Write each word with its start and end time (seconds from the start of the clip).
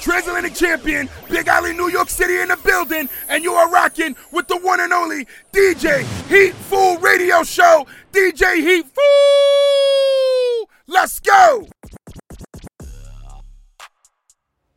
Transatlantic 0.00 0.54
Champion, 0.54 1.08
Big 1.28 1.48
Alley, 1.48 1.74
New 1.74 1.88
York 1.90 2.08
City 2.08 2.40
in 2.40 2.48
the 2.48 2.56
building, 2.64 3.08
and 3.28 3.42
you 3.42 3.52
are 3.52 3.70
rocking 3.70 4.14
with 4.32 4.46
the 4.48 4.56
one 4.58 4.80
and 4.80 4.92
only 4.92 5.26
DJ 5.52 6.04
Heat 6.28 6.54
Fool 6.68 6.98
Radio 6.98 7.42
Show. 7.42 7.86
DJ 8.12 8.56
Heat 8.56 8.86
Fool! 8.86 10.68
Let's 10.86 11.20
go! 11.20 11.66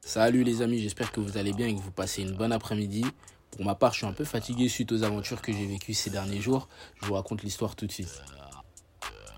Salut 0.02 0.44
les 0.44 0.62
amis, 0.62 0.80
j'espère 0.80 1.12
que 1.12 1.22
vous 1.22 1.38
allez 1.38 1.54
bien 1.54 1.68
et 1.68 1.76
que 1.76 1.80
vous 1.80 1.92
passez 1.92 2.22
une 2.22 2.36
bonne 2.36 2.52
après-midi. 2.52 3.06
Pour 3.52 3.64
ma 3.64 3.76
part, 3.76 3.94
je 3.94 4.00
suis 4.00 4.08
un 4.08 4.14
peu 4.14 4.26
fatigué 4.26 4.68
suite 4.68 4.92
aux 4.92 5.04
aventures 5.04 5.42
que 5.42 5.54
j'ai 5.54 5.66
vécues 5.66 5.94
ces 5.94 6.10
derniers 6.10 6.42
jours. 6.42 6.68
Je 7.02 7.06
vous 7.06 7.14
raconte 7.14 7.44
l'histoire 7.44 7.76
tout 7.76 7.86
de 7.86 7.92
suite. 7.92 8.22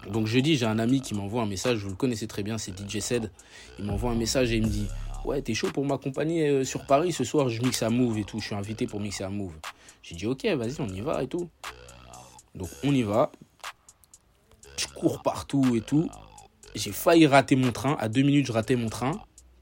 Donc 0.10 0.28
jeudi, 0.28 0.58
j'ai 0.58 0.66
un 0.66 0.80
ami 0.80 1.02
qui 1.02 1.14
m'envoie 1.14 1.44
un 1.44 1.46
message, 1.46 1.78
vous 1.78 1.90
le 1.90 1.96
connaissez 1.96 2.28
très 2.28 2.44
bien, 2.44 2.58
c'est 2.58 2.74
DJ 2.78 3.00
Sed. 3.00 3.32
Il 3.80 3.86
m'envoie 3.86 4.12
un 4.12 4.16
message 4.16 4.52
et 4.52 4.58
il 4.58 4.64
me 4.64 4.68
dit 4.68 4.88
Ouais, 5.26 5.42
t'es 5.42 5.54
chaud 5.54 5.72
pour 5.72 5.86
m'accompagner 5.86 6.50
euh, 6.50 6.64
sur 6.66 6.86
Paris 6.86 7.14
ce 7.14 7.24
soir, 7.24 7.48
je 7.48 7.62
mixe 7.62 7.82
à 7.82 7.90
Move 7.90 8.18
et 8.18 8.26
tout, 8.26 8.40
je 8.40 8.48
suis 8.48 8.56
invité 8.56 8.88
pour 8.88 9.00
mixer 9.00 9.24
à 9.24 9.30
Move. 9.30 9.54
J'ai 10.02 10.16
dit 10.16 10.28
Ok, 10.28 10.46
vas-y, 10.46 10.82
on 10.82 10.88
y 10.88 11.00
va 11.00 11.24
et 11.24 11.28
tout. 11.28 11.50
Donc 12.56 12.70
on 12.84 12.94
y 12.94 13.04
va. 13.04 13.32
Je 14.78 14.88
cours 14.88 15.22
partout 15.22 15.76
et 15.76 15.82
tout. 15.82 16.10
J'ai 16.76 16.92
failli 16.92 17.26
rater 17.26 17.56
mon 17.56 17.72
train. 17.72 17.96
À 18.00 18.10
deux 18.10 18.22
minutes, 18.22 18.48
je 18.48 18.52
ratais 18.52 18.76
mon 18.76 18.90
train. 18.90 19.14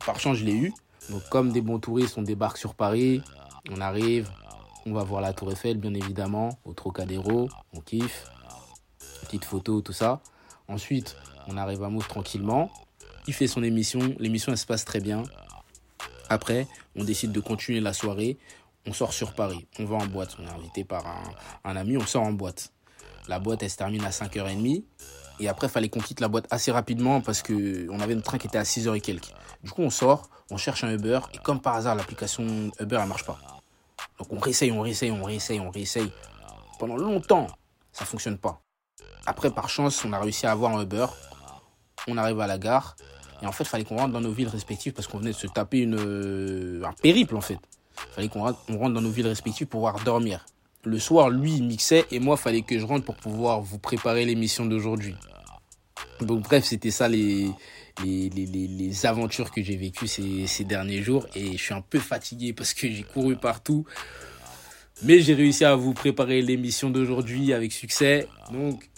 Par 0.04 0.20
chance, 0.20 0.38
je 0.38 0.46
l'ai 0.46 0.56
eu. 0.56 0.74
Donc 1.10 1.22
comme 1.30 1.52
des 1.52 1.62
bons 1.62 1.80
touristes, 1.80 2.18
on 2.18 2.24
débarque 2.24 2.58
sur 2.58 2.74
Paris. 2.74 3.22
On 3.70 3.82
arrive. 3.82 4.30
On 4.88 4.94
va 4.94 5.04
voir 5.04 5.22
la 5.22 5.32
Tour 5.32 5.52
Eiffel, 5.52 5.78
bien 5.78 5.94
évidemment, 5.94 6.58
au 6.66 6.74
Trocadéro. 6.74 7.50
On 7.74 7.82
kiffe. 7.82 8.26
Petite 9.22 9.46
photo, 9.46 9.82
tout 9.82 9.94
ça. 9.94 10.22
Ensuite, 10.68 11.16
on 11.48 11.56
arrive 11.56 11.84
à 11.84 11.90
Move 11.90 12.08
tranquillement. 12.08 12.72
Il 13.28 13.34
fait 13.36 13.48
son 13.48 13.62
émission. 13.62 14.00
L'émission, 14.18 14.52
elle 14.52 14.58
se 14.58 14.66
passe 14.66 14.86
très 14.86 15.00
bien. 15.00 15.22
Après, 16.32 16.66
on 16.96 17.04
décide 17.04 17.34
de 17.34 17.42
continuer 17.42 17.82
la 17.82 17.92
soirée. 17.92 18.38
On 18.88 18.94
sort 18.94 19.12
sur 19.12 19.34
Paris. 19.34 19.68
On 19.80 19.84
va 19.84 19.98
en 19.98 20.06
boîte. 20.06 20.38
On 20.40 20.48
est 20.48 20.50
invité 20.50 20.86
par 20.86 21.04
un, 21.66 21.76
ami. 21.76 21.98
On 21.98 22.06
sort 22.06 22.24
en 22.24 22.32
boîte. 22.32 22.72
La 23.28 23.38
boîte, 23.38 23.64
elle 23.64 23.70
se 23.70 23.76
termine 23.76 24.06
à 24.06 24.12
5h30. 24.12 24.82
Et 25.42 25.50
après, 25.50 25.68
il 25.68 25.70
fallait 25.70 25.90
qu'on 25.90 26.00
quitte 26.00 26.22
la 26.22 26.30
boîte 26.30 26.48
assez 26.50 26.72
rapidement 26.72 27.20
parce 27.20 27.44
qu'on 27.44 28.00
avait 28.00 28.16
notre 28.16 28.28
train 28.28 28.38
qui 28.38 28.48
était 28.48 28.58
à 28.58 28.64
6h 28.64 28.96
et 28.96 29.02
quelques. 29.02 29.34
Du 29.62 29.72
coup, 29.72 29.82
on 29.82 29.90
sort, 29.90 30.30
on 30.50 30.56
cherche 30.56 30.86
un 30.86 30.94
Uber. 30.94 31.20
Et 31.34 31.38
comme 31.40 31.60
par 31.60 31.76
hasard, 31.76 31.96
l'application 31.96 32.72
Uber, 32.80 33.00
elle 33.02 33.10
marche 33.10 33.26
pas. 33.26 33.38
Donc 34.18 34.32
on 34.32 34.40
réessaye, 34.40 34.72
on 34.72 34.80
réessaye, 34.80 35.12
on 35.12 35.24
réessaye, 35.24 35.60
on 35.60 35.70
réessaye. 35.70 36.14
Pendant 36.80 36.96
longtemps, 36.96 37.48
ça 37.92 38.06
fonctionne 38.06 38.38
pas. 38.38 38.62
Après, 39.26 39.52
par 39.52 39.68
chance, 39.68 40.06
on 40.06 40.14
a 40.14 40.20
réussi 40.20 40.48
à 40.48 40.54
avoir 40.54 40.78
un 40.78 40.82
Uber. 40.82 41.08
On 42.08 42.18
arrive 42.18 42.40
à 42.40 42.48
la 42.48 42.58
gare. 42.58 42.96
Et 43.42 43.46
en 43.46 43.52
fait, 43.52 43.64
il 43.64 43.70
fallait 43.70 43.84
qu'on 43.84 43.98
rentre 43.98 44.14
dans 44.14 44.22
nos 44.22 44.32
villes 44.32 44.48
respectives 44.48 44.94
parce 44.94 45.08
qu'on 45.08 45.18
venait 45.20 45.32
de 45.32 45.36
se 45.36 45.48
taper 45.48 45.80
une, 45.80 45.98
euh, 45.98 46.84
un 46.86 46.94
périple, 46.94 47.36
en 47.36 47.42
fait. 47.42 47.60
Il 48.10 48.14
fallait 48.14 48.28
qu'on 48.30 48.42
rentre, 48.42 48.94
dans 48.94 49.02
nos 49.02 49.10
villes 49.10 49.28
respectives 49.28 49.68
pour 49.68 49.80
pouvoir 49.80 50.04
dormir. 50.04 50.46
Le 50.84 51.00
soir, 51.00 51.30
lui, 51.30 51.56
il 51.56 51.64
mixait 51.64 52.06
et 52.12 52.20
moi, 52.20 52.36
il 52.40 52.42
fallait 52.42 52.62
que 52.62 52.78
je 52.80 52.86
rentre 52.86 53.06
pour 53.06 53.16
pouvoir 53.16 53.62
vous 53.62 53.78
préparer 53.78 54.26
l'émission 54.26 54.66
d'aujourd'hui. 54.66 55.16
Donc, 56.22 56.44
bref, 56.44 56.66
c'était 56.66 56.92
ça 56.92 57.08
les, 57.08 57.50
les, 58.04 58.30
les, 58.30 58.46
les 58.46 59.06
aventures 59.06 59.52
que 59.52 59.62
j'ai 59.62 59.76
vécues 59.76 60.08
ces, 60.08 60.48
ces 60.48 60.64
derniers 60.64 61.02
jours. 61.02 61.26
Et 61.36 61.58
je 61.58 61.62
suis 61.62 61.74
un 61.74 61.82
peu 61.82 62.00
fatigué 62.00 62.54
parce 62.54 62.74
que 62.74 62.90
j'ai 62.90 63.04
couru 63.04 63.36
partout. 63.36 63.86
Mais 65.04 65.20
j'ai 65.20 65.34
réussi 65.34 65.66
à 65.66 65.76
vous 65.76 65.94
préparer 65.94 66.42
l'émission 66.44 66.90
d'aujourd'hui 66.92 67.54
avec 67.54 67.72
succès. 67.72 68.28
Donc, 68.52 68.90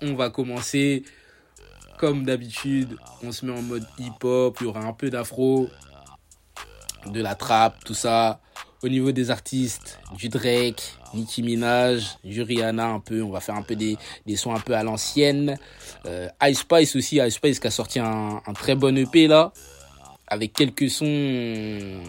on 0.00 0.14
va 0.14 0.30
commencer 0.30 1.04
comme 1.98 2.24
d'habitude. 2.24 2.96
On 3.22 3.32
se 3.32 3.44
met 3.44 3.52
en 3.52 3.62
mode 3.62 3.86
hip-hop. 3.98 4.56
Il 4.60 4.64
y 4.64 4.66
aura 4.66 4.80
un 4.80 4.92
peu 4.92 5.10
d'afro, 5.10 5.68
de 7.06 7.20
la 7.20 7.34
trap, 7.34 7.82
tout 7.84 7.94
ça. 7.94 8.40
Au 8.82 8.88
niveau 8.88 9.12
des 9.12 9.30
artistes, 9.30 10.00
du 10.16 10.28
Drake, 10.28 10.94
Nicki 11.14 11.42
Minaj, 11.42 12.18
du 12.24 12.42
Rihanna 12.42 12.86
un 12.86 13.00
peu. 13.00 13.22
On 13.22 13.30
va 13.30 13.40
faire 13.40 13.54
un 13.54 13.62
peu 13.62 13.76
des, 13.76 13.96
des 14.26 14.36
sons 14.36 14.54
un 14.54 14.60
peu 14.60 14.74
à 14.74 14.82
l'ancienne. 14.82 15.56
Euh, 16.06 16.28
Ice 16.44 16.60
Spice 16.60 16.96
aussi. 16.96 17.16
Ice 17.18 17.34
Spice 17.34 17.60
qui 17.60 17.66
a 17.68 17.70
sorti 17.70 18.00
un, 18.00 18.40
très 18.54 18.74
bon 18.74 18.96
EP 18.96 19.28
là. 19.28 19.52
Avec 20.26 20.52
quelques 20.52 20.90
sons 20.90 22.00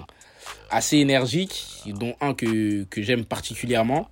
assez 0.71 0.97
énergiques, 0.97 1.83
dont 1.85 2.15
un 2.21 2.33
que, 2.33 2.83
que 2.85 3.01
j'aime 3.01 3.25
particulièrement. 3.25 4.09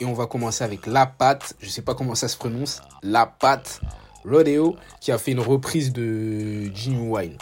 Et 0.00 0.04
on 0.04 0.14
va 0.14 0.26
commencer 0.26 0.64
avec 0.64 0.86
La 0.86 1.06
Patte, 1.06 1.54
je 1.60 1.68
sais 1.68 1.82
pas 1.82 1.94
comment 1.94 2.14
ça 2.14 2.28
se 2.28 2.36
prononce, 2.36 2.80
La 3.02 3.26
Patte 3.26 3.80
Rodeo, 4.28 4.76
qui 5.00 5.12
a 5.12 5.18
fait 5.18 5.32
une 5.32 5.40
reprise 5.40 5.92
de 5.92 6.64
Jimmy 6.74 7.08
Wine. 7.08 7.36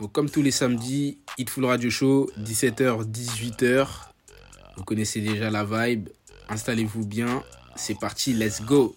Donc 0.00 0.12
comme 0.12 0.28
tous 0.28 0.42
les 0.42 0.50
samedis, 0.50 1.18
Hitful 1.38 1.64
Radio 1.64 1.90
Show, 1.90 2.30
17h, 2.38 3.04
18h. 3.04 3.86
Vous 4.76 4.84
connaissez 4.84 5.20
déjà 5.20 5.50
la 5.50 5.64
vibe. 5.64 6.08
Installez-vous 6.48 7.06
bien. 7.06 7.42
C'est 7.76 7.98
parti, 7.98 8.34
let's 8.34 8.62
go. 8.62 8.94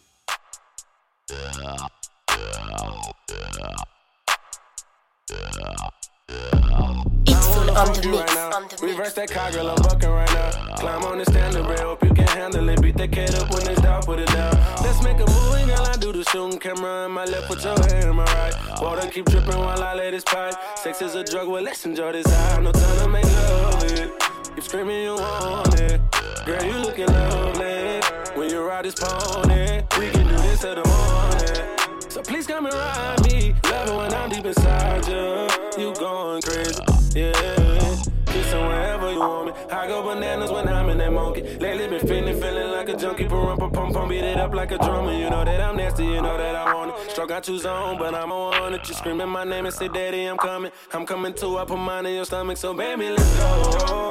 Full 7.70 7.78
on 7.78 7.94
the 7.94 8.08
mix. 8.10 8.36
On 8.36 8.68
the 8.68 8.88
Reverse 8.88 9.14
that 9.14 9.32
car, 9.32 9.52
girl, 9.52 9.70
I'm 9.70 9.82
bucking 9.82 10.10
right 10.10 10.34
now. 10.34 10.76
Climb 10.76 11.04
on 11.04 11.18
the 11.18 11.26
standard 11.26 11.66
rail, 11.66 11.90
hope 11.90 12.04
you 12.04 12.14
can 12.14 12.28
handle 12.28 12.68
it. 12.70 12.82
Beat 12.82 12.98
that 12.98 13.12
cat 13.12 13.36
up 13.36 13.52
when 13.52 13.68
it's 13.70 13.82
down, 13.82 14.04
put 14.04 14.20
it 14.20 14.28
down. 14.30 14.56
Let's 14.84 15.04
make 15.04 15.18
a 15.18 15.26
move, 15.26 15.54
and 15.56 15.68
girl, 15.70 15.86
I 15.86 15.96
do 15.98 16.12
the 16.12 16.24
shooting 16.24 16.60
camera 16.60 17.06
in 17.06 17.12
my 17.12 17.26
left, 17.26 17.48
put 17.48 17.64
your 17.64 17.78
hand 17.80 18.10
in 18.10 18.16
my 18.16 18.26
right. 18.26 18.54
Water 18.82 19.08
keep 19.10 19.26
dripping 19.26 19.58
while 19.58 19.82
I 19.82 19.94
let 19.94 20.12
this 20.12 20.24
pipe. 20.24 20.56
Sex 20.76 21.02
is 21.02 21.16
a 21.16 21.24
drug, 21.24 21.48
well, 21.48 21.64
let's 21.64 21.86
enjoy 21.86 22.12
this 22.12 22.28
high. 22.28 22.62
No 22.62 22.72
time 22.72 22.98
to 23.00 23.08
make 23.08 23.26
love 23.26 23.84
it. 23.84 24.12
Keep 24.56 24.64
screaming, 24.64 25.04
you 25.04 25.16
want 25.16 25.80
it. 25.80 26.02
Girl, 26.46 26.64
you 26.64 26.78
looking 26.80 27.08
lovely. 27.08 28.02
When 28.36 28.50
you 28.50 28.62
ride 28.62 28.86
this 28.86 28.96
pony, 28.96 29.82
we 29.98 30.10
can 30.10 30.28
do 30.28 30.36
this 30.36 30.62
till 30.62 30.76
the 30.76 30.88
morning. 30.88 32.00
So 32.10 32.22
please 32.22 32.48
come 32.48 32.66
and 32.66 32.74
ride 32.74 33.24
me. 33.26 33.54
Love 33.66 33.90
it 33.90 33.96
when 33.96 34.14
I'm 34.14 34.30
deep 34.30 34.46
inside 34.46 35.06
you. 35.08 35.48
You 35.78 35.94
going 35.96 36.42
crazy, 36.42 36.82
yeah. 37.16 37.96
Kissing 38.26 38.62
wherever 38.62 39.12
you 39.12 39.20
want 39.20 39.48
me. 39.48 39.54
I 39.72 39.88
go 39.88 40.04
bananas 40.04 40.52
when 40.52 40.68
I'm 40.68 40.90
in 40.90 40.98
that 41.00 41.12
monkey. 41.12 41.42
Lately 41.58 41.88
been 41.88 42.08
feeling, 42.08 42.40
feeling 42.40 42.72
like 42.72 42.90
a 42.90 42.96
junkie. 42.96 43.26
Pump, 43.26 43.60
pump, 43.60 43.74
pump, 43.74 43.94
pump, 43.94 44.10
beat 44.10 44.24
it 44.24 44.38
up 44.38 44.54
like 44.54 44.72
a 44.72 44.78
drummer. 44.78 45.14
You 45.14 45.30
know 45.30 45.44
that 45.44 45.62
I'm 45.62 45.76
nasty, 45.78 46.06
you 46.06 46.22
know 46.22 46.38
that 46.38 46.56
I 46.56 46.74
want 46.74 46.92
it. 46.92 47.12
Struck 47.12 47.32
out 47.32 47.44
two 47.44 47.58
zone, 47.58 47.98
but 47.98 48.14
I'm 48.14 48.32
on 48.32 48.74
it. 48.74 48.88
You 48.88 48.94
screaming 48.94 49.30
my 49.30 49.44
name 49.44 49.66
and 49.66 49.74
say, 49.74 49.88
Daddy, 49.88 50.26
I'm 50.26 50.38
coming. 50.38 50.72
I'm 50.94 51.06
coming 51.06 51.34
too. 51.34 51.58
I 51.58 51.66
put 51.66 51.78
mine 51.80 52.06
in 52.06 52.16
your 52.16 52.26
stomach, 52.26 52.58
so 52.58 52.74
baby, 52.74 53.10
let's 53.10 53.38
go. 53.38 54.10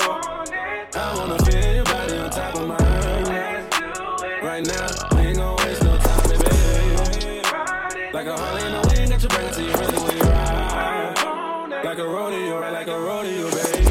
I 0.94 1.14
wanna 1.16 1.38
feel 1.44 1.74
your 1.74 1.84
body 1.84 2.16
on 2.16 2.30
top 2.30 2.54
of 2.56 2.66
mine. 2.66 2.78
Right 4.42 4.66
now, 4.66 5.16
we 5.16 5.20
ain't 5.28 5.36
gonna 5.36 5.64
waste 5.64 5.82
no 5.84 5.96
time, 5.98 6.28
baby. 6.30 7.42
Like 8.12 8.26
a 8.26 8.36
Harley 8.36 8.66
in 8.66 8.72
the 8.72 8.94
wind, 8.94 9.10
got 9.10 9.22
you 9.22 9.28
bring 9.28 9.50
to 9.52 9.62
you 9.62 9.72
really. 9.72 9.97
Like 11.84 11.98
a 11.98 12.06
rodeo, 12.06 12.60
right? 12.60 12.72
Like 12.72 12.88
a 12.88 12.98
rodeo, 12.98 13.50
baby. 13.50 13.86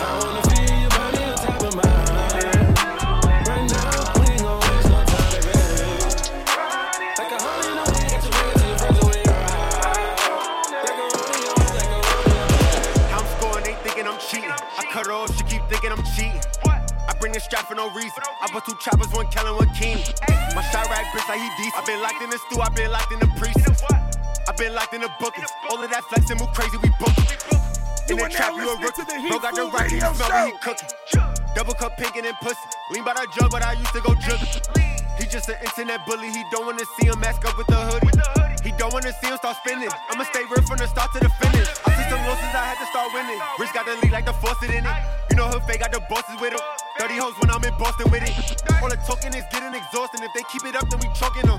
I 0.00 0.18
wanna 0.18 0.42
feel 0.50 0.78
your 0.80 0.90
body 0.90 1.22
on 1.22 1.36
top 1.36 1.62
of 1.62 1.74
mine. 1.76 1.84
Right 3.46 3.66
now, 3.70 4.12
we 4.18 4.26
ain't 4.32 4.42
gon' 4.42 4.60
waste 4.60 4.90
no 4.90 4.98
time, 5.06 5.30
baby. 5.44 5.54
Like 7.16 7.30
a 7.30 7.38
when. 7.38 7.76
Like 10.82 10.98
a 10.98 11.06
rodeo, 11.14 11.52
like. 11.74 11.90
I'm 13.12 13.26
scoring, 13.38 13.64
they 13.64 13.74
thinking 13.82 14.06
I'm 14.06 14.18
cheating. 14.18 14.50
I 14.50 14.84
cut 14.90 15.06
her 15.06 15.12
off, 15.12 15.30
she 15.36 15.44
keep 15.44 15.62
thinking 15.68 15.92
I'm 15.92 16.02
cheating. 16.16 16.40
I 16.66 17.14
bring 17.20 17.32
the 17.32 17.40
strap 17.40 17.68
for 17.68 17.74
no 17.76 17.88
reason. 17.94 18.22
I 18.42 18.48
put 18.50 18.64
two 18.66 18.76
choppers, 18.80 19.12
one 19.12 19.28
Kellen, 19.28 19.54
one 19.56 19.70
King. 19.74 19.98
My 20.54 20.62
shot 20.72 20.88
right 20.90 21.06
bitch 21.14 21.28
like 21.28 21.40
he 21.40 21.48
decent. 21.56 21.76
I 21.76 21.84
been 21.86 22.02
locked 22.02 22.20
in 22.20 22.30
the 22.30 22.38
stew, 22.38 22.60
I 22.60 22.68
been 22.70 22.90
locked 22.90 23.12
in 23.12 23.20
the 23.20 23.28
precinct. 23.38 23.82
I 24.46 24.52
been 24.52 24.74
locked 24.74 24.94
in 24.94 25.00
the 25.00 25.10
bookings. 25.18 25.50
All 25.70 25.82
of 25.82 25.90
that 25.90 26.04
flexing 26.04 26.38
move 26.38 26.52
crazy, 26.52 26.76
we 26.82 26.90
booking. 27.00 27.24
In 28.08 28.18
You 28.18 28.24
the 28.24 28.28
trap, 28.28 28.52
you 28.54 28.68
a 28.68 28.76
rookie. 28.76 29.28
Bro 29.28 29.38
got 29.38 29.54
the 29.54 29.64
he 29.64 29.76
Radio 29.76 30.12
smell 30.12 30.30
when 30.30 30.52
he 30.52 30.58
cooking. 30.58 30.88
Double 31.54 31.74
cup 31.74 31.96
pinkin' 31.96 32.26
and 32.26 32.36
pussy. 32.42 32.58
Lean 32.92 33.04
by 33.04 33.14
the 33.14 33.26
jug, 33.38 33.50
but 33.50 33.62
I 33.62 33.72
used 33.72 33.92
to 33.92 34.00
go 34.00 34.12
jugging. 34.14 34.60
He 35.18 35.26
just 35.26 35.48
an 35.48 35.56
internet 35.64 36.04
bully. 36.06 36.30
He 36.30 36.44
don't 36.50 36.66
wanna 36.66 36.84
see 36.98 37.06
him 37.06 37.18
mask 37.20 37.46
up 37.46 37.56
with 37.56 37.66
the 37.68 37.76
hoodie. 37.76 38.43
Don't 38.78 38.92
wanna 38.92 39.12
see 39.12 39.30
start 39.36 39.56
spinning. 39.60 39.88
I'ma 40.10 40.24
stay 40.24 40.42
real 40.48 40.62
from 40.66 40.78
the 40.78 40.88
start 40.88 41.12
to 41.12 41.20
the 41.20 41.28
finish. 41.36 41.68
I 41.86 41.94
took 41.94 42.08
some 42.10 42.22
losses, 42.26 42.52
I 42.56 42.64
had 42.72 42.78
to 42.80 42.86
start 42.88 43.12
winning. 43.12 43.40
Rich 43.58 43.72
got 43.72 43.86
the 43.86 43.94
lead 44.00 44.12
like 44.12 44.26
the 44.26 44.32
faucet 44.32 44.70
in 44.70 44.84
it. 44.84 44.96
You 45.30 45.36
know 45.36 45.46
her 45.52 45.60
fake 45.66 45.80
got 45.80 45.92
the 45.92 46.00
bosses 46.08 46.40
with 46.40 46.54
him. 46.54 46.64
30 46.98 47.18
hoes 47.18 47.34
when 47.42 47.50
I'm 47.50 47.62
in 47.62 47.74
Boston 47.76 48.10
with 48.10 48.22
it. 48.22 48.32
All 48.80 48.88
the 48.88 48.96
talking 49.04 49.34
is 49.34 49.44
getting 49.50 49.74
exhausting. 49.74 50.22
If 50.22 50.32
they 50.32 50.46
keep 50.48 50.64
it 50.64 50.74
up, 50.76 50.88
then 50.88 51.00
we 51.02 51.08
choking 51.12 51.44
them. 51.44 51.58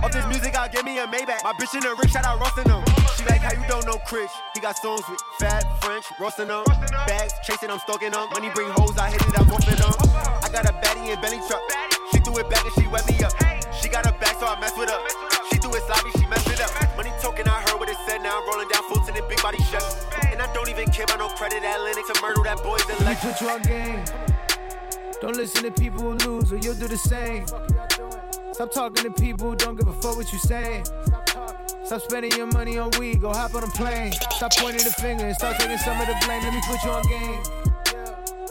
Off 0.00 0.12
this 0.12 0.24
music, 0.30 0.54
I'll 0.54 0.70
give 0.70 0.84
me 0.86 0.98
a 0.98 1.06
Maybach. 1.06 1.42
My 1.42 1.52
bitch 1.58 1.74
in 1.74 1.82
the 1.82 1.92
ring, 1.98 2.08
shout 2.08 2.24
out 2.24 2.38
roasting 2.38 2.70
them. 2.70 2.80
She 3.18 3.26
like 3.26 3.42
how 3.42 3.52
you 3.52 3.66
don't 3.66 3.84
know 3.84 3.98
Chris. 4.06 4.30
He 4.54 4.60
got 4.60 4.78
songs 4.78 5.02
with 5.10 5.18
Fat 5.42 5.66
French, 5.82 6.06
roasting 6.20 6.48
them. 6.48 6.62
Bags, 7.10 7.34
chasing 7.42 7.68
them, 7.68 7.78
stalking 7.82 8.12
them. 8.14 8.30
Money 8.30 8.50
bring 8.54 8.70
hoes, 8.70 8.96
I 8.96 9.10
hit 9.10 9.20
it, 9.20 9.34
I'm 9.34 9.50
off 9.50 9.66
them. 9.66 9.82
I 10.40 10.48
got 10.48 10.64
a 10.64 10.72
baddie 10.78 11.10
in 11.10 11.20
belly 11.20 11.42
truck. 11.48 11.62
She 12.12 12.20
threw 12.20 12.38
it 12.38 12.48
back 12.48 12.62
and 12.62 12.74
she 12.78 12.86
wet 12.86 13.02
me 13.10 13.18
up. 13.26 13.34
She 13.74 13.88
got 13.88 14.06
a 14.06 14.12
back, 14.16 14.38
so 14.38 14.46
I 14.46 14.58
mess 14.60 14.78
with 14.78 14.90
her. 14.90 15.00
She 15.50 15.58
threw 15.58 15.74
it 15.74 15.82
sloppy, 15.90 16.10
she 16.18 16.26
messed 16.26 16.37
token, 17.20 17.48
I 17.48 17.60
heard 17.62 17.78
what 17.80 17.88
it 17.88 17.96
said. 18.06 18.22
Now 18.22 18.40
I'm 18.40 18.48
rolling 18.48 18.68
down 18.68 18.82
Fulton 18.84 19.16
and 19.16 19.28
big 19.28 19.40
body 19.42 19.58
chef. 19.64 19.84
And 20.24 20.40
I 20.40 20.52
don't 20.52 20.68
even 20.68 20.90
care 20.90 21.04
about 21.04 21.18
no 21.18 21.28
credit. 21.28 21.62
Atlantic 21.62 22.06
to 22.12 22.22
murder 22.22 22.42
that 22.44 22.62
boy's 22.62 22.80
Let 22.88 23.00
me 23.00 23.06
election. 23.06 23.30
put 23.32 23.40
you 23.40 23.48
on 23.48 23.62
game. 23.62 24.04
Don't 25.20 25.36
listen 25.36 25.64
to 25.64 25.70
people 25.70 26.00
who 26.00 26.14
lose, 26.14 26.52
or 26.52 26.56
you'll 26.58 26.74
do 26.74 26.86
the 26.86 26.96
same. 26.96 27.46
Stop 28.52 28.72
talking 28.72 29.04
to 29.04 29.10
people 29.10 29.50
who 29.50 29.56
don't 29.56 29.76
give 29.76 29.88
a 29.88 29.92
fuck 29.92 30.16
what 30.16 30.32
you 30.32 30.38
say. 30.38 30.82
Stop 31.84 32.02
spending 32.02 32.32
your 32.32 32.46
money 32.46 32.78
on 32.78 32.90
weed, 32.98 33.20
go 33.20 33.32
hop 33.32 33.54
on 33.54 33.64
a 33.64 33.68
plane. 33.68 34.12
Stop 34.12 34.52
pointing 34.56 34.84
the 34.84 34.92
finger 34.92 35.26
and 35.26 35.34
start 35.34 35.58
taking 35.58 35.78
some 35.78 36.00
of 36.00 36.06
the 36.06 36.14
blame. 36.26 36.42
Let 36.42 36.52
me 36.54 36.60
put 36.66 36.82
you 36.84 36.90
on 36.90 37.02
game. 37.02 37.42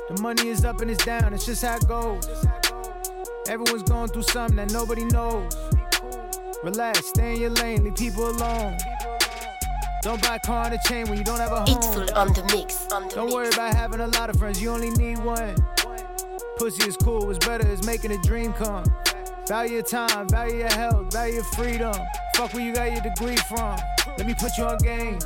The 0.10 0.22
money 0.22 0.50
is 0.50 0.66
up 0.66 0.82
and 0.82 0.90
it's 0.90 1.04
down, 1.06 1.34
it's 1.34 1.46
just 1.46 1.64
how 1.64 1.76
it 1.76 1.88
goes. 1.88 2.28
Everyone's 3.48 3.84
going 3.84 4.10
through 4.10 4.24
something 4.24 4.58
that 4.58 4.72
nobody 4.72 5.06
knows. 5.06 5.54
Relax, 6.68 7.06
stay 7.06 7.36
in 7.36 7.40
your 7.40 7.50
lane, 7.52 7.86
leave 7.86 7.96
people 7.96 8.30
alone. 8.30 8.78
Don't 10.02 10.22
buy 10.22 10.36
a 10.36 10.40
car 10.40 10.66
and 10.66 10.74
a 10.74 10.80
chain 10.86 11.08
when 11.08 11.18
you 11.18 11.24
don't 11.24 11.40
have 11.40 11.54
a 11.54 11.62
home. 11.62 12.02
It's 12.02 12.12
on 12.12 12.34
the 12.34 12.44
mix. 12.54 12.92
On 12.92 13.08
the 13.08 13.16
Don't 13.16 13.26
mix. 13.28 13.36
worry 13.36 13.48
about 13.48 13.74
having 13.74 14.02
a 14.02 14.08
lot 14.08 14.30
of 14.30 14.36
friends, 14.36 14.62
you 14.62 14.70
only 14.70 14.90
need 14.90 15.18
one. 15.20 15.56
Pussy 16.58 16.86
is 16.86 16.98
cool, 16.98 17.26
what's 17.26 17.40
better 17.48 17.66
is 17.70 17.86
making 17.86 18.12
a 18.12 18.22
dream 18.22 18.52
come. 18.52 18.84
Value 19.48 19.76
your 19.76 19.82
time, 19.82 20.28
value 20.28 20.58
your 20.58 20.74
health, 20.74 21.10
value 21.14 21.36
your 21.36 21.46
freedom. 21.46 21.94
Fuck 22.36 22.54
where 22.54 22.62
you 22.66 22.74
got 22.74 22.92
your 22.92 23.00
degree 23.02 23.38
from. 23.48 23.80
Let 24.18 24.28
me 24.28 24.36
put 24.38 24.52
you 24.58 24.66
on 24.66 24.78
game. 24.80 25.20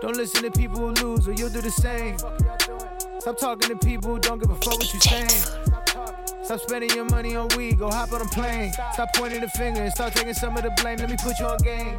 Don't 0.00 0.16
listen 0.16 0.44
to 0.44 0.52
people 0.52 0.78
who 0.78 0.92
lose, 1.04 1.26
or 1.26 1.32
you'll 1.32 1.50
do 1.50 1.60
the 1.60 1.72
same. 1.72 2.16
Stop 3.18 3.38
talking 3.38 3.76
to 3.76 3.76
people 3.84 4.14
who 4.14 4.20
don't 4.20 4.38
give 4.38 4.50
a 4.50 4.54
fuck 4.54 4.78
what 4.78 4.94
you 4.94 5.00
saying. 5.00 5.67
Stop 6.48 6.60
spending 6.60 6.88
your 6.96 7.04
money 7.04 7.36
on 7.36 7.46
weed, 7.58 7.78
go 7.78 7.90
hop 7.90 8.10
on 8.10 8.22
a 8.22 8.24
plane. 8.24 8.72
Stop 8.94 9.12
pointing 9.14 9.42
the 9.42 9.48
finger 9.48 9.82
and 9.82 9.92
start 9.92 10.14
taking 10.14 10.32
some 10.32 10.56
of 10.56 10.62
the 10.62 10.70
blame. 10.80 10.96
Let 10.96 11.10
me 11.10 11.16
put 11.22 11.38
you 11.38 11.44
on 11.44 11.58
game. 11.58 11.98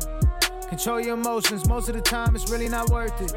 Control 0.67 0.99
your 0.99 1.13
emotions, 1.13 1.67
most 1.67 1.87
of 1.87 1.93
the 1.93 2.01
time 2.01 2.35
it's 2.35 2.49
really 2.49 2.67
not 2.67 2.89
worth 2.89 3.21
it. 3.21 3.31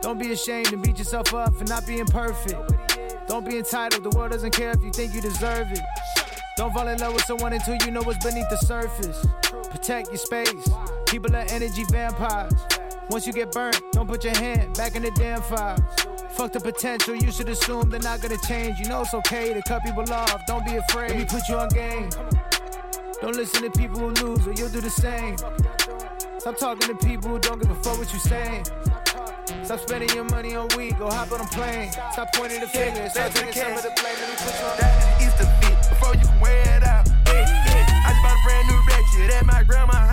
Don't 0.00 0.18
be 0.18 0.32
ashamed 0.32 0.72
and 0.72 0.82
beat 0.82 0.98
yourself 0.98 1.32
up 1.32 1.54
for 1.54 1.62
not 1.66 1.86
being 1.86 2.06
perfect. 2.06 2.58
Don't 3.28 3.48
be 3.48 3.58
entitled, 3.58 4.02
the 4.02 4.10
world 4.18 4.32
doesn't 4.32 4.50
care 4.50 4.72
if 4.72 4.82
you 4.82 4.90
think 4.90 5.14
you 5.14 5.20
deserve 5.20 5.70
it. 5.70 5.80
Don't 6.56 6.74
fall 6.74 6.88
in 6.88 6.98
love 6.98 7.14
with 7.14 7.22
someone 7.22 7.52
until 7.52 7.76
you 7.76 7.92
know 7.92 8.02
what's 8.02 8.24
beneath 8.26 8.50
the 8.50 8.56
surface. 8.56 9.24
Protect 9.70 10.08
your 10.08 10.16
space. 10.16 10.68
People 11.06 11.36
are 11.36 11.46
energy 11.50 11.84
vampires. 11.88 12.52
Once 13.10 13.28
you 13.28 13.32
get 13.32 13.52
burnt, 13.52 13.80
don't 13.92 14.08
put 14.08 14.24
your 14.24 14.36
hand 14.36 14.74
back 14.74 14.96
in 14.96 15.02
the 15.02 15.12
damn 15.12 15.40
fire. 15.40 15.76
Fuck 16.32 16.52
the 16.52 16.60
potential, 16.60 17.14
you 17.14 17.30
should 17.30 17.48
assume 17.50 17.90
they're 17.90 18.00
not 18.00 18.22
gonna 18.22 18.38
change. 18.48 18.78
You 18.78 18.88
know 18.88 19.02
it's 19.02 19.12
okay 19.14 19.52
to 19.52 19.62
cut 19.62 19.82
people 19.84 20.10
off, 20.12 20.46
don't 20.46 20.64
be 20.64 20.76
afraid. 20.76 21.10
Let 21.10 21.18
me 21.18 21.24
put 21.26 21.48
you 21.48 21.56
on 21.56 21.68
game. 21.68 22.08
Don't 23.20 23.36
listen 23.36 23.62
to 23.62 23.70
people 23.70 24.00
who 24.00 24.08
lose, 24.24 24.46
or 24.46 24.52
you'll 24.54 24.70
do 24.70 24.80
the 24.80 24.90
same. 24.90 25.36
Stop 26.38 26.56
talking 26.58 26.88
to 26.88 27.06
people 27.06 27.30
who 27.30 27.38
don't 27.38 27.60
give 27.60 27.70
a 27.70 27.74
fuck 27.76 27.98
what 27.98 28.12
you 28.12 28.18
saying. 28.18 28.64
Stop 29.62 29.80
spending 29.80 30.08
your 30.10 30.24
money 30.24 30.56
on 30.56 30.68
weed, 30.76 30.98
go 30.98 31.08
hop 31.10 31.30
on 31.32 31.40
a 31.40 31.46
plane. 31.48 31.92
Stop 32.12 32.32
pointing 32.34 32.60
the 32.60 32.66
finger, 32.66 33.08
start 33.10 33.32
taking 33.34 33.52
some 33.52 33.72
of 33.72 33.82
the 33.82 33.92
blame. 34.00 34.16
Let 34.18 34.28
me 34.28 34.36
put 34.40 34.58
you 34.58 34.66
on 34.66 34.76
That 34.78 35.22
is 35.22 35.34
the 35.34 35.46
fit 35.60 35.78
before 35.90 36.14
you 36.14 36.26
can 36.26 36.40
wear 36.40 36.76
it 36.76 36.82
out. 36.82 37.06
Yeah, 37.26 37.46
yeah. 37.46 38.06
I 38.06 38.10
just 38.10 38.22
bought 38.22 38.38
a 38.38 38.42
brand 38.42 38.68
new 38.68 38.80
ratchet 38.88 39.36
at 39.36 39.46
my 39.46 39.62
grandma's 39.62 40.11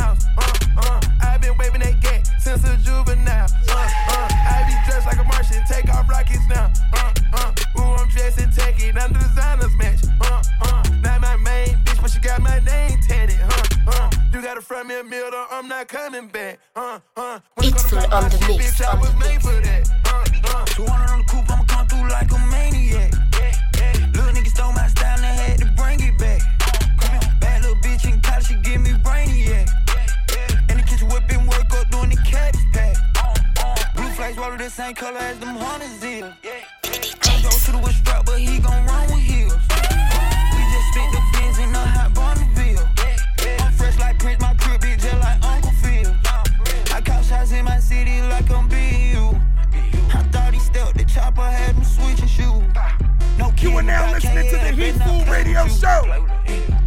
take 5.81 5.93
off 5.93 6.09
rockets 6.09 6.47
now. 6.47 6.71
Uh, 6.93 7.13
uh. 7.33 7.53
Ooh, 7.79 7.95
I'm 7.95 8.09
dressed 8.09 8.39
in 8.39 8.51
tacky, 8.51 8.91
none 8.91 9.11
of 9.11 9.13
the 9.13 9.19
designers 9.19 9.75
match. 9.77 9.99
Uh, 10.21 10.41
uh. 10.61 10.83
Not 11.01 11.21
my 11.21 11.35
main 11.37 11.75
bitch, 11.85 12.01
but 12.01 12.11
she 12.11 12.19
got 12.19 12.41
my 12.41 12.59
name 12.59 12.99
tatted. 13.07 13.39
Uh, 13.39 13.63
uh. 13.87 14.09
You 14.33 14.41
gotta 14.41 14.61
front 14.61 14.87
me 14.87 14.99
a 14.99 15.03
meal, 15.03 15.29
though, 15.31 15.45
I'm 15.51 15.67
not 15.67 15.87
coming 15.87 16.27
back. 16.27 16.59
Uh, 16.75 16.99
uh. 17.15 17.39
When 17.55 17.67
it 17.67 17.73
It's 17.73 17.83
come 17.83 18.01
to 18.01 18.07
full 18.07 18.09
my 18.09 18.17
on 18.17 18.29
the 18.29 18.47
mix, 18.47 18.79
bitch, 18.79 18.85
I 18.85 18.99
was 18.99 19.13
the 19.13 19.19
made 19.19 19.41
for 19.41 19.59
that. 19.61 19.89
Uh, 20.05 20.57
uh. 20.57 20.65
200 20.65 21.11
on 21.11 21.19
the 21.19 21.25
coupe, 21.25 21.51
I'ma 21.51 21.63
come 21.65 21.87
through 21.87 22.09
like 22.09 22.31
a 22.31 22.39
maniac. 22.51 23.11
Little 24.13 24.33
nigga 24.33 24.47
stole 24.47 24.73
my 24.73 24.87
style 24.87 25.17
and 25.17 25.25
I 25.25 25.31
had 25.31 25.59
to 25.59 25.65
bring 25.77 25.99
it 26.01 26.17
back. 26.17 26.41
Bad 27.39 27.61
little 27.61 27.77
bitch 27.77 28.05
in 28.05 28.19
college, 28.21 28.47
she 28.47 28.55
give 28.55 28.81
me 28.81 28.91
brainiac. 28.91 29.69
In 30.69 30.77
the 30.77 30.83
kitchen 30.83 31.07
whipping 31.07 31.45
work 31.47 31.71
up 31.73 31.89
doing 31.89 32.09
the 32.09 32.17
cabbage 32.27 32.59
pack. 32.73 32.97
Blue 33.95 34.09
flags 34.09 34.37
water 34.37 34.57
the 34.57 34.69
same 34.69 34.93
color 34.93 35.17
as 35.17 35.39
them 35.39 35.49
hunters 35.49 35.58
Show. 55.69 56.27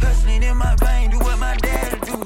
Hustling 0.00 0.42
in 0.42 0.56
my 0.56 0.74
vein, 0.76 1.10
do 1.10 1.18
what 1.18 1.38
my 1.38 1.56
daddy 1.56 1.98
do. 2.00 2.18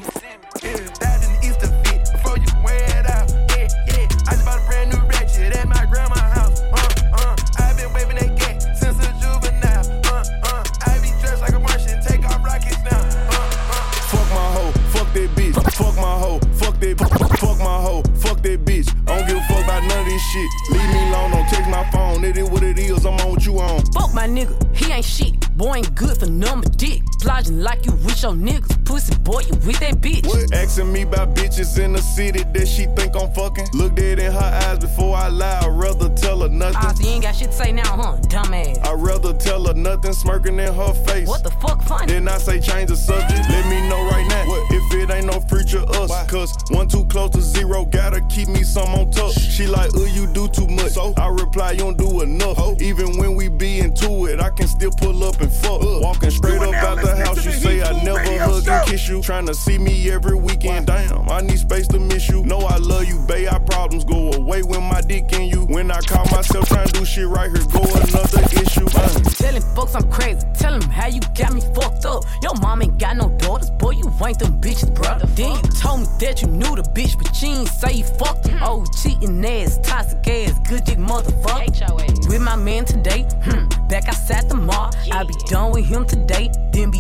Yeah, 0.62 0.76
that 1.00 1.22
in 1.22 1.30
the 1.34 1.46
Easter 1.46 1.68
fit 1.84 2.08
before 2.10 2.38
you 2.38 2.46
wear 2.64 2.82
it 2.98 3.06
out. 3.06 3.30
Yeah, 3.50 3.68
yeah. 3.86 4.08
I 4.26 4.32
just 4.32 4.44
bought 4.44 4.60
a 4.60 4.66
brand 4.66 4.90
new 4.92 5.00
ratchet 5.06 5.54
at 5.54 5.68
my 5.68 5.84
grandma's 5.86 6.18
house. 6.20 6.60
Uh, 6.60 7.12
uh. 7.12 7.36
I've 7.58 7.76
been 7.76 7.92
waving 7.92 8.16
that 8.16 8.38
gat 8.38 8.62
since 8.76 8.98
a 8.98 9.10
juvenile. 9.20 9.86
Uh, 10.10 10.24
uh. 10.42 10.64
I 10.86 10.98
be 10.98 11.10
dressed 11.20 11.42
like 11.42 11.52
a 11.52 11.60
Martian, 11.60 12.02
take 12.02 12.24
off 12.24 12.42
rockets 12.44 12.82
now. 12.82 12.98
Uh, 12.98 13.36
uh. 13.70 13.90
Fuck 14.10 14.28
my 14.34 14.46
hoe, 14.56 14.72
fuck 14.90 15.12
that 15.12 15.30
bitch. 15.36 15.54
Fuck 15.74 15.94
my 15.96 16.18
hoe, 16.18 16.40
fuck 16.56 16.80
that 16.80 16.98
fuck 17.38 17.58
my 17.58 17.78
hoe, 17.80 18.02
fuck 18.16 18.42
that 18.42 18.64
bitch. 18.64 18.88
I 19.06 19.18
don't 19.18 19.28
give 19.28 19.36
a 19.36 19.42
fuck 19.46 19.62
about 19.62 19.82
none 19.84 20.00
of 20.00 20.06
this 20.06 20.22
shit. 20.32 20.48
Leave 20.70 20.88
me 20.90 21.08
alone, 21.10 21.30
don't 21.30 21.48
text 21.48 21.70
my 21.70 21.84
phone. 21.90 22.24
It 22.24 22.38
is 22.38 22.48
what 22.50 22.62
it 22.62 22.78
is. 22.78 23.04
I'm 23.04 23.14
on 23.20 23.30
what 23.30 23.44
you 23.46 23.60
on. 23.60 23.84
Fuck 23.92 24.14
my 24.14 24.26
nigga, 24.26 24.56
he 24.74 24.90
ain't 24.90 25.04
shit. 25.04 25.35
Boy 25.56 25.76
ain't 25.76 25.94
good 25.94 26.18
for 26.18 26.26
number 26.26 26.68
dick. 26.68 27.02
Plodging 27.26 27.61
like 27.61 27.84
you 27.84 27.90
with 27.93 28.23
your 28.23 28.34
niggas. 28.34 28.85
Pussy 28.85 29.16
boy, 29.18 29.40
you 29.40 29.54
with 29.66 29.80
that 29.80 29.95
bitch. 29.97 30.25
What? 30.28 30.54
Asking 30.54 30.92
me 30.92 31.02
about 31.02 31.35
bitches 31.35 31.76
in 31.76 31.92
the 31.92 32.00
city 32.00 32.45
that 32.54 32.68
she 32.68 32.85
think 32.95 33.16
I'm 33.16 33.33
fucking. 33.33 33.66
Look 33.75 33.97
dead 33.97 34.21
in 34.21 34.30
her 34.30 34.38
eyes 34.68 34.78
before 34.78 35.16
I 35.16 35.26
lie. 35.26 35.59
I'd 35.61 35.66
rather 35.76 36.09
tell 36.14 36.38
her 36.42 36.47
Ah, 36.47 36.71
nothing. 36.71 36.97
so 36.97 37.02
you 37.02 37.14
ain't 37.14 37.23
got 37.25 37.35
shit 37.35 37.50
to 37.50 37.56
say 37.56 37.73
now, 37.73 37.83
huh? 37.97 38.16
Dumbass. 38.28 38.78
I'd 38.87 39.00
rather 39.02 39.33
tell 39.35 39.66
her 39.66 39.75
nothing, 39.75 40.12
smirking 40.12 40.61
in 40.61 40.73
her 40.73 40.95
face. 41.04 41.26
What 41.26 41.42
the 41.42 41.50
fuck 41.50 41.83
funny? 41.83 42.12
Then 42.12 42.28
I 42.28 42.38
say 42.38 42.61
change 42.61 42.90
the 42.90 42.97
subject. 42.97 43.50
Let 43.50 43.66
me 43.68 43.88
know 43.88 44.09
right 44.09 44.26
now 44.28 44.47
what? 44.47 44.71
if 44.71 44.95
it 44.95 45.11
ain't 45.11 45.26
no 45.26 45.40
future 45.40 45.83
us. 46.00 46.09
Why? 46.11 46.26
Cause 46.28 46.54
one 46.71 46.87
too 46.87 47.06
close 47.06 47.30
to 47.30 47.40
zero, 47.42 47.85
gotta 47.87 48.21
keep 48.28 48.47
me 48.47 48.62
some 48.62 48.88
on 48.95 49.11
top. 49.11 49.33
She 49.33 49.66
like, 49.66 49.92
uh, 49.97 50.04
you 50.04 50.28
do 50.28 50.47
too 50.47 50.68
much. 50.68 50.92
So 50.92 51.12
I 51.16 51.26
reply, 51.26 51.73
you 51.73 51.78
don't 51.80 51.99
do 51.99 52.21
enough. 52.21 52.56
Even 52.80 53.18
when 53.18 53.35
we 53.35 53.49
be 53.49 53.80
into 53.80 54.26
it, 54.26 54.38
I 54.38 54.50
can 54.50 54.68
still 54.68 54.92
pull 54.92 55.25
up 55.25 55.40
and 55.40 55.50
fuck. 55.52 55.80
Walking 55.83 56.30
straight 56.30 56.62
up 56.62 56.73
out 56.73 56.97
the 56.99 57.02
listening 57.02 57.15
house, 57.16 57.42
to 57.42 57.50
you 57.50 57.56
say 57.56 57.82
I 57.82 58.02
never 58.02 58.18
hug 58.38 58.68
and 58.68 58.88
kiss 58.88 59.08
you. 59.08 59.23
Trying 59.23 59.46
to 59.46 59.54
see 59.54 59.78
me 59.78 60.11
every 60.11 60.35
weekend. 60.37 60.87
Damn, 60.87 61.28
I 61.28 61.40
need 61.40 61.58
space 61.58 61.88
to 61.88 61.99
miss 61.99 62.28
you. 62.28 62.44
Know 62.44 62.58
I 62.61 62.76
love 62.76 63.04
you, 63.06 63.18
babe. 63.26 63.49
Our 63.50 63.61
problems 63.61 64.04
go 64.04 64.32
away 64.32 64.62
when 64.62 64.82
my 64.82 65.00
dick 65.00 65.32
in 65.32 65.49
you. 65.49 65.64
When 65.66 65.90
I 65.90 66.00
call 66.00 66.25
myself 66.26 66.68
trying 66.68 66.88
to 66.88 66.92
do 66.92 67.04
shit 67.04 67.26
right 67.26 67.50
here, 67.50 67.64
go 67.73 67.80
another 67.80 68.42
issue. 68.62 68.87
Uh. 68.94 69.08
Telling 69.37 69.62
folks 69.75 69.94
I'm 69.94 70.11
crazy. 70.11 70.40
Tell 70.54 70.75
'em 70.75 70.82
how 70.82 71.08
you 71.08 71.20
got 71.35 71.52
me 71.52 71.61
fucked 71.75 72.04
up. 72.06 72.25
Your 72.42 72.54
mom 72.61 72.82
ain't 72.82 72.99
got 72.99 73.16
no 73.16 73.28
daughters, 73.38 73.70
boy. 73.70 73.90
You 73.90 74.12
ain't 74.25 74.38
them 74.38 74.61
bitches, 74.61 74.92
brother. 74.94 75.26
Then 75.35 75.50
you 75.56 75.62
told 75.80 76.00
me 76.00 76.06
that 76.20 76.42
you 76.42 76.49
knew 76.49 76.75
the 76.76 76.82
bitch, 76.82 77.16
but 77.18 77.30
you 77.42 77.49
ain't 77.49 77.68
say 77.68 77.92
you 77.94 78.04
fucked 78.04 78.49
her. 78.49 78.58
Oh, 78.62 78.85
cheating 79.02 79.44
ass, 79.44 79.78
toxic 79.82 80.26
ass, 80.28 80.58
good 80.68 80.85
dick 80.85 80.99
motherfucker. 80.99 82.28
With 82.28 82.40
my 82.42 82.56
man 82.56 82.85
today, 82.85 83.23
hmm, 83.44 83.68
back 83.88 84.08
outside 84.08 84.49
the 84.49 84.56
mall. 84.56 84.90
I 85.12 85.25
be 85.25 85.35
done 85.49 85.73
with 85.73 85.87
him 85.87 86.04
today, 86.06 86.50
then 86.73 86.90
be 86.90 86.99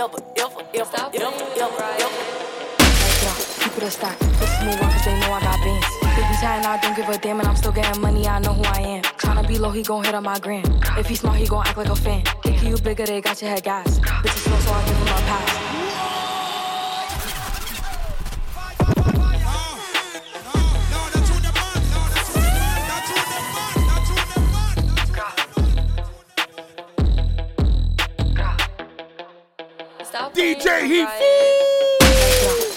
ever, 0.00 0.16
ever, 0.36 0.60
ever, 0.60 0.64
ever, 0.74 0.84
Stop 0.84 1.14
ever, 1.14 1.30
playing, 1.30 1.60
ever, 1.60 1.76
right? 1.76 2.00
ever. 2.00 2.50
Like, 2.80 3.22
yo, 3.22 3.32
keep 3.60 3.76
it 3.76 3.82
a 3.82 3.90
stack. 3.90 4.18
Bitches 4.18 4.64
move 4.64 4.80
on 4.80 4.92
cause 4.92 5.04
they 5.04 5.20
know 5.20 5.32
I 5.32 5.40
got 5.40 5.60
bands. 5.60 5.86
They 6.00 6.22
be 6.28 6.34
chatting, 6.40 6.66
I 6.66 6.80
don't 6.80 6.96
give 6.96 7.08
a 7.08 7.18
damn, 7.18 7.40
and 7.40 7.48
I'm 7.48 7.56
still 7.56 7.72
getting 7.72 8.00
money, 8.00 8.26
I 8.26 8.38
know 8.38 8.54
who 8.54 8.64
I 8.64 8.80
am. 8.80 9.02
Tryna 9.02 9.46
be 9.46 9.58
low, 9.58 9.70
he 9.70 9.82
gon' 9.82 10.02
hit 10.04 10.14
on 10.14 10.22
my 10.22 10.38
gram. 10.38 10.64
If 10.96 11.06
he 11.06 11.14
smart, 11.16 11.36
he 11.36 11.46
gon' 11.46 11.66
act 11.66 11.76
like 11.76 11.88
a 11.88 11.96
fan. 11.96 12.24
Think 12.42 12.62
you 12.62 12.78
bigger, 12.78 13.04
they 13.04 13.20
got 13.20 13.40
your 13.42 13.50
head 13.50 13.62
gas. 13.62 13.98
Bitches 13.98 14.44
slow, 14.44 14.58
so 14.58 14.72
I 14.72 14.86
give 14.86 14.96
him 14.96 15.08
a 15.08 15.20
pass. 15.28 16.39
DJ 30.50 30.84
Heat. 30.84 31.08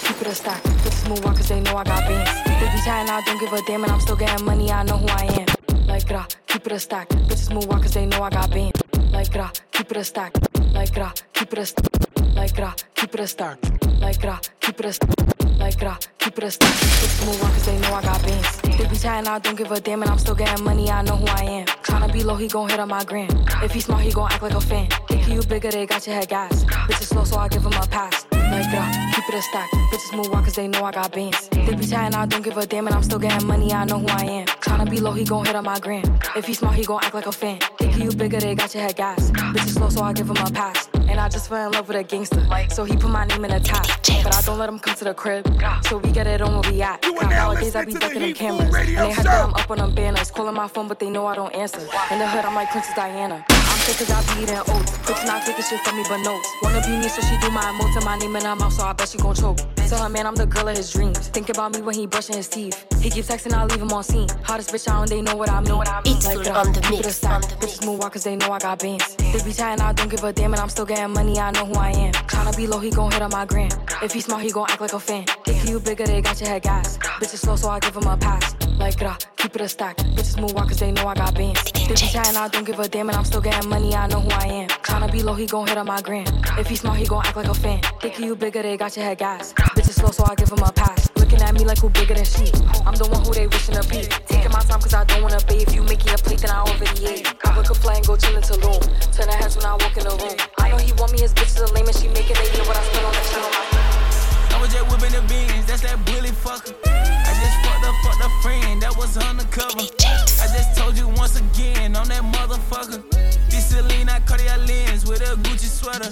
Keep 0.06 0.20
it 0.20 0.26
a 0.28 0.34
stack. 0.34 0.62
Bitches 0.62 1.08
move 1.08 1.26
on 1.26 1.34
cause 1.34 1.48
they 1.48 1.60
know 1.60 1.76
I 1.76 1.82
got 1.82 2.06
bands. 2.06 2.30
They 2.44 2.70
be 2.70 2.80
chatting, 2.84 3.10
I 3.10 3.20
don't 3.26 3.40
give 3.40 3.52
a 3.52 3.60
damn, 3.62 3.82
and 3.82 3.92
I'm 3.92 3.98
still 3.98 4.14
getting 4.14 4.46
money, 4.46 4.70
I 4.70 4.84
know 4.84 4.96
who 4.96 5.08
I 5.08 5.24
am. 5.24 5.86
Like, 5.88 6.06
grah, 6.06 6.24
keep 6.46 6.64
it 6.66 6.72
a 6.72 6.78
stack. 6.78 7.08
Bitches 7.08 7.52
move 7.52 7.68
on 7.72 7.82
cause 7.82 7.92
they 7.92 8.06
know 8.06 8.22
I 8.22 8.30
got 8.30 8.48
bands. 8.52 8.80
Like, 9.10 9.32
grah, 9.32 9.50
keep 9.72 9.90
it 9.90 9.96
a 9.96 10.04
stack. 10.04 10.34
Like, 10.72 10.94
grah, 10.94 11.12
keep 11.32 11.52
it 11.52 11.58
a 11.58 11.66
stack. 11.66 11.90
Like, 12.36 12.54
grah, 12.54 12.74
keep 12.94 13.12
it 13.12 13.20
a 13.20 13.26
stack. 13.26 13.58
Like, 14.00 14.20
grah, 14.20 14.38
keep 14.60 14.78
it 14.78 14.86
a 14.86 14.92
stack. 14.92 15.10
Like, 15.58 15.78
grah, 15.80 15.98
keep 16.18 16.38
it 16.38 16.44
a 16.44 16.50
stack. 16.52 16.70
Bitches 16.70 17.26
move 17.26 17.42
on 17.42 17.50
cause 17.50 17.66
they 17.66 17.78
know 17.80 17.92
I 17.92 18.02
got 18.02 18.22
bands. 18.22 18.60
They 18.62 18.86
be 18.86 18.96
chatting, 18.96 19.28
I 19.28 19.40
don't 19.40 19.56
give 19.56 19.72
a 19.72 19.80
damn, 19.80 20.00
and 20.02 20.12
I'm 20.12 20.18
still 20.18 20.36
getting 20.36 20.64
money, 20.64 20.92
I 20.92 21.02
know 21.02 21.16
who 21.16 21.26
I 21.26 21.42
am. 21.42 21.66
Tryna 21.82 22.12
be 22.12 22.22
low, 22.22 22.36
he 22.36 22.46
gon' 22.46 22.68
hit 22.68 22.78
on 22.78 22.86
my 22.86 23.02
gram. 23.02 23.30
If 23.64 23.72
he 23.72 23.80
smart, 23.80 24.02
he 24.02 24.12
gon' 24.12 24.30
act 24.30 24.44
like 24.44 24.54
a 24.54 24.60
fan. 24.60 24.88
Think 25.24 25.42
you 25.42 25.48
bigger, 25.48 25.70
they 25.70 25.86
got 25.86 26.06
your 26.06 26.16
head 26.16 26.28
gas. 26.28 26.64
Bitches 26.64 27.04
slow, 27.04 27.24
so 27.24 27.38
I 27.38 27.48
give 27.48 27.64
him 27.64 27.72
a 27.72 27.86
pass. 27.86 28.26
Like, 28.30 28.70
grah, 28.70 28.92
keep 29.14 29.26
it 29.26 29.34
a 29.34 29.40
stack. 29.40 29.70
Bitches 29.90 30.14
move 30.14 30.30
on 30.34 30.44
cause 30.44 30.54
they 30.54 30.68
know 30.68 30.84
I 30.84 30.92
got 30.92 31.14
beans. 31.14 31.48
They 31.48 31.74
be 31.74 31.86
chatting, 31.86 32.14
I 32.14 32.26
don't 32.26 32.42
give 32.42 32.58
a 32.58 32.66
damn, 32.66 32.86
and 32.86 32.94
I'm 32.94 33.02
still 33.02 33.18
getting 33.18 33.46
money, 33.46 33.72
I 33.72 33.86
know 33.86 34.00
who 34.00 34.06
I 34.08 34.24
am. 34.24 34.46
Tryna 34.46 34.90
be 34.90 35.00
low, 35.00 35.12
he 35.12 35.24
gon' 35.24 35.46
hit 35.46 35.56
on 35.56 35.64
my 35.64 35.78
gram. 35.78 36.04
If 36.36 36.44
he 36.44 36.52
smart, 36.52 36.74
he 36.74 36.84
gon' 36.84 37.02
act 37.02 37.14
like 37.14 37.24
a 37.24 37.32
fan. 37.32 37.58
Think 37.78 37.96
you 37.96 38.12
bigger, 38.12 38.38
they 38.38 38.54
got 38.54 38.74
your 38.74 38.82
head 38.82 38.96
gas. 38.96 39.30
Bitches 39.30 39.70
slow, 39.70 39.88
so 39.88 40.02
I 40.02 40.12
give 40.12 40.28
him 40.28 40.36
a 40.36 40.50
pass. 40.50 40.90
And 41.08 41.18
I 41.18 41.30
just 41.30 41.48
fell 41.48 41.68
in 41.68 41.72
love 41.72 41.88
with 41.88 41.96
a 41.96 42.02
gangster. 42.02 42.46
So 42.68 42.84
he 42.84 42.94
put 42.94 43.10
my 43.10 43.24
name 43.24 43.46
in 43.46 43.50
the 43.50 43.60
top. 43.60 43.86
But 44.22 44.34
I 44.34 44.42
don't 44.42 44.58
let 44.58 44.68
him 44.68 44.78
come 44.78 44.94
to 44.96 45.04
the 45.04 45.14
crib. 45.14 45.46
So 45.84 45.98
we 45.98 46.10
get 46.10 46.26
it 46.26 46.42
on 46.42 46.60
where 46.60 46.70
we 46.70 46.82
at. 46.82 47.02
Nowadays 47.02 47.74
I 47.74 47.84
be 47.84 47.94
listening 47.94 47.94
to 47.94 47.94
the 47.94 48.00
ducking 48.00 48.20
them 48.20 48.34
cameras. 48.34 48.74
And 48.74 48.98
they 48.98 49.14
Show. 49.14 49.22
that 49.22 49.44
I'm 49.44 49.54
up 49.54 49.70
on 49.70 49.78
them 49.78 49.94
banners. 49.94 50.30
Calling 50.30 50.54
my 50.54 50.68
phone, 50.68 50.88
but 50.88 50.98
they 50.98 51.08
know 51.08 51.26
I 51.26 51.34
don't 51.34 51.54
answer. 51.54 51.80
In 52.10 52.18
the 52.18 52.28
hood, 52.28 52.44
I'm 52.44 52.54
like 52.54 52.70
Princess 52.70 52.94
Diana. 52.94 53.44
Sick 53.84 53.98
cause 53.98 54.10
I 54.10 54.34
be 54.34 54.44
eating 54.44 54.56
oats. 54.56 54.92
Bitch 55.04 55.26
not 55.26 55.44
taking 55.44 55.62
shit 55.62 55.78
from 55.80 55.96
me 55.98 56.04
but 56.08 56.16
notes. 56.22 56.48
Wanna 56.62 56.80
be 56.80 56.96
me, 56.96 57.06
so 57.06 57.20
she 57.20 57.36
do 57.38 57.50
my 57.50 57.60
emotes 57.60 57.96
and 57.96 58.04
my 58.06 58.16
name 58.16 58.34
in 58.34 58.42
her 58.42 58.56
mouth, 58.56 58.72
so 58.72 58.82
I 58.82 58.94
bet 58.94 59.10
she 59.10 59.18
gon' 59.18 59.34
choke. 59.34 59.58
Tell 59.76 60.02
her 60.02 60.08
man 60.08 60.26
I'm 60.26 60.34
the 60.34 60.46
girl 60.46 60.68
of 60.68 60.76
his 60.78 60.90
dreams. 60.90 61.28
Think 61.28 61.50
about 61.50 61.74
me 61.74 61.82
when 61.82 61.94
he 61.94 62.06
brushing 62.06 62.36
his 62.36 62.48
teeth. 62.48 62.86
He 63.02 63.10
keep 63.10 63.26
texting, 63.26 63.52
I 63.52 63.62
leave 63.66 63.82
him 63.82 63.92
on 63.92 64.02
scene. 64.02 64.26
Hottest 64.42 64.70
bitch 64.72 64.88
out 64.88 65.02
and 65.02 65.10
they 65.10 65.20
know 65.20 65.36
what 65.36 65.50
I 65.50 65.60
mean. 65.60 65.82
It's 66.06 66.24
Like, 66.24 66.38
full 66.38 66.56
uh, 66.56 66.60
on 66.60 66.72
the 66.72 66.80
keep 66.80 67.00
it 67.00 67.04
a 67.04 67.08
mix, 67.08 67.24
on 67.24 67.40
the 67.42 67.46
Bitches 67.60 67.84
move 67.84 68.00
on 68.00 68.10
cause 68.10 68.24
they 68.24 68.36
know 68.36 68.50
I 68.52 68.58
got 68.58 68.78
bands. 68.78 69.16
They 69.16 69.44
be 69.44 69.52
chatting, 69.52 69.84
I 69.84 69.92
don't 69.92 70.08
give 70.08 70.24
a 70.24 70.32
damn, 70.32 70.54
and 70.54 70.62
I'm 70.62 70.70
still 70.70 70.86
getting 70.86 71.12
money, 71.12 71.38
I 71.38 71.50
know 71.50 71.66
who 71.66 71.74
I 71.74 71.90
am. 71.90 72.12
Tryna 72.14 72.56
be 72.56 72.66
low, 72.66 72.78
he 72.78 72.88
gon' 72.88 73.10
hit 73.12 73.20
on 73.20 73.30
my 73.32 73.44
gram. 73.44 73.68
If 74.02 74.14
he 74.14 74.20
smart, 74.22 74.42
he 74.42 74.50
gon' 74.50 74.64
act 74.70 74.80
like 74.80 74.94
a 74.94 74.98
fan. 74.98 75.26
If 75.46 75.68
you 75.68 75.78
bigger, 75.78 76.06
they 76.06 76.22
got 76.22 76.40
your 76.40 76.48
head 76.48 76.62
gas. 76.62 76.96
Bitches 77.20 77.44
slow, 77.44 77.56
so 77.56 77.68
I 77.68 77.80
give 77.80 77.94
him 77.94 78.06
a 78.06 78.16
pass. 78.16 78.56
Like, 78.78 78.96
grah, 78.98 79.18
keep 79.36 79.54
it 79.54 79.60
a 79.60 79.68
stack. 79.68 79.98
Bitches 79.98 80.40
move 80.40 80.56
on 80.56 80.68
cause 80.68 80.78
they 80.78 80.90
know 80.90 81.06
I 81.06 81.14
got 81.14 81.34
bands. 81.34 81.70
They 81.84 81.90
be 81.90 81.96
chatting, 81.96 82.36
I 82.36 82.48
don't 82.48 82.64
give 82.64 82.80
a 82.80 82.88
damn, 82.88 83.10
and 83.10 83.18
I'm 83.18 83.26
still 83.26 83.42
getting 83.42 83.68
money, 83.68 83.94
I 83.94 84.06
know 84.06 84.20
who 84.20 84.30
I 84.30 84.46
am. 84.46 84.68
Tryna 84.68 85.12
be 85.12 85.22
low, 85.22 85.34
he 85.34 85.44
gon' 85.44 85.66
hit 85.66 85.76
on 85.76 85.86
my 85.86 86.00
gram. 86.00 86.24
If 86.56 86.66
he 86.68 86.76
smart, 86.76 86.98
he 86.98 87.06
gon' 87.06 87.26
act 87.26 87.36
like 87.36 87.46
a 87.46 87.52
fan. 87.52 87.82
Think 88.00 88.18
you 88.18 88.34
bigger, 88.34 88.62
they 88.62 88.78
got 88.78 88.96
your 88.96 89.04
head 89.04 89.18
gas. 89.18 89.52
Bitches 89.52 90.00
slow, 90.00 90.10
so 90.10 90.24
I 90.24 90.34
give 90.34 90.50
him 90.50 90.60
a 90.60 90.72
pass. 90.72 91.10
Looking 91.16 91.42
at 91.42 91.52
me 91.52 91.64
like 91.66 91.78
who 91.78 91.90
bigger 91.90 92.14
than 92.14 92.24
she. 92.24 92.50
I'm 92.86 92.94
the 92.94 93.06
one 93.06 93.22
who 93.22 93.34
they 93.34 93.46
wishing 93.48 93.74
to 93.74 93.86
be. 93.86 94.08
Taking 94.24 94.50
my 94.50 94.60
time 94.60 94.80
cause 94.80 94.94
I 94.94 95.04
don't 95.04 95.22
wanna 95.22 95.44
be. 95.46 95.56
If 95.56 95.74
You 95.74 95.82
making 95.82 96.14
a 96.14 96.16
plate, 96.16 96.40
then 96.40 96.52
I 96.52 96.60
already 96.60 97.06
ate. 97.06 97.34
I 97.44 97.54
look 97.54 97.68
a 97.68 97.74
flight 97.74 97.98
and 97.98 98.06
go 98.06 98.16
chill 98.16 98.34
in 98.34 98.42
Tulum. 98.42 98.80
Turn 99.12 99.28
the 99.28 99.36
heads 99.36 99.54
when 99.54 99.66
I 99.66 99.72
walk 99.72 99.94
in 99.98 100.04
the 100.04 100.16
room. 100.16 100.36
I 100.58 100.70
know 100.70 100.78
he 100.78 100.92
want 100.94 101.12
me, 101.12 101.20
his 101.20 101.34
bitches 101.34 101.60
are 101.60 101.72
lame 101.74 101.86
and 101.86 101.94
she 101.94 102.08
making 102.08 102.36
it. 102.36 102.52
You 102.52 102.62
know 102.62 102.68
what 102.68 102.78
I 102.78 102.82
spend 102.82 103.04
on 103.04 103.12
that 103.12 103.24
shit 103.28 103.44
on 103.44 103.52
my 103.52 103.73
was 104.64 104.72
just 104.72 104.88
whipping 104.90 105.12
the 105.12 105.20
beans, 105.28 105.66
that's 105.66 105.82
that 105.82 106.02
bully 106.06 106.30
fucker. 106.30 106.72
I 106.86 107.32
just 107.36 107.56
fucked 107.64 107.84
up, 107.84 107.94
fucked 108.02 108.24
a 108.24 108.30
friend, 108.42 108.80
that 108.80 108.96
was 108.96 109.16
undercover. 109.16 109.84
I 110.40 110.46
just 110.56 110.76
told 110.76 110.96
you 110.96 111.08
once 111.08 111.36
again, 111.36 111.96
on 111.96 112.08
that 112.08 112.22
motherfucker. 112.22 113.02
This 113.50 113.68
Selena 113.68 114.20
Cartier 114.24 114.56
lens 114.56 115.06
with 115.06 115.20
a 115.20 115.36
Gucci 115.36 115.68
sweater. 115.68 116.08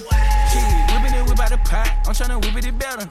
Shit, 0.51 0.69
whipping 0.93 1.17
it, 1.17 1.27
whip 1.27 1.39
out 1.39 1.49
the 1.49 1.57
pot, 1.65 1.89
I'm 2.05 2.13
tryna 2.13 2.37
whip 2.45 2.63
it 2.63 2.77
better. 2.77 3.09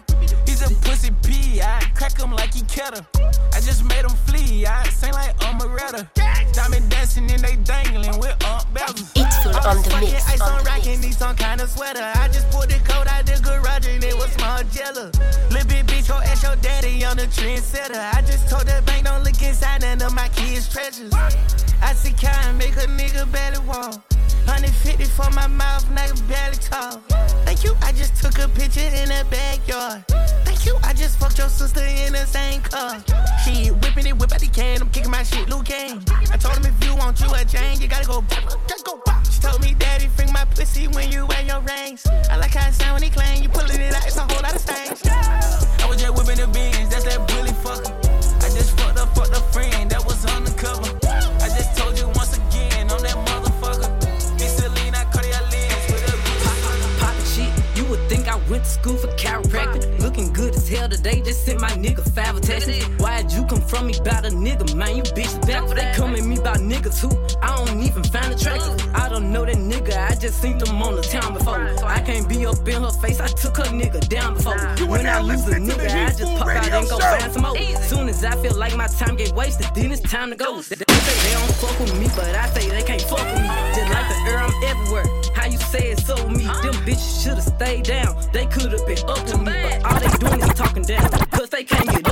He's 0.62 0.70
a 0.70 0.80
pussy 0.82 1.10
P, 1.24 1.60
I 1.60 1.80
crack 1.94 2.16
him 2.18 2.30
like 2.30 2.54
he 2.54 2.62
ketter. 2.62 3.04
I 3.52 3.60
just 3.60 3.84
made 3.84 4.04
him 4.04 4.16
flee, 4.26 4.64
I 4.64 4.84
sing 4.90 5.12
like 5.12 5.36
Amaretta. 5.40 6.06
Diamond 6.52 6.88
dancing 6.88 7.28
and 7.32 7.42
they 7.42 7.56
dangling 7.56 8.18
with 8.20 8.36
Aunt 8.44 8.72
Bezel. 8.72 9.06
It's 9.16 9.42
full 9.42 9.56
on 9.56 9.82
the 9.82 9.98
mix, 10.00 10.28
ice 10.28 10.40
on 10.40 10.52
on 10.52 10.64
mix. 10.64 10.86
need 10.86 11.14
some 11.14 11.34
kind 11.34 11.60
of 11.60 11.68
sweater. 11.68 12.12
I 12.14 12.28
just 12.28 12.48
pulled 12.50 12.68
the 12.68 12.78
coat 12.88 13.08
out 13.08 13.26
the 13.26 13.40
garage 13.42 13.88
and 13.88 14.04
it 14.04 14.14
was 14.16 14.30
small 14.32 14.62
jello. 14.70 15.10
Little 15.50 15.68
bit 15.68 15.86
bitch, 15.86 16.08
go 16.08 16.14
ask 16.18 16.44
your 16.44 16.54
daddy 16.56 17.04
on 17.04 17.16
the 17.16 17.26
trendsetter. 17.26 17.98
I 18.14 18.22
just 18.22 18.48
told 18.48 18.66
the 18.66 18.82
bank 18.86 19.06
don't 19.06 19.24
look 19.24 19.42
inside 19.42 19.82
none 19.82 20.00
of 20.00 20.14
my 20.14 20.28
kids' 20.28 20.68
treasures. 20.68 21.12
I 21.82 21.92
see 21.94 22.12
kind 22.12 22.56
make 22.56 22.76
a 22.76 22.86
nigga 22.86 23.30
barely 23.32 23.58
walk. 23.66 24.00
150 24.46 25.04
for 25.04 25.30
my 25.30 25.46
mouth, 25.46 25.84
nigga 25.90 26.16
barely 26.28 26.56
talk. 26.56 27.00
Thank 27.44 27.64
you, 27.64 27.74
I 27.82 27.92
just 27.92 28.16
took 28.16 28.38
a 28.38 28.48
picture 28.48 28.80
in 28.80 29.08
the 29.08 29.26
backyard. 29.30 30.04
Thank 30.44 30.66
you, 30.66 30.76
I 30.82 30.92
just 30.92 31.18
fucked 31.18 31.38
your 31.38 31.48
sister 31.48 31.84
in 31.84 32.12
the 32.12 32.26
same 32.26 32.60
car. 32.62 33.02
She 33.44 33.70
whipping 33.70 34.06
it, 34.06 34.16
whip 34.18 34.32
out 34.32 34.40
the 34.40 34.48
can, 34.48 34.80
I'm 34.80 34.90
kicking 34.90 35.10
my 35.10 35.22
shit, 35.22 35.48
Luke 35.48 35.66
Kane. 35.66 36.00
I 36.30 36.36
told 36.36 36.56
him 36.56 36.66
if 36.66 36.84
you 36.84 36.94
want 36.96 37.20
you 37.20 37.32
a 37.34 37.44
chain, 37.44 37.80
you 37.80 37.88
gotta 37.88 38.06
go, 38.06 38.24
just 38.68 38.84
go. 38.84 38.96
pop. 39.04 39.26
She 39.26 39.40
told 39.40 39.60
me, 39.62 39.74
Daddy, 39.74 40.08
bring 40.16 40.32
my 40.32 40.44
pussy 40.44 40.86
when 40.88 41.10
you 41.10 41.26
wear 41.26 41.42
your 41.42 41.60
rings. 41.60 42.06
I 42.30 42.36
like 42.36 42.54
how 42.54 42.68
it 42.68 42.74
sound 42.74 42.94
when 42.94 43.02
he 43.02 43.10
clang, 43.10 43.42
you 43.42 43.48
pulling 43.48 43.80
it 43.80 43.94
out, 43.94 44.06
it's 44.06 44.16
a 44.16 44.22
whole 44.22 44.42
lot 44.42 44.54
of 44.54 44.60
stains. 44.60 45.02
I 45.06 45.86
was 45.88 46.00
just 46.00 46.14
whipping 46.14 46.38
the 46.38 46.46
beans, 46.52 46.90
that's 46.90 47.04
that 47.04 47.26
bully 47.28 47.52
fucker. 47.64 47.90
I 48.44 48.48
just 48.54 48.78
fucked 48.78 48.98
up, 48.98 49.14
fucked 49.14 49.36
a 49.36 49.40
friend, 49.52 49.81
went 58.52 58.64
to 58.64 58.70
school 58.70 58.96
for 58.96 59.08
chiropractic. 59.16 59.98
Looking 60.00 60.30
good 60.32 60.54
as 60.54 60.68
hell 60.68 60.88
today, 60.88 61.22
just 61.22 61.44
sent 61.44 61.60
my 61.60 61.70
nigga 61.70 62.02
five 62.14 62.36
attachments. 62.36 62.84
Why'd 63.02 63.32
you 63.32 63.44
come 63.46 63.62
from 63.62 63.86
me 63.86 63.96
about 63.98 64.26
a 64.26 64.28
nigga, 64.28 64.74
man? 64.74 64.96
You 64.96 65.02
bitch 65.02 65.34
back. 65.46 65.66
They 65.68 65.90
come 65.96 66.14
at 66.14 66.24
me 66.24 66.36
about 66.36 66.58
niggas 66.58 67.00
who 67.00 67.10
I 67.40 67.56
don't 67.56 67.80
even 67.82 68.04
find 68.04 68.32
attractive. 68.32 68.94
I 68.94 69.08
don't 69.08 69.32
know 69.32 69.44
that 69.46 69.56
nigga, 69.56 69.96
I 70.10 70.14
just 70.14 70.42
seen 70.42 70.58
them 70.58 70.82
on 70.82 70.96
the 70.96 71.02
town 71.02 71.32
before. 71.32 71.60
I 71.84 72.00
can't 72.00 72.28
be 72.28 72.44
up 72.44 72.68
in 72.68 72.82
her 72.82 72.90
face, 72.90 73.20
I 73.20 73.28
took 73.28 73.56
her 73.56 73.70
nigga 73.80 74.06
down 74.08 74.34
before. 74.34 74.58
You 74.76 74.86
When 74.86 75.06
I 75.06 75.20
lose 75.20 75.46
a 75.46 75.58
listening 75.58 75.70
to 75.70 75.76
the 75.76 75.82
nigga, 75.84 76.06
I 76.06 76.10
just 76.10 76.32
pop 76.36 76.48
out 76.48 76.72
and 76.72 76.88
go 76.88 76.98
find 76.98 77.32
some 77.32 77.42
more. 77.42 77.56
Soon 77.82 78.08
as 78.08 78.22
I 78.22 78.36
feel 78.42 78.54
like 78.56 78.76
my 78.76 78.86
time 78.86 79.16
get 79.16 79.32
wasted, 79.32 79.66
then 79.74 79.90
it's 79.90 80.02
time 80.02 80.30
to 80.30 80.36
go. 80.36 80.60
Say 81.02 81.28
they 81.28 81.34
don't 81.34 81.54
fuck 81.56 81.78
with 81.80 81.98
me, 81.98 82.08
but 82.14 82.34
I 82.34 82.46
say 82.50 82.68
they 82.68 82.82
can't 82.82 83.02
fuck 83.02 83.26
with 83.26 83.42
me. 83.42 83.48
Just 83.74 83.90
like 83.92 84.08
the 84.08 84.18
air, 84.30 84.38
I'm 84.38 84.54
everywhere. 84.64 85.06
How 85.34 85.46
you 85.46 85.58
say 85.58 85.90
it 85.92 85.98
so 86.00 86.16
me? 86.28 86.44
Them 86.44 86.74
bitches 86.86 87.22
should've 87.22 87.42
stayed 87.42 87.84
down. 87.84 88.16
They 88.32 88.46
could've 88.46 88.86
been 88.86 88.98
up 89.08 89.24
to 89.26 89.38
me, 89.38 89.52
but 89.64 89.84
all 89.84 89.98
they 89.98 90.10
doing 90.18 90.40
is 90.40 90.54
talking 90.54 90.82
down. 90.82 91.08
Cause 91.30 91.48
they 91.48 91.64
can't 91.64 91.88
get 91.88 92.06
up 92.06 92.11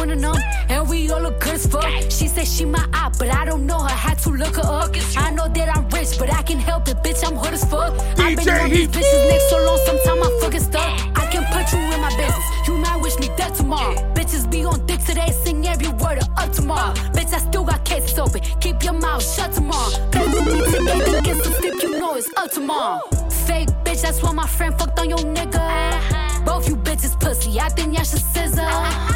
Riding 0.00 0.22
with 0.22 0.22
my 0.22 0.24
twin 0.24 0.24
and 0.24 0.24
them, 0.24 0.36
and 0.68 0.88
we 0.88 1.10
all 1.10 1.20
look 1.20 1.40
good 1.40 1.54
as 1.54 1.66
fuck. 1.66 1.84
She 2.10 2.28
said 2.28 2.46
she 2.46 2.64
my 2.64 2.86
eye, 2.92 3.10
but 3.18 3.28
I 3.34 3.44
don't 3.44 3.66
know 3.66 3.78
her. 3.78 3.88
Had 3.88 4.18
to 4.20 4.30
look 4.30 4.56
her 4.56 4.62
up. 4.62 4.96
I 5.16 5.30
know 5.30 5.48
that 5.48 5.76
I'm 5.76 5.88
rich, 5.90 6.18
but 6.18 6.32
I 6.32 6.42
can 6.42 6.58
help 6.58 6.88
it, 6.88 6.96
bitch. 6.98 7.26
I'm 7.26 7.36
hood 7.36 7.54
as 7.54 7.64
fuck. 7.64 7.92
I've 8.18 8.36
been 8.36 8.48
on 8.48 8.70
these 8.70 8.88
bitches 8.88 9.28
neck 9.28 9.40
so 9.48 9.56
long, 9.64 9.78
sometimes 9.86 10.26
I 10.26 10.40
fucking 10.40 10.60
stuck. 10.60 11.18
I 11.18 11.26
can 11.30 11.44
put 11.52 11.72
you 11.72 11.78
in 11.94 12.00
my 12.00 12.10
business. 12.16 12.68
You 12.68 12.74
might 12.78 13.00
wish 13.00 13.18
me 13.18 13.28
dead 13.36 13.54
tomorrow. 13.54 13.94
Bitches 14.14 14.50
be 14.50 14.64
on 14.64 14.84
dick 14.86 15.00
today, 15.04 15.30
sing 15.44 15.66
every 15.66 15.88
word 15.88 16.18
of 16.18 16.28
up 16.36 16.52
tomorrow. 16.52 16.94
Bitch, 17.12 17.32
I 17.32 17.38
still 17.38 17.64
got 17.64 17.84
cases 17.84 18.18
open. 18.18 18.40
Keep 18.60 18.82
your 18.82 18.94
mouth 18.94 19.22
shut 19.22 19.52
tomorrow. 19.52 19.90
Play 20.10 20.26
with 20.26 20.46
me 20.46 20.60
today, 20.70 21.00
then 21.04 21.22
get 21.22 21.44
some 21.44 21.52
sleep. 21.54 21.74
You 21.82 21.98
know 21.98 22.14
it's 22.14 22.30
up 22.36 22.50
tomorrow. 22.50 23.00
Fake 23.46 23.68
bitch, 23.84 24.02
that's 24.02 24.22
why 24.22 24.32
my 24.32 24.46
friend 24.46 24.78
fucked 24.78 24.98
on 24.98 25.10
your 25.10 25.18
nigga. 25.18 26.29
Both 26.44 26.68
you 26.68 26.76
bitches 26.76 27.18
pussy, 27.20 27.60
I 27.60 27.68
think 27.68 27.94
y'all 27.94 28.04
should 28.04 28.20
scissor. 28.20 28.68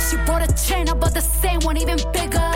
She 0.08 0.16
bought 0.26 0.42
a 0.42 0.52
chain, 0.66 0.88
I 0.88 0.94
bought 0.94 1.14
the 1.14 1.20
same 1.20 1.60
one, 1.60 1.76
even 1.76 1.96
bigger. 2.12 2.50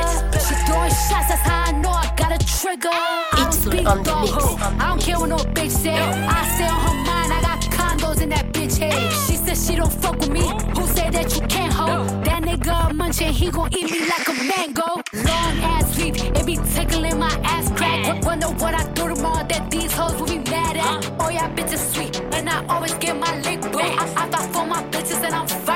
She 0.46 0.54
throwing 0.66 0.90
shots, 0.90 1.28
that's 1.30 1.42
how 1.42 1.64
I 1.68 1.72
know 1.72 1.90
I 1.90 2.12
got 2.16 2.32
a 2.32 2.38
trigger. 2.60 2.88
I 2.92 3.28
don't 3.36 3.52
speak 3.52 3.86
on 3.86 3.98
the 3.98 4.04
dog 4.04 4.22
mix, 4.22 4.32
hoe. 4.34 4.64
on 4.64 4.78
the 4.78 4.84
I 4.84 4.88
don't 4.88 5.00
care 5.00 5.18
what 5.18 5.28
no 5.28 5.36
bitch 5.36 5.70
say. 5.70 5.94
I 5.94 6.54
stay 6.54 6.68
on 6.68 6.80
her 6.86 6.94
mind, 7.04 7.32
I 7.32 7.40
got 7.42 7.60
condos 7.62 8.20
in 8.22 8.28
that 8.30 8.52
bitch 8.52 8.78
head. 8.78 9.12
She 9.26 9.36
said 9.36 9.56
she 9.56 9.76
don't 9.76 9.92
fuck 9.92 10.18
with 10.18 10.30
me. 10.30 10.40
Who 10.76 10.86
said 10.86 11.12
that 11.14 11.34
you 11.34 11.46
can't 11.46 11.72
hold? 11.72 12.08
That 12.24 12.42
nigga 12.42 12.94
munching, 12.94 13.32
he 13.32 13.50
gon' 13.50 13.72
eat 13.72 13.90
me 13.90 14.00
like 14.08 14.28
a 14.28 14.34
mango. 14.50 14.88
Long 15.12 15.54
ass 15.72 15.94
sleep, 15.94 16.16
it 16.16 16.46
be 16.46 16.56
tickling 16.74 17.18
my 17.18 17.32
ass 17.44 17.70
crack. 17.76 18.24
Wonder 18.24 18.48
what 18.48 18.74
I 18.74 18.84
do 18.92 19.08
tomorrow 19.14 19.46
that 19.48 19.70
these 19.70 19.92
hoes 19.92 20.14
will 20.20 20.26
be 20.28 20.38
mad 20.50 20.76
at. 20.76 21.10
Oh, 21.20 21.28
yeah, 21.28 21.52
bitches 21.54 21.94
sweet. 21.94 22.20
and 22.32 22.48
I 22.48 22.64
always 22.66 22.94
get 22.94 23.16
my 23.16 23.38
lick 23.40 23.60
boo. 23.62 23.78
I, 23.78 24.04
I 24.16 24.28
and 25.28 25.34
I'm 25.34 25.57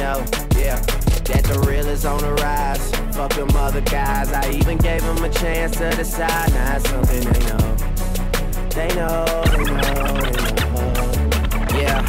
Know, 0.00 0.24
yeah. 0.56 0.80
That 1.28 1.44
the 1.44 1.62
real 1.68 1.86
is 1.86 2.06
on 2.06 2.22
the 2.22 2.32
rise. 2.32 2.90
Fuck 3.14 3.34
them 3.34 3.54
other 3.54 3.82
guys. 3.82 4.32
I 4.32 4.50
even 4.50 4.78
gave 4.78 5.02
them 5.02 5.22
a 5.22 5.28
chance 5.28 5.76
to 5.76 5.90
decide. 5.90 6.50
Now 6.54 6.76
it's 6.76 6.88
something 6.88 7.20
they 7.20 7.40
know. 7.50 7.76
They 8.70 8.88
know, 8.96 9.26
they 9.52 9.64
know, 9.64 10.20
they 10.24 10.54
know. 10.72 11.78
Yeah, 11.78 12.00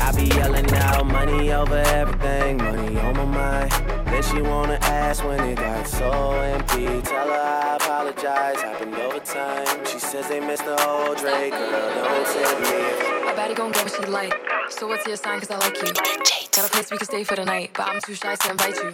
I 0.00 0.12
be 0.14 0.26
yelling 0.26 0.72
out 0.74 1.04
money 1.06 1.50
over 1.52 1.74
everything, 1.74 2.58
money 2.58 2.96
on 3.00 3.16
my 3.16 3.24
mind. 3.24 3.72
Then 4.06 4.22
she 4.22 4.42
wanna 4.42 4.78
ask 4.82 5.24
when 5.24 5.40
it 5.40 5.56
got 5.56 5.88
so 5.88 6.30
empty. 6.30 7.02
Tell 7.02 7.26
her 7.26 7.34
I 7.34 7.76
apologize, 7.80 8.60
happened 8.60 8.94
over 8.94 9.18
time. 9.18 9.84
She 9.86 9.98
says 9.98 10.28
they 10.28 10.38
missed 10.38 10.64
the 10.64 10.76
whole 10.82 11.16
Drake, 11.16 11.50
girl, 11.50 11.94
don't 11.94 12.26
tip 12.28 12.60
me. 12.60 13.19
Baddie 13.40 13.56
gon' 13.56 13.72
get 13.72 13.84
what 13.84 13.94
she 13.94 14.04
like. 14.10 14.34
So 14.68 14.86
what's 14.86 15.06
your 15.06 15.16
sign? 15.16 15.40
Cause 15.40 15.50
I 15.50 15.56
like 15.56 15.74
you. 15.76 15.94
Got 15.94 16.66
a 16.66 16.70
place 16.70 16.90
we 16.90 16.98
can 16.98 17.06
stay 17.06 17.24
for 17.24 17.36
the 17.36 17.46
night, 17.46 17.70
but 17.72 17.88
I'm 17.88 17.98
too 18.02 18.14
shy 18.14 18.36
to 18.36 18.50
invite 18.50 18.76
you. 18.76 18.88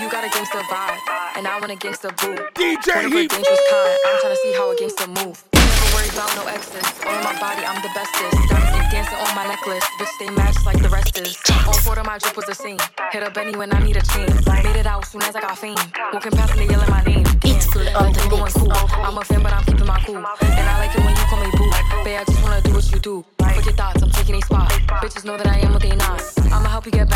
You 0.00 0.10
got 0.10 0.24
a 0.24 0.30
gangster 0.34 0.58
vibe, 0.58 0.98
and 1.36 1.46
I 1.46 1.60
want 1.60 1.70
a 1.70 1.76
gangster 1.76 2.08
boo. 2.08 2.34
DJ 2.54 2.96
One 2.96 3.04
of 3.06 3.12
dangerous 3.12 3.60
kind. 3.70 3.98
I'm 4.06 4.16
tryna 4.20 4.36
see 4.38 4.52
how 4.54 4.72
a 4.72 4.76
gangster 4.76 5.06
move. 5.06 5.51
About 6.12 6.36
no 6.36 6.44
exes. 6.44 6.84
All 7.06 7.16
in 7.16 7.24
my 7.24 7.32
body, 7.40 7.64
I'm 7.64 7.80
the 7.80 7.88
bestest. 7.94 8.36
Diamonds 8.50 8.92
dancing 8.92 9.16
on 9.16 9.34
my 9.34 9.46
necklace. 9.46 9.84
Bitch, 9.98 10.12
they 10.20 10.28
match 10.30 10.56
like 10.66 10.82
the 10.82 10.90
rest 10.90 11.16
is. 11.18 11.38
On 11.66 11.72
four 11.80 11.98
of 11.98 12.04
my 12.04 12.18
drip 12.18 12.36
was 12.36 12.48
a 12.50 12.54
scene. 12.54 12.78
Hit 13.12 13.22
a 13.22 13.30
Benny 13.30 13.56
when 13.56 13.72
I 13.72 13.78
need 13.82 13.96
a 13.96 14.02
chain. 14.12 14.28
Made 14.62 14.76
it 14.76 14.86
out 14.86 15.06
soon 15.06 15.22
as 15.22 15.34
I 15.34 15.40
got 15.40 15.56
fame. 15.56 15.76
Walking 16.12 16.32
past 16.32 16.52
and 16.52 16.60
they 16.60 16.68
yelling 16.68 16.90
my 16.90 17.02
name. 17.02 17.24
Like 17.24 18.16
I'm 18.20 18.28
going 18.28 18.52
cool. 18.52 18.72
I'm 18.72 19.16
a 19.16 19.24
fan, 19.24 19.42
but 19.42 19.52
I'm 19.54 19.64
keeping 19.64 19.86
my 19.86 19.98
cool. 20.04 20.16
And 20.16 20.66
I 20.68 20.78
like 20.84 20.94
it 20.94 21.02
when 21.02 21.16
you 21.16 21.24
call 21.32 21.40
me 21.40 21.50
boo. 21.56 21.70
Babe, 22.04 22.20
I 22.20 22.24
just 22.24 22.42
wanna 22.42 22.60
do 22.60 22.72
what 22.74 22.92
you 22.92 22.98
do. 22.98 23.24
Fuck 23.38 23.64
your 23.64 23.74
thoughts, 23.74 24.02
I'm 24.02 24.10
taking 24.10 24.34
a 24.34 24.42
spot. 24.42 24.70
Bitches 25.00 25.24
know 25.24 25.38
that 25.38 25.46
I 25.46 25.60
am 25.60 25.72
what 25.72 25.82
they 25.82 25.96
not. 25.96 26.20
I'ma 26.52 26.68
help 26.68 26.84
you 26.84 26.92
get 26.92 27.08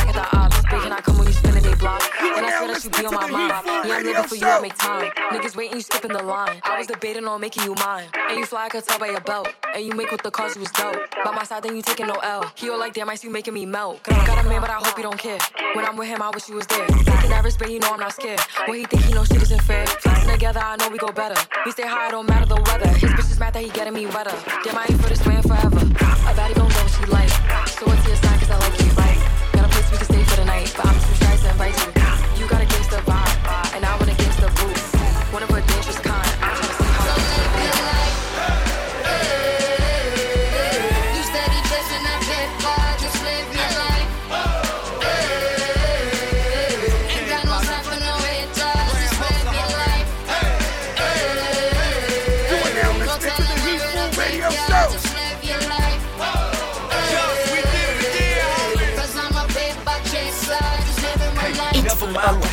you 2.87 3.03
be 3.03 3.07
on 3.07 3.15
my 3.15 3.31
mind. 3.31 3.53
Yeah, 3.67 3.97
I'm 3.97 4.05
living 4.05 4.23
for 4.25 4.37
you, 4.37 4.47
I 4.47 4.61
make 4.61 4.77
time. 4.77 5.11
Niggas 5.33 5.57
waiting, 5.57 5.77
you 5.77 5.83
skipping 5.83 6.13
the 6.13 6.23
line. 6.23 6.61
I 6.63 6.79
was 6.79 6.87
debating 6.87 7.27
on 7.27 7.41
making 7.41 7.65
you 7.65 7.75
mine. 7.75 8.07
And 8.29 8.39
you 8.39 8.47
fly, 8.47 8.67
I 8.67 8.69
could 8.69 8.85
tell 8.85 8.99
by 8.99 9.09
your 9.09 9.21
belt. 9.21 9.53
And 9.75 9.85
you 9.85 9.93
make 9.93 10.11
with 10.11 10.23
the 10.23 10.31
cause 10.31 10.55
you 10.55 10.61
was 10.61 10.71
dope. 10.71 10.97
By 11.25 11.33
my 11.33 11.45
side, 11.45 11.63
then 11.65 11.77
you 11.77 11.83
taking 11.83 12.07
no 12.07 12.15
L. 12.23 12.51
He 12.55 12.71
all 12.71 12.79
like, 12.79 12.95
damn, 12.95 13.09
I 13.09 13.17
see 13.17 13.27
you 13.27 13.33
making 13.33 13.55
me 13.55 13.67
melt. 13.67 14.03
Cause 14.05 14.17
I 14.17 14.27
Got 14.27 14.45
a 14.45 14.49
man, 14.49 14.61
but 14.61 14.71
I 14.71 14.75
hope 14.75 14.97
you 14.97 15.03
don't 15.03 15.19
care. 15.19 15.39
When 15.75 15.85
I'm 15.85 15.97
with 15.97 16.09
him, 16.09 16.23
I 16.23 16.31
wish 16.31 16.49
you 16.49 16.55
was 16.55 16.67
there. 16.67 16.87
Taking 16.87 17.31
that 17.31 17.43
risk, 17.45 17.59
but 17.59 17.71
you 17.71 17.81
know 17.81 17.91
I'm 17.93 18.01
not 18.01 18.13
scared. 18.13 18.41
When 18.67 18.79
he 18.79 18.85
think 18.85 19.03
he 19.03 19.13
know 19.13 19.25
shit 19.25 19.43
isn't 19.43 19.63
fair. 19.63 19.87
Flexing 19.87 20.31
together, 20.31 20.61
I 20.61 20.77
know 20.77 20.89
we 20.89 20.99
go 20.99 21.11
better. 21.11 21.41
We 21.65 21.73
stay 21.73 21.87
high, 21.87 22.09
it 22.09 22.11
don't 22.13 22.29
matter 22.29 22.47
the 22.47 22.57
weather. 22.57 22.89
His 22.89 23.11
bitch 23.11 23.31
is 23.31 23.41
mad 23.41 23.55
that 23.55 23.63
he 23.63 23.71
getting 23.71 23.95
me 23.95 24.07
wetter. 24.07 24.35
Damn, 24.63 24.79
I 24.79 24.87
ain't 24.89 25.01
for 25.01 25.09
this 25.09 25.25
man 25.27 25.43
forever. 25.43 25.79
A 25.79 26.33
baddie 26.35 26.55
gon' 26.55 26.69
get 26.69 26.83
what 26.83 26.93
she 26.93 27.07
like. 27.07 27.31
So 27.69 27.87
what's 27.87 28.07
your 28.07 28.17
sign? 28.17 28.39
Cause 28.39 28.51
I 28.51 28.59
like 28.59 28.81
you. 28.81 28.91
Right? 28.93 29.19
Got 29.53 29.65
a 29.65 29.69
place 29.69 29.91
we 29.91 29.97
can 29.97 30.07
stay 30.07 30.23
for 30.25 30.37
the 30.37 30.45
night, 30.45 30.73
but 30.77 30.87
I'm 30.87 30.95
too 30.95 31.15
shy 31.15 31.37
to 31.37 31.51
invite 31.51 31.77
you. 31.87 32.43
You 32.43 32.49
got 32.49 32.61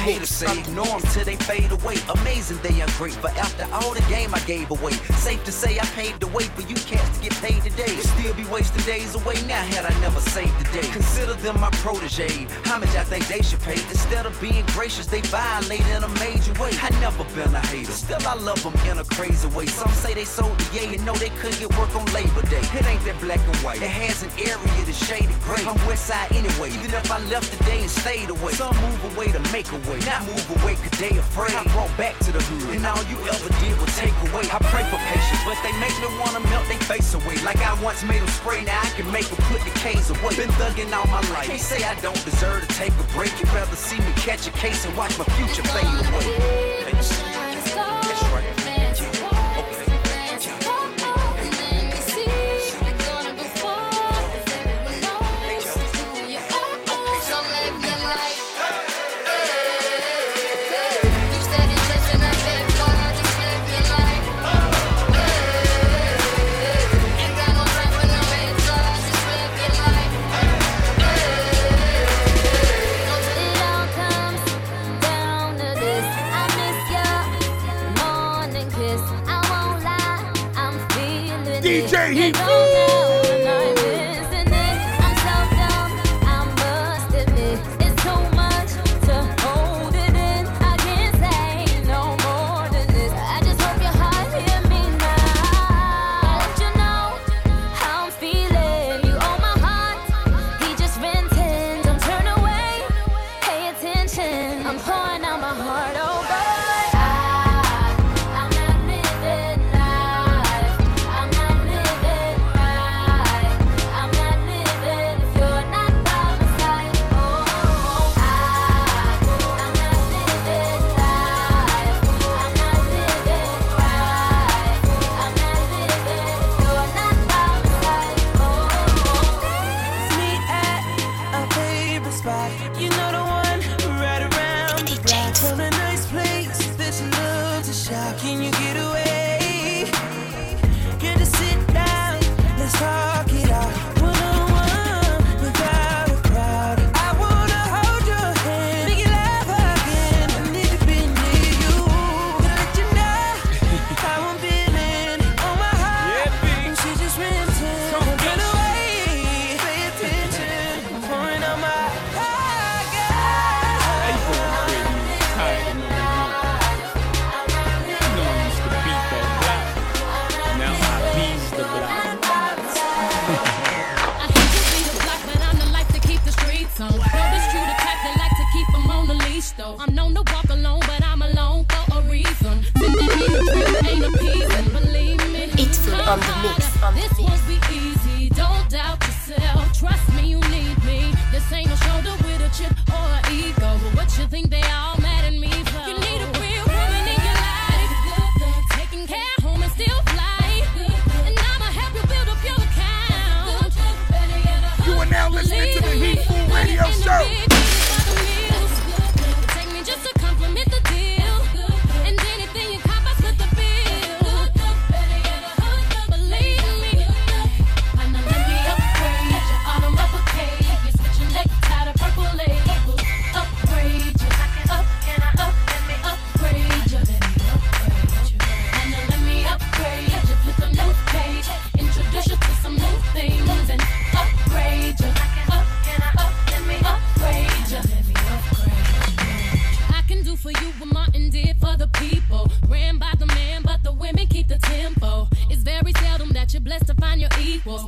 haters 0.04 0.42
ignore 0.44 1.00
till 1.13 1.24
they 1.24 1.38
fade 1.38 1.72
away. 1.72 1.96
Amazing 2.20 2.60
they 2.62 2.82
ungrateful 2.82 3.30
after 3.30 3.66
all 3.74 3.94
the 3.94 4.04
game 4.10 4.36
I 4.36 4.39
gave 4.42 4.70
away. 4.70 4.92
Safe 5.24 5.44
to 5.46 5.52
say 5.52 5.80
I 5.80 5.86
paved 5.96 6.20
the 6.20 6.28
way 6.28 6.44
for 6.44 6.62
you 6.62 6.76
cats 6.76 7.18
to 7.18 7.24
get 7.24 7.34
paid 7.42 7.62
today. 7.63 7.96
Still 8.13 8.34
be 8.34 8.46
wasting 8.46 8.84
days 8.84 9.16
away 9.16 9.36
now 9.48 9.63
had 9.63 9.86
I 9.86 9.94
never 10.02 10.20
saved 10.20 10.54
the 10.60 10.82
day. 10.82 10.88
Consider 10.92 11.34
them 11.36 11.60
my 11.60 11.70
protege. 11.84 12.48
How 12.66 12.80
much 12.80 12.94
I 12.96 13.04
think 13.04 13.28
they 13.28 13.42
should 13.42 13.62
pay? 13.62 13.80
Instead 13.96 14.26
of 14.26 14.39
being 14.42 14.66
gracious, 14.76 15.08
they 15.08 15.22
violate 15.22 15.88
in 15.96 16.04
a 16.04 16.10
major 16.20 16.54
way. 16.62 16.72
I 16.82 16.89
never 17.00 17.24
been 17.36 17.56
a 17.56 17.66
hater, 17.68 17.92
still 17.92 18.28
I 18.28 18.36
love 18.36 18.62
them 18.62 18.76
in 18.89 19.00
a 19.00 19.06
crazy 19.06 19.48
way. 19.56 19.68
Some 19.68 19.92
say 19.94 20.13
they 20.13 20.26
sold 20.26 20.58
the 20.60 20.68
yay 20.76 20.96
and 20.96 21.06
know 21.06 21.16
they 21.16 21.30
couldn't 21.39 21.60
get 21.60 21.72
work 21.80 21.96
on 21.96 22.06
Labor 22.12 22.44
Day. 22.50 22.63
It 22.78 22.86
ain't 22.86 23.04
that 23.06 23.20
black 23.22 23.39
and 23.39 23.56
white. 23.58 23.82
It 23.82 23.89
has 23.89 24.24
an 24.24 24.32
area 24.38 24.84
that's 24.86 25.00
shaded 25.08 25.39
gray. 25.42 25.63
I'm 25.66 25.80
west 25.88 26.08
side 26.08 26.32
anyway, 26.34 26.70
even 26.76 26.94
if 26.94 27.10
I 27.10 27.20
left 27.32 27.52
today 27.58 27.82
and 27.82 27.89
stayed 27.89 28.30
away. 28.30 28.54
Some 28.54 28.76
move 28.82 29.16
away 29.16 29.32
to 29.32 29.39
make 29.52 29.72
a 29.72 29.80
way, 29.89 29.92
not 30.01 30.25
move 30.25 30.43
away 30.62 30.75
cause 30.75 30.97
they 30.99 31.13
afraid. 31.17 31.53
I 31.53 31.63
brought 31.73 31.91
back 31.97 32.17
to 32.25 32.32
the 32.32 32.41
hood, 32.41 32.75
and 32.75 32.86
all 32.86 33.03
you 33.06 33.17
ever 33.29 33.49
did 33.62 33.77
was 33.77 33.91
take 33.97 34.15
away. 34.29 34.45
I 34.49 34.58
pray 34.73 34.84
for 34.89 34.97
patience, 34.97 35.41
but 35.45 35.58
they 35.62 35.73
make 35.77 35.93
me 36.01 36.10
wanna 36.19 36.41
melt 36.49 36.65
they 36.67 36.79
face 36.86 37.13
away. 37.13 37.38
Like 37.43 37.62
I 37.62 37.73
once 37.82 38.03
made 38.03 38.21
them 38.21 38.29
spray, 38.29 38.63
now 38.63 38.82
I 38.82 38.89
can 38.97 39.10
make 39.12 39.27
them 39.27 39.41
put 39.49 39.62
the 39.62 39.73
K's 39.79 40.10
away. 40.10 40.36
Been 40.36 40.49
thugging 40.58 40.91
all 40.93 41.08
my 41.08 41.21
life, 41.34 41.47
can't 41.47 41.60
say 41.60 41.84
I 41.84 41.93
don't 42.01 42.19
deserve 42.25 42.67
to 42.67 42.69
take 42.75 42.93
a 42.93 43.06
break. 43.15 43.32
You'd 43.39 43.53
rather 43.53 43.75
see 43.75 43.99
me 43.99 44.12
catch 44.17 44.47
a 44.47 44.51
case 44.51 44.86
and 44.86 44.95
watch 44.97 45.17
my 45.17 45.25
future 45.36 45.63
fade 45.63 45.86
away. 45.86 46.83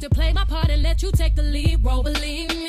Still 0.06 0.22
play 0.22 0.34
my 0.34 0.46
part 0.46 0.70
and 0.70 0.84
let 0.84 1.02
you 1.02 1.12
take 1.12 1.36
the 1.36 1.42
lead 1.42 1.84
role. 1.84 2.04
Believe 2.04 2.50
me, 2.50 2.65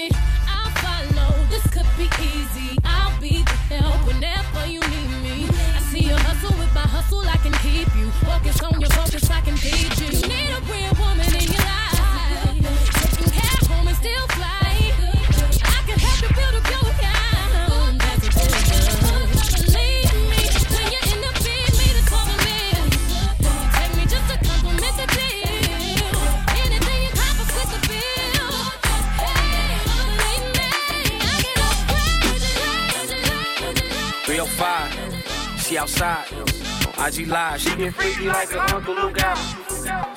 IG 37.07 37.29
Live, 37.29 37.61
she 37.61 37.77
get 37.77 37.95
freaky 37.95 38.27
like 38.27 38.49
her 38.49 38.75
Uncle 38.75 38.95
Luke 38.95 39.23
out. 39.23 39.39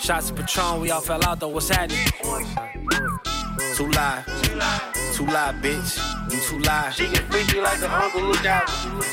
Shots 0.01 0.31
of 0.31 0.37
Patron, 0.37 0.81
we 0.81 0.89
all 0.89 1.01
fell 1.01 1.23
out 1.23 1.39
though, 1.39 1.49
what's 1.49 1.69
happening? 1.69 1.99
Too 3.75 3.89
live, 3.91 4.25
too 5.13 5.25
live, 5.27 5.55
bitch. 5.61 6.33
You 6.33 6.39
too 6.39 6.59
live. 6.59 6.95
She 6.95 7.07
get 7.09 7.31
freaky 7.31 7.61
like 7.61 7.77
her 7.79 7.87
Uncle 7.87 8.21
Luke 8.23 8.45
out. 8.45 8.67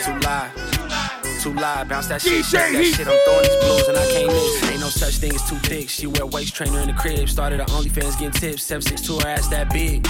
Too 0.05 0.19
live. 0.21 1.43
Too 1.43 1.53
live, 1.53 1.89
bounce 1.89 2.07
that 2.07 2.23
shit, 2.23 2.45
that 2.47 2.73
shit. 2.73 3.07
I'm 3.07 3.19
throwing 3.25 3.43
these 3.43 3.57
blues 3.65 3.89
and 3.89 3.99
I 3.99 4.07
can't 4.11 4.33
miss. 4.33 4.71
Ain't 4.71 4.81
no 4.81 4.89
such 4.89 5.17
thing 5.17 5.35
as 5.35 5.49
too 5.49 5.57
thick. 5.57 5.91
She 5.91 6.07
wear 6.07 6.25
waist 6.25 6.55
trainer 6.55 6.81
in 6.81 6.89
the 6.89 6.95
crib. 6.95 7.29
Started 7.29 7.61
her 7.61 7.67
OnlyFans 7.67 8.19
getting 8.19 8.31
tips. 8.31 8.63
762 8.63 9.19
her 9.21 9.29
ass 9.29 9.49
that 9.49 9.71
big. 9.71 10.07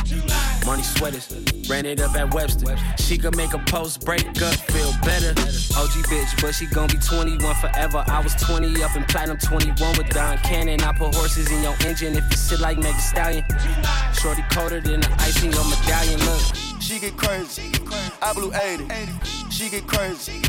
Money 0.65 0.83
sweaters, 0.83 1.27
ran 1.69 1.87
it 1.87 2.01
up 2.01 2.15
at 2.17 2.33
Webster. 2.35 2.77
She 2.99 3.19
could 3.19 3.37
make 3.37 3.55
a 3.55 3.59
post 3.59 4.05
break 4.05 4.27
up, 4.43 4.55
feel 4.71 4.93
better. 5.03 5.31
OG 5.77 5.95
bitch, 6.09 6.41
but 6.41 6.55
she 6.55 6.67
gon' 6.67 6.89
be 6.89 6.99
21 6.99 7.55
forever. 7.57 8.05
I 8.07 8.21
was 8.21 8.35
20 8.37 8.83
up 8.83 8.97
in 8.97 9.05
platinum 9.05 9.39
21 9.39 9.99
with 9.99 10.09
Don 10.11 10.39
Cannon. 10.39 10.81
I 10.83 10.93
put 10.93 11.15
horses 11.15 11.51
in 11.51 11.63
your 11.63 11.75
engine 11.85 12.17
if 12.17 12.25
you 12.31 12.37
sit 12.37 12.61
like 12.61 12.79
Meg 12.79 12.95
Stallion. 12.97 13.45
Shorty 14.15 14.43
colder 14.51 14.81
than 14.81 15.01
the 15.01 15.13
ice 15.19 15.43
in 15.43 15.53
your 15.53 15.65
medallion. 15.65 16.21
Look. 16.21 16.67
She 16.87 17.01
get 17.01 17.17
crazy. 17.17 17.73
I 18.23 18.33
blew 18.33 18.53
80. 18.55 18.87
She 19.51 19.69
get 19.69 19.89
crazy. 19.89 20.41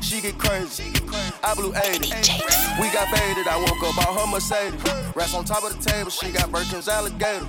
She 0.00 0.20
get 0.20 0.38
crazy. 0.38 0.92
I 1.42 1.54
blew 1.54 1.74
80. 1.74 2.10
We 2.80 2.88
got 2.92 3.10
baited. 3.10 3.48
I 3.48 3.56
woke 3.58 3.82
up 3.82 4.06
out 4.06 4.20
her 4.20 4.26
Mercedes. 4.30 4.80
Rats 5.16 5.34
on 5.34 5.44
top 5.44 5.64
of 5.64 5.76
the 5.76 5.90
table. 5.90 6.10
She 6.10 6.30
got 6.30 6.52
Birkin's 6.52 6.86
alligator. 6.86 7.46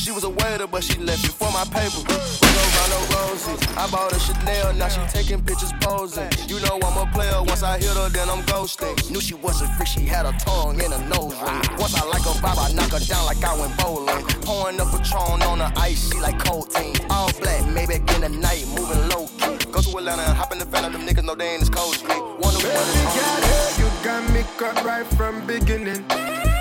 She 0.00 0.10
was 0.10 0.24
a 0.24 0.30
waiter, 0.30 0.66
but 0.66 0.82
she 0.82 0.98
left 0.98 1.20
before 1.22 1.52
my 1.52 1.64
paper. 1.64 2.00
We 2.00 2.08
go 2.08 2.64
round 2.72 2.88
no 2.88 3.00
roses. 3.20 3.60
I 3.76 3.84
bought 3.90 4.10
her 4.10 4.18
Chanel. 4.18 4.72
Now 4.72 4.88
she 4.88 5.00
taking 5.12 5.44
pictures 5.44 5.74
posing. 5.82 6.26
You 6.48 6.58
know 6.64 6.80
I'm 6.80 6.96
a 6.96 7.04
player. 7.12 7.36
Once 7.44 7.62
I 7.62 7.76
hit 7.76 7.92
her, 7.92 8.08
then 8.08 8.30
I'm 8.30 8.40
ghosting. 8.48 8.96
Knew 9.10 9.20
she 9.20 9.34
wasn't 9.34 9.70
free. 9.74 9.84
She 9.84 10.00
had 10.00 10.24
a 10.24 10.32
tongue 10.38 10.80
and 10.80 10.94
a 10.94 11.00
nose 11.04 11.36
ring. 11.36 11.60
Once 11.76 11.94
I 11.94 12.06
like 12.08 12.22
her 12.22 12.32
vibe, 12.40 12.56
I 12.56 12.72
knock 12.72 12.92
her 12.92 13.04
down 13.04 13.26
like 13.26 13.44
I 13.44 13.52
went 13.60 13.76
bowling. 13.76 14.24
Pouring 14.40 14.80
up 14.80 14.88
Patron 14.88 15.42
on 15.42 15.58
the 15.58 15.70
ice. 15.76 16.10
She 16.10 16.18
like 16.18 16.38
cocaine. 16.42 16.96
All 17.10 17.30
black, 17.38 17.68
maybe 17.68 17.96
in 17.96 18.20
the 18.22 18.30
night, 18.30 18.64
moving 18.72 19.04
low 19.12 19.28
key. 19.36 19.70
Go 19.70 19.82
to 19.82 19.98
Atlanta 19.98 20.22
and 20.22 20.36
hop 20.36 20.50
in 20.50 20.60
the 20.60 20.64
van 20.64 20.86
of 20.86 20.92
them 20.92 21.04
niggas 21.06 21.24
know 21.24 21.34
they 21.34 21.52
ain't 21.52 21.60
as 21.60 21.68
cold 21.68 21.94
as 21.94 22.02
me. 22.04 22.16
Wonder 22.40 22.64
what 22.72 22.88
is 22.88 23.04
Girl, 23.04 23.36
hey, 23.44 23.84
you 23.84 23.88
got 24.02 24.24
me 24.32 24.44
cut 24.56 24.82
right 24.82 25.06
from 25.18 25.46
beginning. 25.46 26.08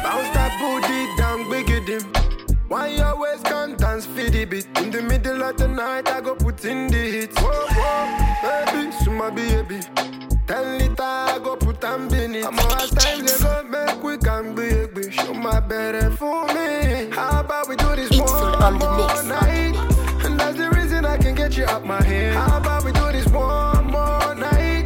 Bounce 0.03 0.27
that 0.35 0.51
booty 0.59 1.07
down, 1.15 1.49
big 1.49 1.69
it 1.69 1.87
in. 1.87 2.28
Why 2.69 2.89
you 2.89 3.01
always 3.01 3.41
come 3.41 3.75
dance 3.77 4.05
for 4.05 4.29
the 4.29 4.45
beat? 4.45 4.67
In 4.77 4.91
the 4.91 5.01
middle 5.01 5.41
of 5.41 5.57
the 5.57 5.67
night, 5.67 6.07
I 6.07 6.21
go 6.21 6.35
put 6.35 6.63
in 6.65 6.87
the 6.87 6.97
hits. 6.97 7.35
Whoa, 7.41 7.49
whoa, 7.49 8.71
baby, 8.71 8.91
suma 9.03 9.31
baby. 9.31 9.79
Ten 10.45 10.77
liter, 10.77 11.01
I 11.01 11.39
go 11.43 11.55
put 11.55 11.83
am 11.83 12.13
in 12.13 12.35
it. 12.35 12.45
I'm 12.45 12.59
all 12.59 12.87
time 12.87 13.25
they 13.25 13.37
go 13.39 13.63
make 13.63 14.03
we 14.03 14.17
can 14.19 14.53
baby. 14.53 15.09
Show 15.09 15.33
my 15.33 15.59
better 15.59 16.11
for 16.11 16.45
me. 16.47 17.09
How 17.11 17.39
about 17.39 17.67
we 17.67 17.75
do 17.75 17.95
this 17.95 18.11
one 18.11 18.75
more 18.77 19.23
night? 19.23 19.75
And 20.23 20.39
that's 20.39 20.57
the 20.57 20.69
reason 20.69 21.05
I 21.05 21.17
can 21.17 21.33
get 21.33 21.57
you 21.57 21.65
out 21.65 21.83
my 21.83 22.03
head. 22.03 22.35
How 22.35 22.57
about 22.57 22.85
we 22.85 22.91
do 22.91 23.11
this 23.11 23.25
one 23.29 23.87
more 23.87 24.35
night? 24.35 24.85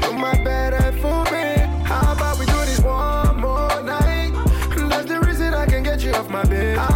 Show 0.00 0.12
my 0.12 0.32
better 0.44 0.92
for 1.02 1.24
me. 1.24 1.56
How 1.82 2.12
about 2.12 2.38
we 2.38 2.46
do 2.46 2.60
this 2.66 2.78
one 2.80 3.40
more 3.40 3.82
night? 3.82 4.32
And 4.76 4.92
that's 4.92 5.08
the 5.08 5.18
reason 5.20 5.54
I 5.54 5.66
can 5.66 5.82
get 5.82 6.04
you 6.04 6.12
off 6.12 6.30
my 6.30 6.44
bed. 6.44 6.78
How 6.78 6.95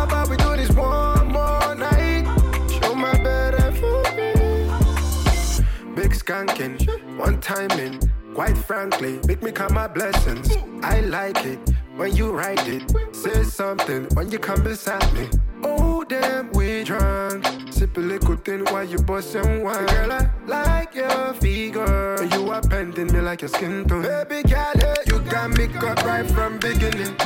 skanking, 6.30 7.18
one 7.18 7.40
timing. 7.40 7.98
Quite 8.34 8.56
frankly, 8.56 9.18
make 9.26 9.42
me 9.42 9.50
count 9.50 9.72
my 9.72 9.88
blessings. 9.88 10.56
I 10.82 11.00
like 11.00 11.44
it 11.44 11.58
when 11.96 12.14
you 12.14 12.30
write 12.30 12.66
it. 12.68 12.82
Say 13.12 13.42
something 13.42 14.04
when 14.14 14.30
you 14.30 14.38
come 14.38 14.62
beside 14.62 15.12
me. 15.12 15.28
Oh 15.64 16.04
damn, 16.04 16.52
we 16.52 16.84
drunk. 16.84 17.44
Sip 17.70 17.96
a 17.96 18.00
little 18.00 18.36
thing 18.36 18.64
while 18.66 18.84
you 18.84 18.98
bust 18.98 19.34
and 19.34 19.64
wine. 19.64 19.86
Girl, 19.86 20.12
I 20.12 20.30
like 20.46 20.94
your 20.94 21.34
figure. 21.34 22.22
You 22.32 22.50
are 22.50 22.62
bending 22.62 23.12
me 23.12 23.20
like 23.20 23.42
your 23.42 23.48
skin 23.48 23.84
tone. 23.88 24.02
Baby 24.02 24.48
girl, 24.48 24.72
you 25.06 25.18
got 25.28 25.50
me 25.50 25.66
cut 25.66 26.02
right 26.04 26.26
from 26.30 26.58
beginning. 26.60 27.16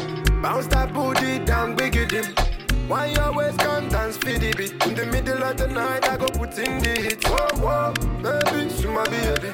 Bounce 0.40 0.66
that 0.68 0.94
booty 0.94 1.44
down, 1.44 1.76
big 1.76 1.96
it 1.96 2.12
in. 2.12 2.53
Why 2.88 3.06
you 3.06 3.18
always 3.20 3.56
come 3.56 3.88
dance 3.88 4.16
for 4.18 4.26
the 4.32 4.52
beat? 4.56 4.72
In 4.86 4.94
the 4.94 5.06
middle 5.06 5.42
of 5.42 5.56
the 5.56 5.68
night, 5.68 6.06
I 6.08 6.16
go 6.16 6.26
put 6.26 6.58
in 6.58 6.78
the 6.82 6.90
hits. 6.90 7.24
Whoa, 7.26 7.48
whoa, 7.64 7.92
baby, 8.22 8.68
suma 8.70 9.04
baby. 9.08 9.50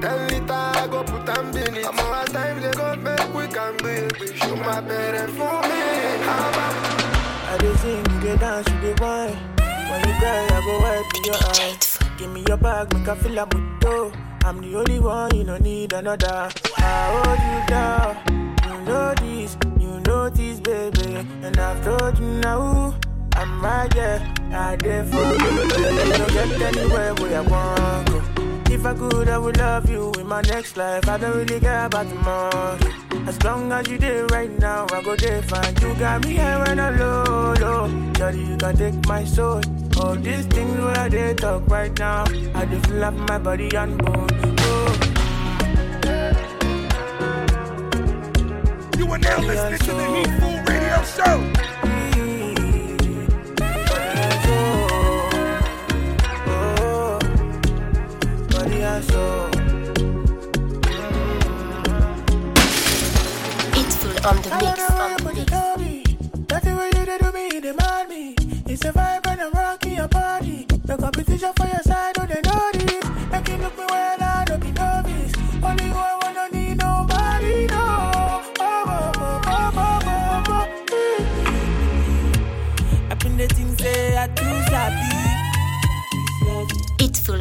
Ten 0.00 0.28
liter, 0.28 0.52
I 0.52 0.86
go 0.90 1.02
put 1.02 1.28
am 1.36 1.50
in 1.56 1.76
it. 1.76 1.86
I'm 1.86 1.98
all 1.98 2.24
time 2.26 2.60
they 2.60 2.70
go 2.70 2.94
make 2.96 3.34
we 3.34 3.46
can 3.48 3.76
baby. 3.78 4.36
Show 4.36 4.56
my 4.56 4.80
better 4.80 5.26
for 5.28 5.60
me. 5.68 5.82
How 6.24 6.48
about 6.50 6.74
I 7.50 7.58
dey 7.60 7.74
sing, 7.76 8.06
you 8.14 8.20
dey 8.20 8.36
dance, 8.36 8.68
you 8.70 8.80
dey 8.80 8.94
whine. 9.02 9.36
When 9.90 10.00
you 10.06 10.14
cry, 10.20 10.46
I 10.46 10.60
go 10.64 10.74
wipe 10.80 11.26
your 11.26 11.34
eyes. 11.58 11.98
Give 12.18 12.30
me 12.30 12.44
your 12.46 12.56
bag, 12.56 12.94
make 12.94 13.08
I 13.08 13.14
feel 13.16 13.38
a 13.38 13.46
moto. 13.52 14.12
I'm 14.44 14.60
the 14.62 14.78
only 14.78 15.00
one, 15.00 15.34
you 15.36 15.44
don't 15.44 15.60
need 15.62 15.92
another. 15.92 16.48
I 16.78 17.22
hold 17.24 17.40
you 17.50 17.60
down, 17.68 18.16
you 18.64 18.84
know 18.86 19.14
this, 19.16 19.56
know 20.04 20.30
baby. 20.60 21.26
And 21.42 21.58
I've 21.58 21.84
told 21.84 22.18
you 22.18 22.26
now, 22.26 22.94
I'm 23.34 23.60
right 23.62 23.90
there, 23.92 24.20
I 24.52 24.76
there 24.76 25.04
for 25.04 25.16
you. 25.16 25.50
You 25.50 26.12
don't 26.12 26.58
get 26.58 26.76
anywhere 26.76 27.14
where 27.14 27.38
I 27.38 27.42
want 27.42 28.08
go. 28.10 28.22
If 28.72 28.86
I 28.86 28.94
could, 28.94 29.28
I 29.28 29.38
would 29.38 29.56
love 29.56 29.90
you 29.90 30.12
in 30.18 30.26
my 30.26 30.42
next 30.42 30.76
life. 30.76 31.08
I 31.08 31.18
don't 31.18 31.36
really 31.36 31.60
care 31.60 31.86
about 31.86 32.08
tomorrow. 32.08 32.78
As 33.26 33.42
long 33.42 33.72
as 33.72 33.88
you 33.88 33.98
did 33.98 34.30
right 34.30 34.50
now, 34.58 34.86
I 34.92 35.02
go 35.02 35.16
there 35.16 35.42
fine. 35.42 35.74
You 35.80 35.94
got 35.94 36.24
me 36.24 36.32
here 36.34 36.62
when 36.66 36.78
I'm 36.78 36.98
low, 36.98 37.54
low. 37.60 38.12
Daddy, 38.12 38.38
you 38.38 38.56
can 38.56 38.76
take 38.76 39.06
my 39.06 39.24
soul. 39.24 39.60
All 39.98 40.14
these 40.14 40.46
things 40.46 40.78
where 40.78 41.08
did 41.08 41.38
talk 41.38 41.68
right 41.68 41.96
now. 41.98 42.24
I 42.54 42.64
just 42.66 42.90
up 42.90 43.14
my 43.28 43.38
body 43.38 43.74
and 43.74 43.98
bone. 43.98 44.49
You 49.00 49.06
are 49.10 49.18
now 49.18 49.40
listening 49.40 49.78
to 49.78 49.92
the 49.94 50.06
Heat 50.14 50.28
Food 50.40 50.68
Radio 50.68 51.02
Show. 51.04 51.38
Body 58.50 58.82
and 58.82 59.04
soul. 59.04 59.48
It's 63.72 63.96
full 63.96 64.16
on 64.28 64.36
the 64.42 64.50
mix. 64.60 64.90
On 64.90 65.10
the 65.16 65.22
mix. 65.32 65.48
That's 66.46 66.64
the 66.66 66.72
way 66.76 66.88
you 66.94 67.04
did 67.06 67.20
to 67.22 67.32
me, 67.32 67.46
demand 67.58 68.08
me. 68.10 68.34
It's 68.66 68.84
a 68.84 68.92
vibe 68.92 69.26
and 69.28 69.40
I'm 69.40 69.52
rocking 69.52 69.94
your 69.94 70.08
body. 70.08 70.66
The 70.84 70.98
competition 70.98 71.52
for 71.56 71.66
your 71.68 71.82
side, 71.84 72.18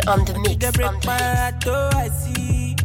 on 0.10 0.26
the 0.26 0.34
mix. 0.39 0.56
They 0.58 0.72
break 0.72 1.06
my 1.06 1.17
heart, 1.17 1.63
oh, 1.67 1.89
I 1.93 2.10
see. 2.10 2.76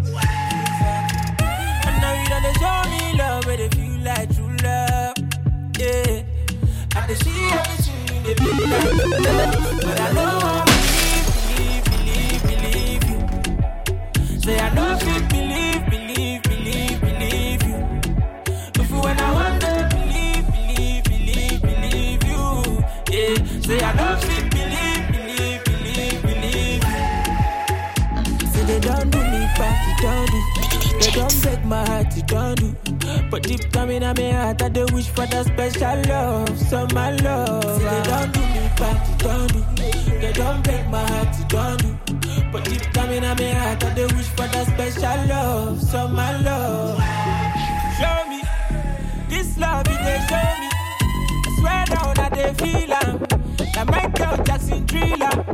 And 1.86 1.96
now 2.00 2.12
you 2.20 2.28
done 2.28 2.42
they 2.42 2.52
show 2.60 2.82
me 2.90 3.18
love, 3.18 3.46
where 3.46 3.56
they 3.56 3.68
feel 3.70 3.98
like 4.04 4.34
true 4.34 4.56
love. 4.62 5.14
Yeah. 5.78 6.22
And 6.96 7.04
they 7.08 7.14
see 7.14 7.50
everything, 7.58 8.22
they 8.24 8.34
feel 8.34 8.68
like 8.68 8.84
love. 9.24 9.80
But 9.82 10.00
I 10.00 10.12
know 10.12 10.38
I 10.42 10.64
believe, 10.68 11.84
believe, 11.90 12.42
believe, 12.42 12.42
believe 12.50 13.04
you. 13.10 13.18
Say 14.40 14.58
I 14.58 14.68
know 14.74 14.98
fit 14.98 15.24
believe, 15.30 15.82
believe, 15.90 16.42
believe, 16.42 17.00
believe 17.00 17.62
you. 17.62 17.78
If 18.82 18.90
you 18.90 18.98
when 19.00 19.18
I 19.18 19.32
want 19.32 19.60
to 19.62 19.72
believe, 19.96 20.46
believe, 20.52 21.04
believe, 21.04 21.60
believe 21.62 22.22
you. 22.30 22.42
Yeah. 23.10 23.34
Say 23.66 23.78
I 23.80 23.92
know 23.94 24.12
believe, 24.20 24.50
believe, 24.50 24.93
they 28.74 28.80
don't 28.80 29.08
do 29.10 29.18
me 29.18 29.40
back, 29.56 29.86
you 29.86 29.94
don't 30.02 30.30
do. 30.30 30.98
They 30.98 31.10
don't 31.12 31.42
break 31.42 31.64
my 31.64 31.86
heart, 31.88 32.16
you 32.16 32.22
don't 32.24 32.54
do. 32.58 32.74
But 33.30 33.44
deep 33.44 33.70
down 33.70 33.90
in 33.90 34.02
my 34.02 34.30
heart, 34.32 34.62
I 34.62 34.68
do 34.68 34.86
wish 34.92 35.08
for 35.08 35.26
that 35.26 35.46
special 35.46 36.02
love, 36.08 36.58
so 36.58 36.86
my 36.92 37.12
love. 37.16 37.62
They 37.62 38.02
don't 38.10 38.32
do 38.34 38.40
me 38.40 38.68
back, 38.76 39.08
you 39.08 39.16
don't 39.18 39.52
do. 39.52 39.60
They 40.20 40.32
don't 40.32 40.64
break 40.64 40.88
my 40.88 41.06
heart, 41.08 41.38
you 41.38 41.44
don't 41.48 41.78
do. 41.78 42.42
But 42.50 42.64
deep 42.64 42.92
down 42.92 43.10
in 43.10 43.22
my 43.22 43.52
heart, 43.52 43.84
I 43.84 43.94
do 43.94 44.06
wish 44.16 44.28
for 44.28 44.48
that 44.48 44.66
special 44.66 45.28
love, 45.28 45.80
so 45.80 46.08
my 46.08 46.36
love. 46.40 46.98
Show 47.98 48.28
me 48.28 48.42
this 49.28 49.56
love, 49.56 49.86
it 49.86 50.00
they 50.02 50.18
show 50.28 50.50
me. 50.60 50.68
I 51.46 51.56
swear 51.60 51.84
down 51.94 52.14
that 52.16 52.32
they 52.34 52.52
feel 52.54 52.92
am. 52.92 53.18
That 53.74 53.86
Michael 53.86 54.44
Jackson 54.44 54.84
thriller. 54.88 55.44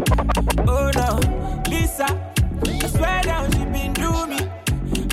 Oh 0.67 0.91
no, 0.95 1.71
Lisa. 1.71 2.31
I 3.01 3.03
swear 3.03 3.23
down 3.23 3.51
she 3.53 3.65
been 3.65 3.93
do 3.95 4.27
me. 4.27 4.39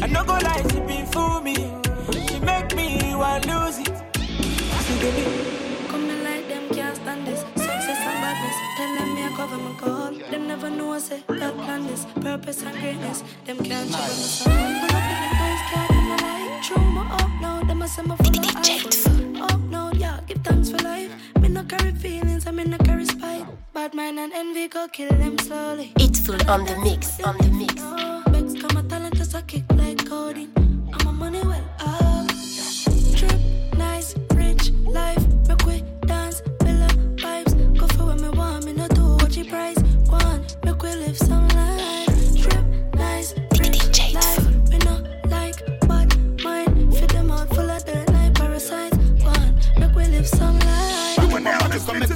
I 0.02 0.08
no 0.08 0.24
go 0.26 0.34
lie, 0.34 0.62
she 0.72 0.80
been 0.82 1.06
fool 1.08 1.40
me. 1.42 1.56
She 2.28 2.40
make 2.42 2.76
me 2.76 3.16
want 3.16 3.46
lose 3.48 3.80
it. 3.80 3.88
See 4.84 5.00
the 5.00 5.88
Come 5.88 6.10
and 6.10 6.24
like 6.24 6.48
them 6.50 6.68
can't 6.76 6.96
stand 6.98 7.26
this. 7.28 7.40
Success 7.56 8.00
and 8.10 8.20
badness 8.24 8.58
Tell 8.78 8.96
them 8.98 9.16
me 9.16 9.24
I 9.24 9.30
cover 9.38 9.58
my 9.58 9.74
call. 9.80 10.12
Them 10.32 10.48
never 10.48 10.70
know 10.70 10.94
I 10.94 11.00
say 11.00 11.24
God 11.28 11.56
plan 11.64 11.88
this. 11.88 12.06
Purpose 12.22 12.64
and 12.64 12.78
greatness. 12.78 13.24
Them 13.46 13.58
can't 13.58 13.90
check 13.90 14.02
on 14.02 14.08
the 14.08 14.30
sun 14.36 14.80
Pull 14.82 14.98
up 14.98 15.12
in 15.14 15.20
the 15.24 15.30
guys 15.40 15.62
can't 15.72 15.92
in 15.92 16.10
the 16.10 16.24
light 16.24 16.64
True 16.64 16.84
my 16.92 17.16
up 17.16 17.32
now 17.42 17.64
Them 17.64 17.82
a 17.82 17.88
say 17.88 18.02
me 18.04 18.16
full 18.18 18.40
of 18.40 18.46
hype 18.56 19.52
Up 19.54 19.60
now 19.70 19.92
yeah 19.94 20.20
Give 20.28 20.38
thanks 20.44 20.72
for 20.72 20.78
life 20.80 21.37
Me 21.48 21.54
no 21.54 21.64
carry 21.64 21.94
feelings 21.94 22.46
I 22.46 22.52
me 22.52 22.66
no 22.66 22.78
carry 22.80 23.06
spite 23.06 23.46
Bad 23.74 23.94
mind 23.94 24.20
and 24.20 24.34
envy 24.34 24.68
go 24.68 24.86
kill 24.90 25.08
them 25.12 25.38
slowly 25.40 25.94
It's 25.96 26.20
full 26.20 26.36
on 26.50 26.66
the 26.66 26.78
mix. 26.80 27.22
On 27.22 27.38
the 27.38 27.48
mix. 27.48 27.76
Bex 28.34 28.62
come 28.62 28.76
a 28.76 28.84
talent 28.90 29.16
just 29.16 29.34
a 29.34 29.42
kick 29.44 29.64
like 29.76 30.06
coding 30.06 30.52
I'm 30.92 31.08
a 31.08 31.12
money 31.14 31.40
well 31.40 31.64
uh. 31.80 32.26
up 32.26 33.16
Trip, 33.16 33.40
nice, 33.78 34.14
rich 34.34 34.72
life. 34.72 35.37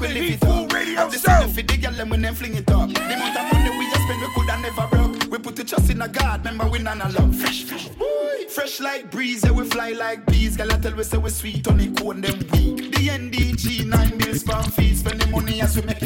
Listening 0.01 0.39
to 0.39 0.47
the 0.47 0.47
Heatful 0.47 0.67
Radio 0.67 1.09
Show. 1.09 1.47
for 1.47 1.61
the 1.61 1.77
girl 1.77 2.07
when 2.07 2.21
them 2.21 2.35
fling 2.35 2.55
it 2.55 2.69
up. 2.71 2.89
The 2.89 3.01
amount 3.01 3.37
of 3.37 3.53
money 3.53 3.77
we 3.77 3.87
a 3.87 3.95
spend, 3.95 4.21
we 4.21 4.27
coulda 4.33 4.57
never 4.61 4.87
broke. 4.87 5.31
We 5.31 5.37
put 5.37 5.55
the 5.55 5.63
trust 5.63 5.89
in 5.89 6.01
a 6.01 6.07
God, 6.07 6.45
remember 6.45 6.69
we 6.69 6.79
none 6.79 6.99
love. 6.99 7.35
Fresh, 7.35 7.63
fresh, 7.65 7.89
Ooh, 8.01 8.49
fresh 8.49 8.79
like 8.79 9.11
breeze, 9.11 9.43
yeah 9.43 9.51
we 9.51 9.65
fly 9.65 9.91
like 9.91 10.25
bees. 10.25 10.57
Girl 10.57 10.71
I 10.71 10.77
tell 10.77 10.95
we 10.95 11.03
say 11.03 11.17
we 11.17 11.29
sweet 11.29 11.67
on 11.67 11.77
the 11.77 11.91
cone 11.93 12.21
them 12.21 12.39
weak. 12.51 12.91
The 12.91 13.07
NDG 13.09 13.85
nine 13.85 14.17
bills 14.17 14.43
pound 14.43 14.73
fees, 14.73 14.99
spend 14.99 15.21
the 15.21 15.27
money 15.27 15.61
as 15.61 15.75
we 15.75 15.83
make 15.83 16.00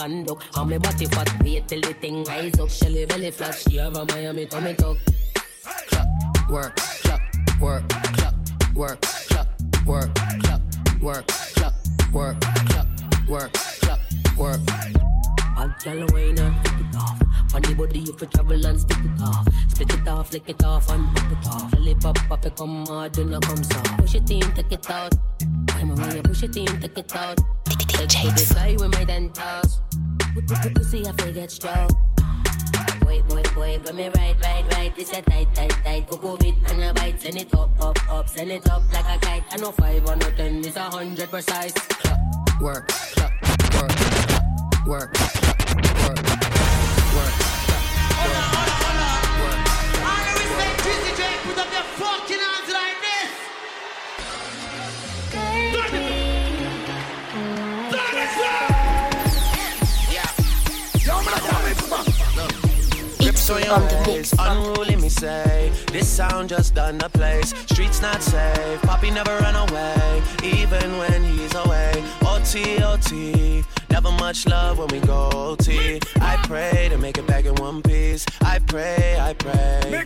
conduct 0.00 0.42
How 0.54 0.64
me 0.64 0.78
body 0.78 1.06
fat, 1.06 1.30
wait 1.42 1.68
till 1.68 1.80
the 1.80 1.92
thing 1.94 2.24
rise 2.24 2.58
up 2.58 2.70
Shelly 2.70 3.06
belly 3.06 3.30
flat, 3.30 3.54
she 3.54 3.76
have 3.76 3.96
a 3.96 4.04
Miami 4.06 4.46
tummy 4.46 4.74
tuck 4.74 4.96
Clock, 5.88 6.50
work, 6.50 6.76
clock, 6.76 7.20
work, 7.60 7.88
clock, 7.88 8.34
work, 8.74 9.00
clock, 9.00 9.48
work, 9.86 10.14
clock, 10.42 10.62
work, 11.02 11.26
clock, 11.52 11.74
work, 12.12 12.40
clock, 12.40 12.86
work, 13.28 13.52
clock, 13.52 14.00
work. 14.36 14.60
Bad 15.84 16.12
wine 16.12 16.38
and 16.38 16.68
flip 16.68 16.80
it 16.80 16.96
off. 16.96 17.18
The 17.62 17.74
body 17.74 18.00
if 18.00 18.20
you 18.20 18.26
travel 18.26 18.66
and 18.66 18.80
stick 18.80 18.98
it 18.98 19.22
off. 19.22 19.48
Split 19.68 19.94
it 19.94 20.08
off, 20.08 20.32
lick 20.32 20.48
it 20.48 20.64
off 20.64 20.90
and 20.90 21.16
pop 21.16 21.32
it 21.32 21.46
off. 21.48 21.72
Lollipop, 21.74 22.16
pop 22.28 22.46
it, 22.46 22.56
come 22.56 22.86
hard, 22.86 23.12
do 23.12 23.24
not 23.24 23.42
come 23.42 23.62
soft. 23.64 23.98
Push 23.98 24.14
it 24.14 24.30
in, 24.30 24.40
take 24.52 24.72
it 24.72 24.90
out. 24.90 25.14
I'm 25.74 25.94
when 25.94 26.16
you 26.16 26.22
push 26.22 26.42
it 26.42 26.56
in, 26.56 26.66
take 26.80 26.98
it 26.98 27.16
out. 27.16 27.38
Take 27.64 28.34
the 28.34 28.38
sky 28.38 28.76
with 28.78 28.92
dentals. 28.92 28.99
Put 30.50 30.58
put 30.58 30.74
put 30.74 30.82
pussy, 30.82 31.06
I 31.06 31.12
feel 31.12 31.32
get 31.32 31.48
strong. 31.52 31.88
Boy, 33.02 33.22
boy, 33.28 33.42
boy, 33.54 33.78
but 33.84 33.94
me 33.94 34.08
right, 34.08 34.34
right, 34.42 34.64
right. 34.72 34.92
This 34.96 35.12
a 35.12 35.22
tight, 35.22 35.46
tight, 35.54 35.70
tight. 35.84 36.08
Go 36.08 36.16
go 36.16 36.34
it 36.40 36.56
and 36.72 36.82
a 36.82 36.92
bite. 36.92 37.20
Send 37.20 37.36
it 37.36 37.54
up, 37.54 37.70
up, 37.80 37.96
up. 38.12 38.28
Send 38.28 38.50
it 38.50 38.68
up 38.68 38.82
like 38.92 39.04
a 39.04 39.18
kite. 39.24 39.44
I 39.52 39.58
know 39.58 39.70
five 39.70 40.04
or 40.08 40.16
no 40.16 40.28
ten. 40.32 40.58
It's 40.64 40.74
a 40.74 40.90
hundred 40.90 41.30
precise. 41.30 41.72
Clock, 41.72 42.18
work, 42.60 42.88
clock, 42.88 43.30
work, 43.74 43.90
clock, 43.90 44.86
work, 44.88 45.14
clock, 45.14 45.58
work, 45.94 46.18
work. 47.14 47.50
It's 50.42 50.50
full 51.94 52.18
on 52.18 52.26
the 52.26 52.39
mix. 64.06 64.34
Unruly 64.38 64.96
me 64.96 65.08
say 65.08 65.72
this 65.92 66.08
sound 66.08 66.48
just 66.48 66.74
done 66.74 66.98
the 66.98 67.08
place. 67.08 67.54
Streets 67.66 68.00
not 68.00 68.22
safe. 68.22 68.80
Poppy 68.82 69.10
never 69.10 69.36
run 69.38 69.56
away, 69.56 70.22
even 70.42 70.98
when 70.98 71.24
he's 71.24 71.54
away. 71.54 72.02
OT 72.22 72.82
OT. 72.82 73.64
Never 73.90 74.10
much 74.12 74.46
love 74.46 74.78
when 74.78 74.88
we 74.88 75.00
go 75.00 75.28
OT. 75.32 76.00
I 76.20 76.36
pray 76.44 76.88
to 76.90 76.98
make 76.98 77.18
it 77.18 77.26
back 77.26 77.44
in 77.44 77.54
one 77.56 77.82
piece. 77.82 78.24
I 78.40 78.58
pray, 78.60 79.16
I 79.18 79.34
pray. 79.34 80.04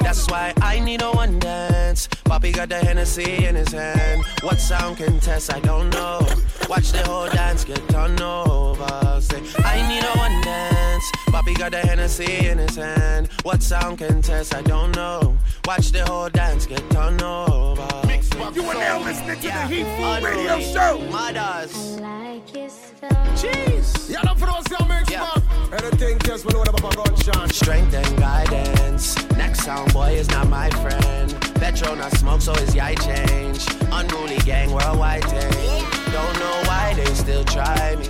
That's 0.00 0.28
why 0.30 0.52
I 0.60 0.78
need 0.80 1.02
a 1.02 1.10
one 1.10 1.38
dance. 1.38 2.08
Poppy 2.24 2.52
got 2.52 2.68
the 2.68 2.78
Hennessy 2.78 3.46
in 3.46 3.54
his 3.54 3.72
hand. 3.72 4.24
What 4.42 4.60
sound 4.60 4.98
can 4.98 5.20
test? 5.20 5.52
I 5.52 5.60
don't 5.60 5.90
know. 5.90 6.20
Watch 6.68 6.92
the 6.92 7.02
whole 7.04 7.28
dance 7.28 7.64
get 7.64 7.86
turned 7.88 8.20
over. 8.20 9.20
Say, 9.20 9.42
I 9.64 9.86
need 9.88 10.04
a 10.04 10.18
one 10.18 10.40
dance. 10.42 11.04
Poppy 11.28 11.54
got 11.54 11.72
the 11.72 11.78
Hennessy 11.80 12.46
in 12.48 12.58
his 12.58 12.76
hand. 12.76 13.28
What 13.42 13.62
sound 13.62 13.98
can 13.98 14.22
test? 14.22 14.54
I 14.54 14.62
don't 14.62 14.94
know. 14.94 15.36
Watch 15.66 15.92
the 15.92 16.04
whole 16.04 16.28
dance 16.28 16.66
get 16.66 16.88
turned 16.90 17.22
over. 17.22 17.88
You 18.54 18.62
are 18.64 18.74
now 18.74 19.00
listening 19.02 19.40
to 19.40 19.46
Yeah. 19.46 19.66
the 19.66 19.74
Heat 19.74 19.84
Food 19.96 20.22
Radio 20.22 20.54
Unruly. 20.54 20.72
Show. 20.72 20.98
Mothers. 21.10 21.98
Jeez. 23.34 24.10
Yeah, 24.10 24.20
love 24.22 24.38
for 24.38 24.46
those 24.46 24.70
young 24.70 24.88
mix, 24.88 25.10
Yeah. 25.10 25.20
man. 25.34 25.42
Anything 25.82 26.30
else 26.30 26.44
when 26.44 26.54
we 26.56 26.60
have 26.60 26.74
a 26.74 26.96
gunshot. 26.96 27.52
Strength 27.52 27.94
and 27.94 28.18
guidance. 28.18 29.16
Next 29.36 29.64
sound 29.64 29.92
boy 29.92 30.10
is 30.12 30.28
not 30.30 30.48
my 30.48 30.70
friend. 30.82 31.34
Petro 31.54 31.94
not 31.94 32.12
smoke, 32.18 32.40
so 32.40 32.54
his 32.54 32.74
yai 32.74 32.94
change. 32.94 33.66
Unruly 33.90 34.36
gang 34.38 34.70
worldwide 34.72 35.24
thing. 35.24 35.84
Don't 36.12 36.38
know 36.38 36.62
why 36.68 36.94
they 36.96 37.12
still 37.14 37.44
try 37.44 37.96
me. 37.96 38.06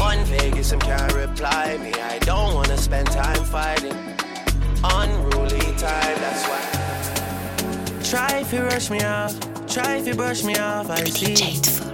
On 0.00 0.24
Vegas, 0.24 0.72
him 0.72 0.80
can't 0.80 1.12
reply 1.14 1.76
me. 1.78 1.92
I 1.94 2.18
don't 2.20 2.54
wanna 2.54 2.76
spend 2.76 3.08
time 3.10 3.44
fighting. 3.44 3.96
Unruly 4.82 5.60
time, 5.78 6.16
that's 6.24 6.44
why. 6.48 8.02
Try 8.02 8.40
if 8.40 8.52
you 8.52 8.62
rush 8.62 8.90
me 8.90 9.00
off. 9.02 9.34
Try 9.68 9.96
if 9.96 10.06
you 10.06 10.14
brush 10.14 10.42
me 10.42 10.56
off, 10.56 10.90
I 10.90 11.04
see. 11.04 11.91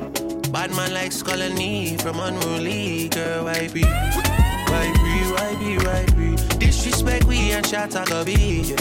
Bad 0.53 0.71
man 0.75 0.95
likes 0.95 1.23
calling 1.23 1.55
me 1.55 1.97
from 1.99 2.21
unruly 2.21 3.09
girl, 3.11 3.45
why 3.45 3.69
be? 3.69 3.83
Why 3.83 4.93
be, 4.95 5.15
why 5.35 5.57
be, 5.59 5.77
why 5.85 6.07
be? 6.17 6.37
Disrespect 6.59 7.25
we 7.27 7.53
and 7.53 7.67
shot 7.67 7.95
I 7.95 8.05
go 8.07 8.25
be. 8.25 8.75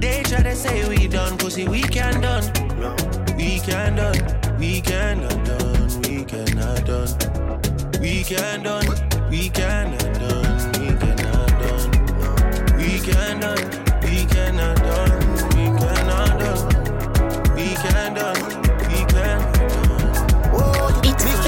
They 0.00 0.22
try 0.22 0.42
to 0.42 0.54
say 0.54 0.88
we 0.88 1.08
done, 1.08 1.36
pussy 1.36 1.66
we 1.66 1.82
can 1.82 2.20
done. 2.20 2.44
We 3.36 3.58
can 3.60 3.96
done, 3.96 4.58
we 4.58 4.80
cannot 4.80 5.44
done, 5.44 6.00
we 6.02 6.24
cannot 6.24 6.86
done. 6.86 8.00
We 8.00 8.22
can 8.22 8.62
done, 8.62 8.86
we 9.30 9.48
cannot 9.50 9.98
done, 9.98 10.05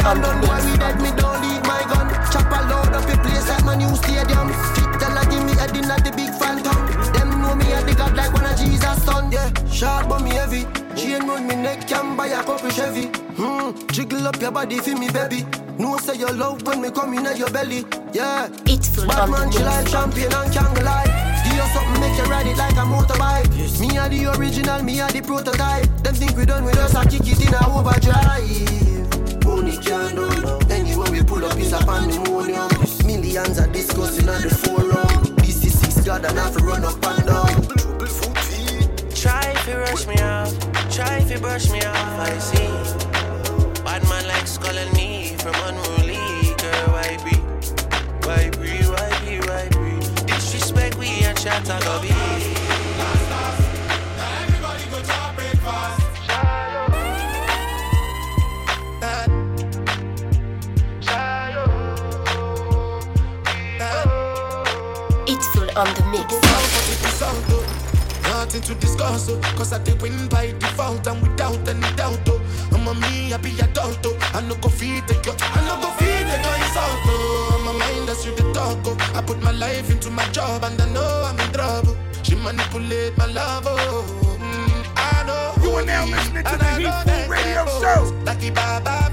can't 0.03 0.23
done 0.23 0.41
why 0.47 0.59
me 0.65 0.77
dead, 0.79 0.97
me 1.01 1.11
don't 1.17 1.41
leave 1.43 1.63
my 1.65 1.83
gun. 1.91 2.09
Chop 2.33 2.47
a 2.51 2.61
load 2.71 2.93
up 2.95 3.09
a 3.09 3.17
place 3.23 3.49
like 3.49 3.65
my 3.65 3.75
new 3.75 3.95
stadium. 3.97 4.49
Fit 4.75 5.01
tell 5.01 5.19
I 5.19 5.25
give 5.31 5.45
me 5.45 5.53
head 5.55 5.77
in 5.77 5.91
at 5.91 6.05
the 6.05 6.13
big 6.13 6.31
phantom. 6.35 6.79
Them 7.13 7.41
know 7.43 7.55
me 7.55 7.73
at 7.73 7.87
the 7.87 7.95
god 7.95 8.15
like 8.17 8.33
one 8.33 8.45
of 8.47 8.57
Jesus 8.59 9.03
son. 9.05 9.31
Yeah, 9.33 9.51
sharp 9.71 10.09
but 10.09 10.23
me 10.23 10.31
heavy. 10.31 10.67
Chain 10.97 11.27
round 11.29 11.47
me 11.47 11.55
neck, 11.57 11.87
can 11.87 12.17
buy 12.17 12.27
a 12.27 12.43
couple 12.43 12.71
Chevy. 12.71 13.07
Hmm, 13.39 13.71
jiggle 13.93 14.27
up 14.27 14.41
your 14.41 14.51
body 14.51 14.79
for 14.81 14.97
me, 14.97 15.09
baby. 15.11 15.47
No 15.79 15.97
say 15.99 16.17
your 16.17 16.33
love 16.33 16.67
when 16.67 16.81
me 16.83 16.91
come 16.91 17.15
in 17.15 17.25
at 17.27 17.39
your 17.39 17.51
belly. 17.51 17.85
Yeah, 18.13 18.49
It's 18.67 18.89
full 18.89 19.07
bad 19.07 19.21
on 19.21 19.31
man, 19.31 19.47
the 19.47 19.53
she 19.53 19.59
mix. 19.63 19.77
like 19.77 19.89
champion 19.89 20.33
and 20.35 20.53
can't 20.53 20.83
lie. 20.85 21.07
Give 21.45 21.55
you 21.55 21.69
something, 21.73 22.01
make 22.01 22.19
you 22.19 22.25
ride 22.25 22.47
it 22.49 22.57
like 22.57 22.73
a 22.75 22.83
motorbike. 22.83 23.81
Me 23.81 23.97
are 23.97 24.09
the 24.09 24.27
original, 24.37 24.83
me 24.83 25.01
are 25.01 25.11
the 25.13 25.21
prototype. 25.23 25.87
Them 26.03 26.15
think 26.17 26.37
we 26.37 26.45
done 26.47 26.65
with 26.65 26.77
us, 26.79 26.97
I 26.97 27.05
kick 27.05 27.21
it 27.29 27.47
in 27.47 27.55
a 27.55 27.79
overdrive. 27.79 28.98
Only 29.69 29.85
can 29.85 30.15
do. 30.15 30.75
Anywhere 30.75 31.11
we 31.11 31.23
pull 31.23 31.45
up 31.45 31.59
is 31.59 31.75
a 31.75 31.79
pandemonium. 31.79 32.69
Millions 33.05 33.59
are 33.59 33.67
discussing 33.67 34.27
at 34.27 34.41
the 34.41 34.49
forum. 34.49 35.35
This 35.37 35.63
is 35.63 35.79
six 35.79 36.07
God 36.07 36.25
and 36.25 36.39
have 36.39 36.57
to 36.57 36.65
run 36.65 36.85
up 36.85 36.95
and 37.05 37.27
down. 37.27 37.63
Try 39.15 39.43
if 39.45 39.69
you 39.69 39.75
rush 39.75 40.07
me 40.07 40.17
off, 40.23 40.55
try 40.91 41.19
if 41.19 41.31
you 41.31 41.39
brush 41.39 41.71
me 41.71 41.83
off, 41.83 42.19
I 42.19 42.39
see. 42.39 43.83
Bad 43.85 44.09
man 44.09 44.27
likes 44.27 44.57
calling 44.57 44.91
me 44.95 45.35
from 45.39 45.55
unruly 45.67 46.17
girl, 46.57 46.89
why 46.95 47.19
be? 47.25 47.37
Why 48.27 48.49
be, 48.49 48.87
why 48.89 49.11
be, 49.21 49.41
why 49.47 49.69
be? 49.69 50.25
Disrespect 50.25 50.97
we 50.97 51.09
and 51.25 51.39
I 51.47 51.81
go 51.81 52.01
be. 52.01 52.48
Nothing 68.59 68.75
to 68.75 68.81
discuss, 68.81 69.29
oh, 69.31 69.41
cause 69.57 69.73
I 69.73 69.79
did 69.85 70.03
win 70.03 70.27
by 70.27 70.51
default 70.59 71.07
and 71.07 71.23
without 71.23 71.69
any 71.69 71.95
doubt. 71.95 72.19
Oh. 72.27 72.41
I'm 72.73 72.89
a 72.89 72.95
me, 72.95 73.33
I 73.33 73.37
be 73.37 73.51
adult. 73.61 74.05
Oh. 74.05 74.19
I 74.35 74.41
no 74.41 74.57
go 74.57 74.69
feed 74.69 75.07
the 75.07 75.15
girl, 75.23 75.37
I 75.39 75.65
no 75.65 75.81
go 75.81 75.91
feed 75.95 76.27
the 76.27 76.37
girl 76.43 76.59
insult. 76.67 76.99
Oh. 77.07 77.55
I'm 77.55 77.69
a 77.69 77.79
mind 77.79 78.09
that's 78.09 78.27
you 78.27 78.35
the 78.35 78.53
talk. 78.53 78.79
Oh. 78.85 78.97
I 79.15 79.23
put 79.23 79.41
my 79.45 79.53
life 79.53 79.93
into 79.93 80.11
my 80.11 80.25
job 80.31 80.65
and 80.65 80.81
I 80.81 80.89
know 80.93 81.23
I'm 81.25 81.39
in 81.39 81.53
trouble. 81.53 81.97
She 82.25 82.35
manipulate 82.35 83.17
my 83.17 83.27
love. 83.27 83.65
Oh. 83.69 84.39
Mm, 84.41 84.87
I 84.97 85.23
know. 85.25 85.63
You 85.63 85.77
are 85.77 85.85
now 85.85 86.07
listening 86.07 86.43
to 86.43 86.57
the 86.57 86.71
Heat 86.81 87.29
Radio 87.29 87.65
Show. 87.81 88.11
The 88.25 88.51
Baba 88.51 89.08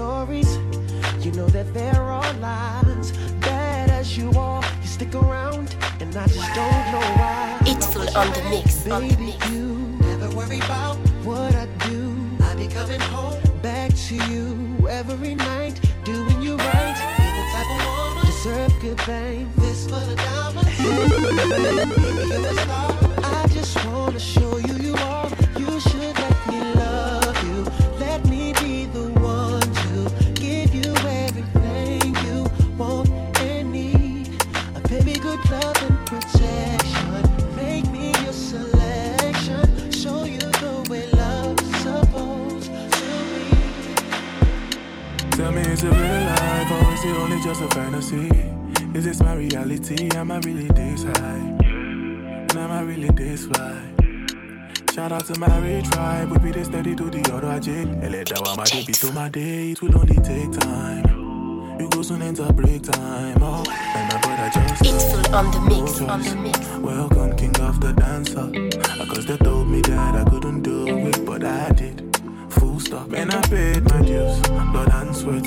stories. 0.00 0.50
You 1.24 1.30
know 1.32 1.48
that 1.48 1.74
there 1.74 2.02
are 2.18 2.32
lies. 2.46 3.12
Bad 3.48 3.90
as 3.90 4.16
you 4.16 4.30
are, 4.32 4.62
you 4.80 4.88
stick 4.96 5.14
around, 5.14 5.76
and 6.00 6.10
I 6.16 6.26
just 6.26 6.50
don't 6.58 6.84
know 6.92 7.06
why. 7.20 7.58
It's 7.72 7.86
full 7.92 8.08
on 8.20 8.28
the 8.36 8.42
mix. 8.52 8.68
On 8.88 9.02
the 9.06 9.14
Baby, 9.14 9.26
mix. 9.32 9.50
you 9.50 9.66
never 10.08 10.28
worry 10.38 10.60
about 10.68 10.96
what 11.28 11.54
I 11.54 11.66
do. 11.90 12.00
I 12.48 12.54
be 12.54 12.66
coming 12.78 13.02
home 13.14 13.42
back 13.60 13.90
to 14.08 14.14
you 14.32 14.44
every 14.88 15.34
night, 15.34 15.76
doing 16.04 16.40
you 16.46 16.56
right. 16.56 16.96
You're 17.20 17.36
the 17.38 17.44
type 17.54 17.70
of 17.76 17.80
woman 17.98 18.24
deserve 18.30 18.72
good 18.80 19.00
fame. 19.02 19.50
This 19.58 19.80
for 19.90 20.02
the 20.10 20.16
diamond. 20.16 20.68
Baby, 20.80 21.16
you're 22.32 22.46
a 22.46 22.54
star. 22.64 22.88
I 23.40 23.46
just 23.58 23.74
wanna 23.84 24.18
show 24.18 24.49
just 47.50 47.62
a 47.62 47.68
fantasy? 47.74 48.30
Is 48.94 49.04
this 49.04 49.20
my 49.20 49.34
reality? 49.34 50.08
Am 50.14 50.30
I 50.30 50.38
really 50.38 50.68
this 50.68 51.02
high? 51.02 51.56
And 51.64 52.52
am 52.52 52.70
I 52.70 52.82
really 52.82 53.08
this 53.08 53.46
fly? 53.46 53.92
Shout 54.94 55.10
out 55.10 55.24
to 55.26 55.38
my 55.40 55.58
rich 55.58 55.90
tribe, 55.90 56.30
we 56.30 56.38
be 56.38 56.52
this 56.52 56.68
steady 56.68 56.94
to 56.94 57.10
the 57.10 57.18
other 57.34 57.48
ajay. 57.48 57.82
And 57.82 58.12
let 58.12 58.28
that 58.28 58.40
one 58.40 58.56
my 58.56 58.64
baby 58.70 58.92
to 58.92 59.12
my 59.12 59.28
day, 59.28 59.72
it 59.72 59.82
will 59.82 59.98
only 59.98 60.14
take 60.16 60.52
time. 60.60 61.80
You 61.80 61.88
go 61.88 62.02
soon 62.02 62.22
enter 62.22 62.52
break 62.52 62.84
time. 62.84 63.38
Oh, 63.42 63.64
and 63.96 64.12
my 64.12 64.20
brother 64.20 64.50
just 64.54 64.82
It's 64.84 65.10
full 65.10 65.34
on 65.34 65.50
the 65.50 65.60
mix. 65.60 66.00
Oh, 66.00 66.06
on 66.06 66.22
the 66.22 66.36
mix. 66.36 66.58
Welcome, 66.78 67.36
king 67.36 67.60
of 67.60 67.80
the 67.80 67.92
dancer. 67.94 68.46
Cause 69.06 69.26
they 69.26 69.36
told 69.38 69.66
me 69.66 69.80
that 69.80 70.14
I 70.14 70.30
couldn't 70.30 70.62
do 70.62 70.86
it, 70.86 71.26
but 71.26 71.42
I 71.42 71.72
did 71.72 72.09
stop. 72.90 73.08
Man, 73.08 73.30
I 73.30 73.40
paid 73.42 73.84
my 73.84 74.02
dues, 74.02 74.40
blood 74.72 74.90
and 74.92 75.14
sweat. 75.14 75.46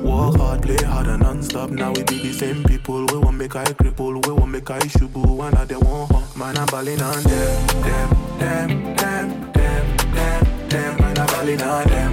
Work 0.00 0.36
hard, 0.36 0.62
play 0.62 0.82
hard 0.84 1.06
and 1.08 1.22
non 1.22 1.42
stop. 1.42 1.70
Now 1.70 1.92
we 1.92 2.02
be 2.04 2.18
the 2.18 2.32
same 2.32 2.62
people. 2.64 3.04
We 3.06 3.18
won't 3.18 3.36
make 3.36 3.56
I 3.56 3.64
cripple, 3.64 4.24
we 4.24 4.32
won't 4.32 4.50
make 4.50 4.70
I 4.70 4.78
shubu. 4.78 5.22
One 5.36 5.54
of 5.56 5.66
them 5.68 5.80
won't 5.80 6.12
hop. 6.12 6.36
Man, 6.36 6.56
I'm 6.56 6.66
balling 6.66 7.02
on 7.02 7.22
them, 7.22 7.66
them, 7.86 8.10
them, 8.38 8.68
them, 8.96 9.52
them, 9.52 9.84
them, 10.14 10.68
them. 10.68 10.92
Man, 11.00 11.18
I'm 11.18 11.26
balling 11.26 11.62
on 11.62 11.86
them. 11.92 12.12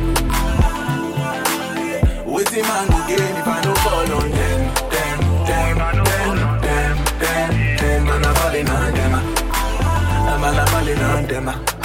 Waiting 2.34 2.66
man 2.70 2.88
go 2.92 3.00
gain 3.08 3.36
if 3.40 3.48
I 3.48 3.62
don't 3.62 3.78
fall 3.86 4.12
on 4.18 4.32
them, 4.38 4.60
them, 4.94 5.20
them, 5.50 5.78
them, 5.78 5.96
them, 6.10 6.96
them, 7.22 7.46
them. 7.82 8.02
Man, 8.06 8.26
I'm 8.26 8.34
balling 8.34 8.70
on 8.70 8.94
them. 8.98 9.14
I'm 10.34 10.42
balling 10.72 11.02
on 11.04 11.28
them. 11.28 11.81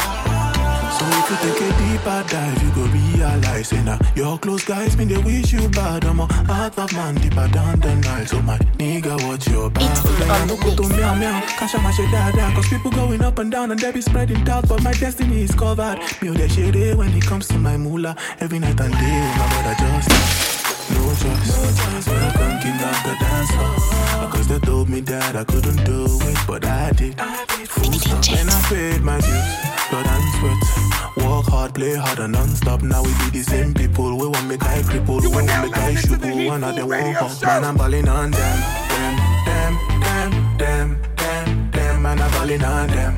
If 1.29 1.43
you 1.45 1.51
take 1.51 1.61
a 1.61 1.79
deeper 1.79 2.25
dive, 2.29 2.63
you 2.63 2.71
go 2.71 2.83
realize, 2.83 3.73
eh, 3.73 3.77
and 3.79 3.87
now 3.87 3.99
your 4.15 4.39
close 4.39 4.65
guys 4.65 4.97
mean 4.97 5.09
they 5.09 5.19
wish 5.19 5.53
you 5.53 5.69
bad. 5.71 6.05
I'm 6.05 6.21
a 6.21 6.27
heart 6.27 6.79
of 6.79 6.93
man 6.93 7.17
deeper 7.17 7.49
down 7.49 7.81
the 7.81 7.97
night. 7.97 8.29
So 8.29 8.41
my 8.43 8.57
nigga, 8.79 9.21
watch 9.27 9.49
your 9.49 9.69
back. 9.69 9.91
It's 9.91 10.07
on 10.07 10.47
the 10.47 10.55
mix. 10.55 10.89
Meow 10.97 11.15
meow, 11.17 11.41
cash 11.59 11.75
on 11.75 11.83
my 11.83 11.91
shit 11.91 12.13
dada. 12.13 12.55
Cause 12.55 12.69
people 12.69 12.93
going 12.93 13.23
up 13.23 13.41
and 13.41 13.51
down 13.51 13.73
and 13.73 13.81
they 13.81 13.91
be 13.91 14.03
spreading 14.03 14.45
doubt, 14.45 14.69
but 14.69 14.85
my 14.85 14.93
destiny 14.93 15.43
is 15.43 15.53
covered. 15.53 15.99
Mew 16.23 16.33
the 16.33 16.49
shade 16.49 16.97
when 16.97 17.13
it 17.13 17.25
comes 17.25 17.49
to 17.49 17.59
my 17.59 17.77
moolah. 17.77 18.15
Every 18.39 18.61
night 18.61 18.79
and 18.79 18.93
day, 18.93 19.35
my 19.37 19.49
brother 19.49 19.75
just. 19.81 20.66
No 20.91 21.03
choice, 21.15 22.07
when 22.07 22.23
I 22.23 22.31
come 22.33 22.59
king 22.63 22.81
of 22.81 22.99
the 23.05 23.17
dance 23.21 23.51
floor. 23.51 24.31
Cause 24.31 24.49
they 24.49 24.59
told 24.61 24.89
me 24.89 25.01
that 25.01 25.37
I 25.37 25.45
couldn't 25.45 25.85
do 25.85 26.07
it, 26.23 26.39
but 26.47 26.65
I 26.65 26.93
did. 26.93 27.21
Full 27.69 27.93
stop, 27.95 28.39
and 28.39 28.51
I 28.51 28.63
paid 28.69 29.03
my 29.03 29.21
dues, 29.21 29.47
blood 29.91 30.07
and 30.07 30.27
sweat. 30.39 31.27
Work 31.27 31.47
hard, 31.47 31.75
play 31.75 31.95
hard, 31.95 32.19
and 32.19 32.33
non-stop. 32.33 32.83
Now 32.83 33.03
we 33.03 33.09
be 33.25 33.39
the 33.39 33.43
same 33.43 33.75
people. 33.75 34.17
We 34.17 34.27
want 34.29 34.47
me 34.47 34.57
guy 34.57 34.83
cripple, 34.83 35.21
we 35.21 35.29
want 35.29 35.47
me 35.47 35.71
guy 35.71 35.95
shubu. 35.95 36.47
One 36.47 36.63
of 36.63 36.77
them 36.77 36.89
won't 36.89 37.43
man, 37.43 37.65
I'm 37.65 37.77
balling 37.77 38.09
on 38.09 38.31
them. 38.31 38.59
Them, 38.89 39.17
them, 39.47 39.73
them, 40.01 40.59
them, 40.59 41.03
them, 41.17 41.71
them, 41.71 42.03
man, 42.03 42.21
I'm 42.21 42.31
balling 42.33 42.65
on 42.65 42.89
them. 42.89 43.17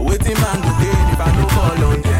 Waiting 0.00 0.40
man, 0.42 0.60
good 0.60 0.78
day, 0.82 0.98
if 1.12 1.20
I 1.20 1.32
don't 1.34 1.50
fall 1.52 1.84
on 1.84 2.02
them. 2.02 2.17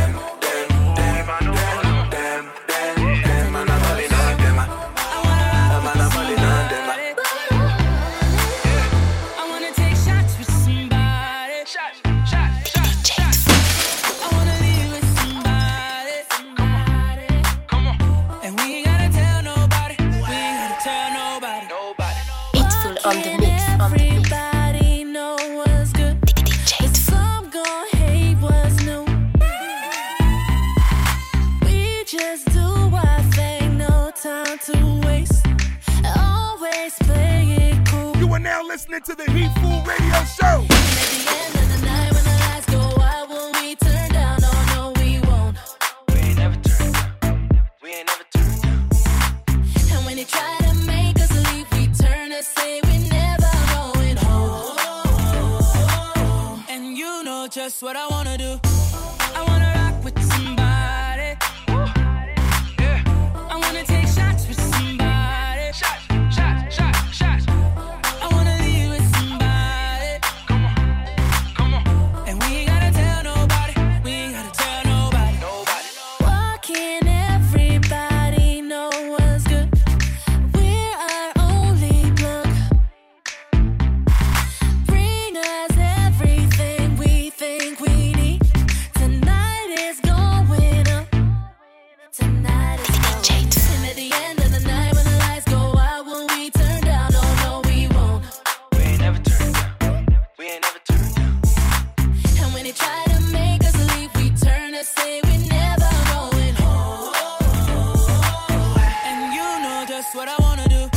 what 110.18 110.26
I 110.28 110.36
wanna 110.42 110.68
do. 110.68 110.87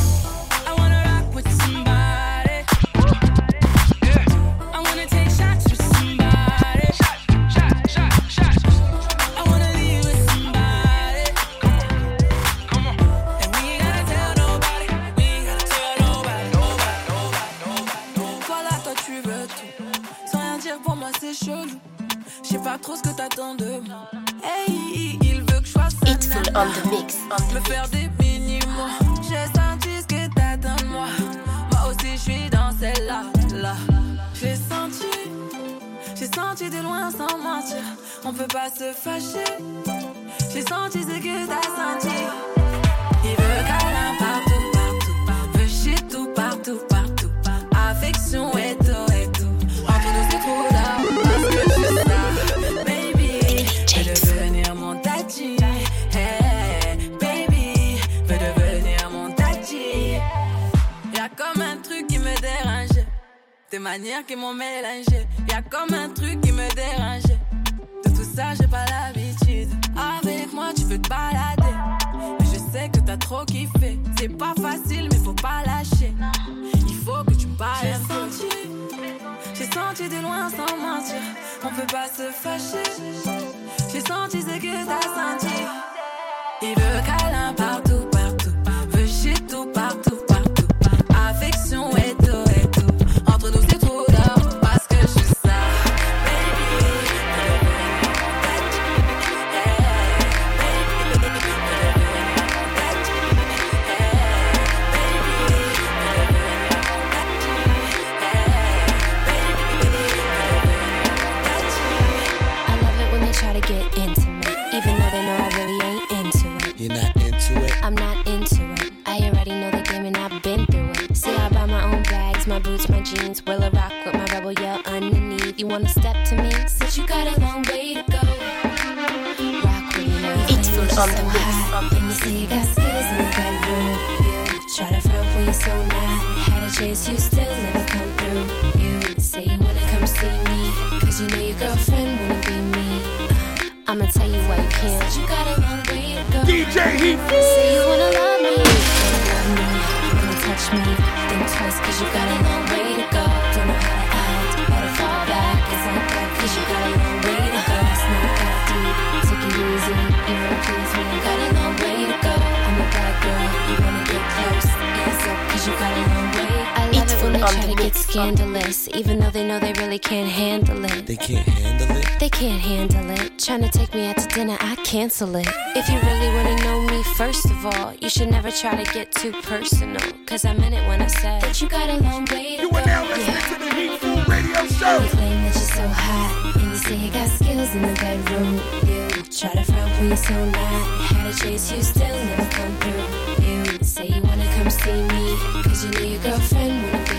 Scandalous. 168.12 168.90
Even 168.94 169.20
though 169.20 169.30
they 169.30 169.48
know 169.48 169.60
they 169.60 169.74
really 169.74 170.00
can't 170.00 170.30
handle 170.30 170.84
it. 170.84 171.06
They 171.06 171.16
can't 171.16 171.48
handle 171.48 171.96
it. 171.96 172.20
They 172.20 172.30
can't 172.30 172.62
handle 172.62 173.10
it. 173.10 173.40
Trying 173.40 173.62
to 173.62 173.70
take 173.70 173.94
me 173.94 174.08
out 174.08 174.18
to 174.18 174.28
dinner, 174.28 174.58
I 174.60 174.76
cancel 174.84 175.34
it. 175.36 175.48
If 175.76 175.88
you 175.90 175.98
really 176.10 176.30
wanna 176.36 176.58
know 176.64 176.82
me, 176.92 177.04
first 177.16 177.46
of 177.46 177.66
all, 177.66 177.94
you 178.02 178.10
should 178.10 178.30
never 178.30 178.52
try 178.52 178.84
to 178.84 178.94
get 178.94 179.12
too 179.14 179.32
personal. 179.44 180.02
Cause 180.26 180.44
I 180.44 180.54
meant 180.54 180.76
it 180.76 180.86
when 180.90 181.02
I 181.02 181.08
said 181.08 181.42
that 181.42 181.62
you 181.62 181.70
got 181.70 181.90
a 181.90 181.98
long 182.04 182.26
way 182.26 182.58
to 182.58 182.64
You 182.64 182.72
go. 182.72 182.78
You 182.78 182.84
are 182.84 182.86
now 182.86 183.04
listening 183.08 183.44
to 183.50 183.58
the 183.64 183.72
Heat 183.80 184.00
Food 184.02 184.28
Radio 184.28 184.60
Show. 184.68 184.98
You 185.04 185.10
claim 185.10 185.38
that 185.46 185.56
you're 185.56 185.76
so 185.80 185.88
hot, 185.88 186.56
and 186.56 186.72
you 186.72 186.78
say 186.78 186.96
you 186.96 187.12
got 187.12 187.30
skills 187.30 187.76
in 187.76 187.82
the 187.82 187.96
bedroom. 188.04 188.54
You 188.90 189.24
try 189.40 189.54
to 189.56 189.64
front 189.64 189.92
when 189.98 190.08
you're 190.10 190.18
so 190.18 190.34
mad. 190.34 190.84
Had 191.12 191.28
a 191.28 191.34
chase, 191.34 191.72
you 191.72 191.82
still 191.82 192.18
never 192.30 192.50
come 192.58 192.74
through. 192.82 193.46
You 193.46 193.84
say 193.84 194.08
you 194.08 194.22
wanna 194.22 194.48
come 194.56 194.70
see 194.70 195.02
me, 195.14 195.26
cause 195.64 195.86
you 195.86 195.92
know 195.92 196.06
your 196.12 196.22
girlfriend 196.22 196.84
wanna 196.84 197.11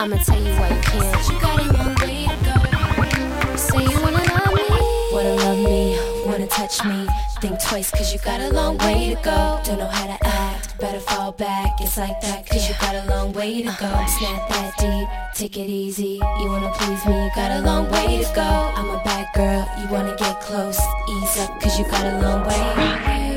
I'ma 0.00 0.16
tell 0.16 0.40
you 0.42 0.54
why 0.54 0.70
you 0.70 0.80
can't. 0.80 1.28
You 1.28 1.40
got 1.40 1.60
a 1.60 1.72
long 1.76 1.94
way 2.00 2.24
to 2.24 2.36
go. 2.48 3.56
Say 3.56 3.84
you 3.84 4.00
wanna 4.00 4.24
love 4.32 4.54
me, 4.54 4.64
wanna 5.12 5.34
love 5.34 5.58
me, 5.58 6.24
wanna 6.24 6.46
touch 6.46 6.82
me. 6.86 7.06
Think 7.42 7.60
twice, 7.62 7.90
cause 7.90 8.10
you 8.10 8.18
got 8.20 8.40
a 8.40 8.48
long 8.48 8.78
way 8.78 9.14
to 9.14 9.22
go. 9.22 9.60
Don't 9.62 9.78
know 9.78 9.86
how 9.86 10.06
to 10.06 10.26
act, 10.26 10.78
better 10.78 11.00
fall 11.00 11.32
back. 11.32 11.82
It's 11.82 11.98
like 11.98 12.18
that, 12.22 12.46
cause 12.46 12.66
you 12.66 12.74
got 12.80 12.94
a 12.94 13.10
long 13.10 13.34
way 13.34 13.58
to 13.60 13.76
go. 13.78 13.84
Uh-huh. 13.84 14.04
It's 14.04 14.22
not 14.22 14.48
that 14.48 14.72
deep, 14.78 15.08
take 15.34 15.58
it 15.58 15.68
easy. 15.68 16.18
You 16.40 16.48
wanna 16.48 16.72
please 16.78 17.04
me, 17.04 17.24
you 17.24 17.30
got 17.36 17.50
a 17.50 17.60
long 17.60 17.90
way 17.90 18.24
to 18.24 18.34
go. 18.34 18.40
I'm 18.40 18.88
a 18.88 19.02
bad 19.04 19.28
girl, 19.34 19.68
you 19.82 19.86
wanna 19.92 20.16
get 20.16 20.40
close. 20.40 20.80
Ease 21.10 21.40
up, 21.40 21.60
cause 21.60 21.78
you 21.78 21.84
got 21.84 22.06
a 22.06 22.18
long 22.22 22.46
way. 22.48 23.29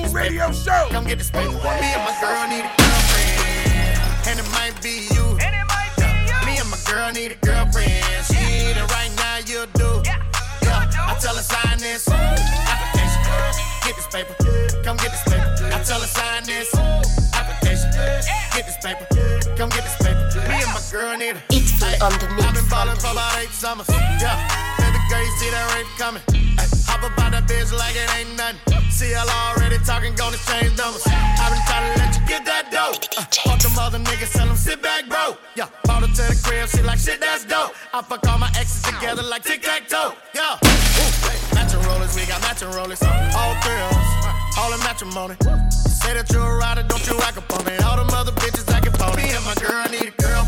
To 0.00 0.02
the 0.02 0.08
Heat 0.08 0.12
Food 0.12 0.14
Radio 0.14 0.52
Show. 0.52 0.88
Come 0.90 1.04
get 1.04 1.18
this 1.18 1.30
paper. 1.30 1.52
Me 1.52 1.88
and 1.94 2.04
my 2.04 2.14
girl 2.20 2.48
need 2.48 2.64
a 2.64 2.72
girlfriend. 2.76 4.26
And 4.26 4.40
it 4.40 4.48
might 4.52 4.76
be 4.82 5.08
you. 5.12 5.24
Me 6.44 6.58
and 6.58 6.70
my 6.70 6.78
girl 6.86 7.12
need 7.12 7.32
a 7.32 7.38
girlfriend. 7.46 8.26
She 8.26 8.34
need 8.34 8.76
it 8.76 8.90
right 8.92 9.12
now, 9.16 9.38
you 9.46 9.66
do. 9.74 10.02
Yeah. 10.04 10.22
I 10.64 11.16
tell 11.20 11.36
her 11.36 11.42
sign 11.42 11.78
this 11.78 12.08
application. 12.08 13.22
Get 13.84 13.96
this 13.96 14.08
paper. 14.08 14.34
Come 14.82 14.96
get 14.96 15.10
this 15.12 15.22
paper. 15.24 15.46
I 15.72 15.82
tell 15.82 16.00
her 16.00 16.06
sign 16.06 16.44
this 16.44 16.74
application. 17.34 17.90
Get 18.54 18.66
this 18.66 18.78
paper. 18.82 19.06
Come 19.56 19.70
get 19.70 19.84
this 19.84 19.96
paper. 19.96 20.48
Me 20.48 20.62
and 20.62 20.72
my 20.74 20.82
girl 20.90 21.16
need 21.16 21.36
a. 21.36 21.42
It's 21.50 21.72
full 21.72 21.88
on 22.02 22.12
the 22.18 22.26
I've 22.42 22.54
been 22.54 22.68
ballin' 22.68 22.96
for 22.96 23.12
about 23.12 23.38
eight 23.38 23.50
summers. 23.50 23.88
Yeah, 23.88 24.36
baby 24.78 24.98
girl, 25.08 25.24
you 25.24 25.32
see 25.38 25.50
that 25.50 25.74
rape 25.74 25.86
coming. 25.98 26.22
Ay, 26.58 26.66
hop 26.86 27.00
about 27.00 27.16
that 27.16 27.25
bitch 27.46 27.72
like 27.72 27.96
it 27.96 28.08
ain't 28.18 28.36
nothing. 28.36 28.90
See 28.90 29.12
y'all 29.12 29.28
already 29.28 29.78
talking, 29.84 30.14
gonna 30.14 30.36
change 30.48 30.76
numbers. 30.76 31.02
I've 31.06 31.52
been 31.52 31.62
trying 31.66 31.84
to 31.92 31.98
let 32.00 32.10
you 32.16 32.22
get 32.26 32.44
that 32.44 32.70
dope. 32.70 33.02
Uh, 33.16 33.24
fuck 33.44 33.60
them 33.60 33.78
other 33.78 33.98
niggas, 33.98 34.32
tell 34.32 34.46
them 34.46 34.56
sit 34.56 34.82
back, 34.82 35.08
bro. 35.08 35.36
Yeah, 35.54 35.68
brought 35.84 36.02
her 36.02 36.08
to 36.08 36.24
the 36.32 36.38
crib, 36.42 36.68
she 36.68 36.82
like 36.82 36.98
shit, 36.98 37.20
that's 37.20 37.44
dope. 37.44 37.72
I 37.92 38.02
fuck 38.02 38.26
all 38.26 38.38
my 38.38 38.48
exes 38.58 38.82
together 38.82 39.22
like 39.22 39.42
tic 39.44 39.62
tac 39.62 39.88
toe. 39.88 40.14
Yeah, 40.34 40.58
hey, 40.62 41.38
matching 41.54 41.80
rollers, 41.82 42.14
we 42.16 42.26
got 42.26 42.40
matching 42.42 42.70
rollers. 42.70 43.02
All 43.02 43.54
thrills, 43.62 44.06
all 44.58 44.72
in 44.72 44.80
matrimony. 44.80 45.36
Say 45.70 46.14
that 46.14 46.30
you're 46.32 46.40
a 46.40 46.56
rider, 46.56 46.84
don't 46.84 47.04
you 47.06 47.18
act 47.20 47.36
upon 47.36 47.64
me. 47.64 47.76
All 47.84 47.96
them 47.96 48.08
other 48.14 48.32
bitches 48.32 48.68
acting 48.72 48.92
phony. 48.92 49.22
Me 49.22 49.34
and 49.34 49.44
my 49.44 49.54
girl 49.58 49.84
need 49.90 50.08
a 50.08 50.14
girlfriend, 50.22 50.45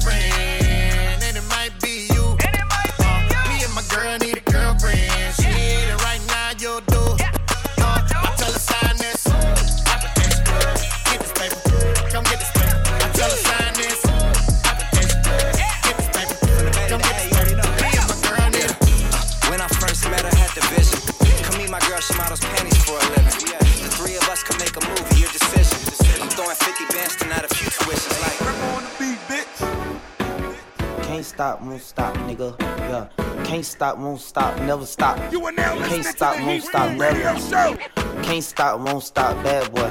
Can't 31.18 31.26
stop, 31.26 31.62
won't 31.62 31.82
stop, 31.82 32.14
nigga. 32.28 32.54
Yeah. 32.60 33.08
Can't 33.42 33.66
stop, 33.66 33.98
won't 33.98 34.20
stop, 34.20 34.56
never 34.60 34.86
stop. 34.86 35.32
You 35.32 35.44
are 35.46 35.50
now 35.50 35.74
listening 35.74 35.90
Can't 35.90 36.04
to 36.04 36.10
stop, 36.12 36.36
the 36.36 36.44
won't 36.44 36.62
stop, 36.62 36.90
Food 36.90 37.00
Radio 37.00 37.24
never. 37.24 37.40
Show. 37.40 37.76
Can't 38.22 38.44
stop, 38.44 38.78
won't 38.78 39.02
stop, 39.02 39.42
bad 39.42 39.74
boy. 39.74 39.90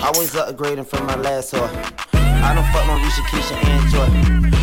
Always 0.00 0.32
upgrading 0.32 0.86
from 0.86 1.04
my 1.04 1.16
last 1.16 1.52
whore. 1.52 1.68
I 2.14 2.54
don't 2.54 2.64
fuck 2.72 2.86
no 2.86 2.96
Risha, 2.96 3.20
Keisha, 3.28 3.52
and 3.68 3.90
Joy. 3.92 4.08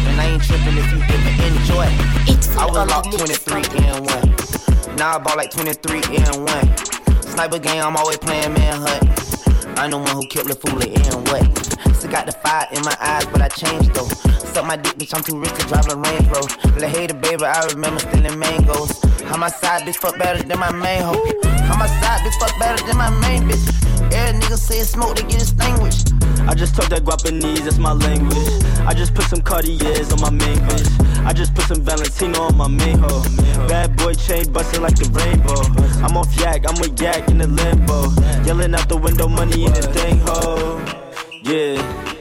And 0.10 0.20
I 0.20 0.26
ain't 0.34 0.42
tripping 0.42 0.78
if 0.80 0.92
you 0.92 0.98
didn't 1.06 1.62
enjoy. 1.62 1.86
I 2.58 2.66
was 2.66 2.90
locked 2.90 3.16
23 3.16 3.62
and 3.86 4.08
1. 4.88 4.96
Now 4.96 5.18
I 5.18 5.20
bought 5.20 5.38
like 5.38 5.52
23 5.52 6.02
and 6.18 6.44
1. 6.44 7.22
Sniper 7.22 7.60
game, 7.60 7.84
I'm 7.84 7.96
always 7.96 8.18
playing 8.18 8.52
manhunt. 8.54 9.33
I'm 9.78 9.92
the 9.92 9.98
one 9.98 10.16
who 10.16 10.26
killed 10.28 10.48
the 10.48 10.56
fool 10.56 10.82
and 10.82 11.28
what? 11.28 11.96
Still 11.96 12.12
got 12.12 12.26
the 12.26 12.32
fire 12.32 12.68
in 12.72 12.82
my 12.84 12.96
eyes, 13.00 13.26
but 13.28 13.42
I 13.42 13.50
changed 13.50 13.94
though. 13.94 14.08
Suck 14.54 14.66
my 14.66 14.76
dick, 14.76 14.94
bitch, 14.98 15.14
I'm 15.16 15.24
too 15.24 15.40
rich 15.40 15.54
to 15.54 15.66
drive 15.68 15.88
a 15.90 15.96
Range 15.96 16.28
Rover. 16.30 16.80
La 16.80 16.88
hater, 16.88 17.16
baby, 17.16 17.44
I 17.44 17.66
remember 17.68 18.00
stealing 18.00 18.38
mangoes. 18.38 19.02
How 19.24 19.38
my 19.38 19.50
side 19.50 19.84
bitch 19.84 19.98
fuck 19.98 20.18
better 20.18 20.44
than 20.44 20.60
my 20.60 20.72
main 20.72 21.02
hoe. 21.02 21.26
How 21.66 21.78
my 21.78 21.88
side 21.88 22.22
bitch 22.22 22.38
fuck 22.40 22.58
better 22.60 22.86
than 22.86 22.98
my 22.98 23.10
main 23.22 23.50
bitch. 23.50 24.14
Every 24.14 24.40
nigga 24.40 24.58
say 24.58 24.82
smoke, 24.84 25.16
they 25.16 25.24
get 25.24 25.42
extinguished. 25.42 26.13
I 26.48 26.54
just 26.56 26.76
talk 26.76 26.90
that 26.90 27.04
Guapanese, 27.06 27.64
that's 27.64 27.78
my 27.78 27.94
language. 27.94 28.64
I 28.86 28.94
just 28.94 29.14
put 29.14 29.26
some 29.26 29.42
Cartiers 29.42 30.12
on 30.12 30.22
my 30.22 30.30
main 30.30 30.58
bitch. 30.68 31.26
I 31.26 31.34
just 31.34 31.56
put 31.56 31.66
some 31.66 31.82
Valentino 31.82 32.42
on 32.42 32.58
my 32.58 32.68
main 32.68 32.98
hoe. 33.00 33.24
Bad 33.68 33.96
boy 33.96 34.14
chain 34.14 34.52
busting 34.52 34.82
like 34.82 34.96
the 34.96 35.10
rainbow. 35.10 35.62
I'm 36.06 36.18
off 36.18 36.36
yak, 36.40 36.66
I'm 36.68 36.80
with 36.80 37.00
yak 37.02 37.30
in 37.30 37.38
the 37.38 37.48
limbo. 37.48 38.12
Yelling 38.46 38.76
out 38.76 38.90
the 38.90 38.98
window, 38.98 39.28
money 39.28 39.66
in 39.66 39.74
the 39.74 39.82
thing, 39.82 40.20
ho. 40.20 40.80
Yeah. 41.44 42.13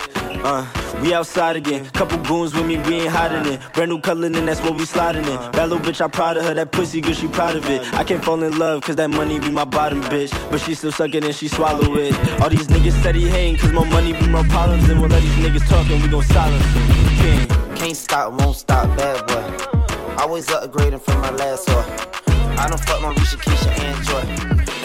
Uh, 0.45 0.66
we 1.01 1.14
outside 1.14 1.55
again. 1.57 1.88
Couple 1.90 2.18
goons 2.18 2.53
with 2.53 2.66
me, 2.66 2.76
we 2.78 3.03
ain't 3.03 3.11
hiding 3.11 3.53
it. 3.53 3.61
Brand 3.74 3.90
new 3.90 4.01
color, 4.01 4.26
and 4.26 4.34
that's 4.49 4.61
what 4.61 4.74
we 4.76 4.84
sliding 4.84 5.24
in. 5.24 5.36
That 5.53 5.68
little 5.68 5.78
bitch, 5.78 6.01
I 6.01 6.09
proud 6.09 6.36
of 6.36 6.45
her. 6.45 6.55
That 6.55 6.72
pussy 6.72 7.01
good, 7.01 7.16
she 7.16 7.28
proud 7.28 7.55
of 7.55 7.68
it. 7.70 7.82
I 7.95 8.03
can't 8.03 8.24
fall 8.24 8.43
in 8.43 8.59
love, 8.59 8.82
cause 8.82 8.97
that 8.97 9.11
money 9.11 9.38
be 9.38 9.51
my 9.51 9.64
bottom 9.64 10.03
bitch. 10.03 10.32
But 10.51 10.61
she 10.61 10.74
still 10.74 10.90
suck 10.90 11.14
it 11.14 11.24
and 11.24 11.34
she 11.34 11.47
swallow 11.47 11.95
it. 11.97 12.14
All 12.40 12.51
these 12.51 12.66
niggas 12.66 12.99
steady 13.01 13.28
hating, 13.28 13.59
cause 13.59 13.72
more 13.72 13.86
money 13.86 14.12
be 14.14 14.26
more 14.26 14.45
problems. 14.45 14.88
And 14.88 15.01
we'll 15.01 15.11
let 15.11 15.22
these 15.22 15.36
niggas 15.36 15.68
talk 15.68 15.88
and 15.88 16.03
we 16.03 16.09
gon' 16.09 16.24
silence 16.24 16.74
them. 16.74 16.88
King. 17.18 17.76
Can't 17.76 17.97
stop, 17.97 18.32
won't 18.40 18.57
stop, 18.57 18.97
bad 18.97 19.26
boy. 19.28 20.16
Always 20.18 20.47
upgrading 20.47 21.03
from 21.03 21.20
my 21.20 21.30
last 21.30 21.68
whore. 21.68 22.59
I 22.59 22.68
don't 22.68 22.80
fuck 22.80 23.01
my 23.01 23.14
Risha, 23.14 23.36
Keisha, 23.38 23.70
and 23.80 24.05
Joy. 24.07 24.20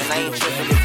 And 0.02 0.14
I 0.14 0.18
ain't 0.18 0.36
tripping 0.36 0.77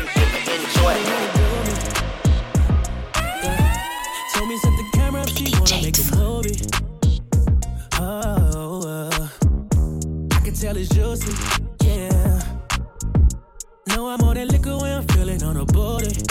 No, 13.94 14.08
I'm 14.08 14.18
more 14.20 14.34
than 14.34 14.48
liquor 14.48 14.76
when 14.78 14.92
I'm 14.92 15.06
feeling 15.08 15.42
on 15.42 15.56
a 15.56 15.64
booty, 15.64 16.22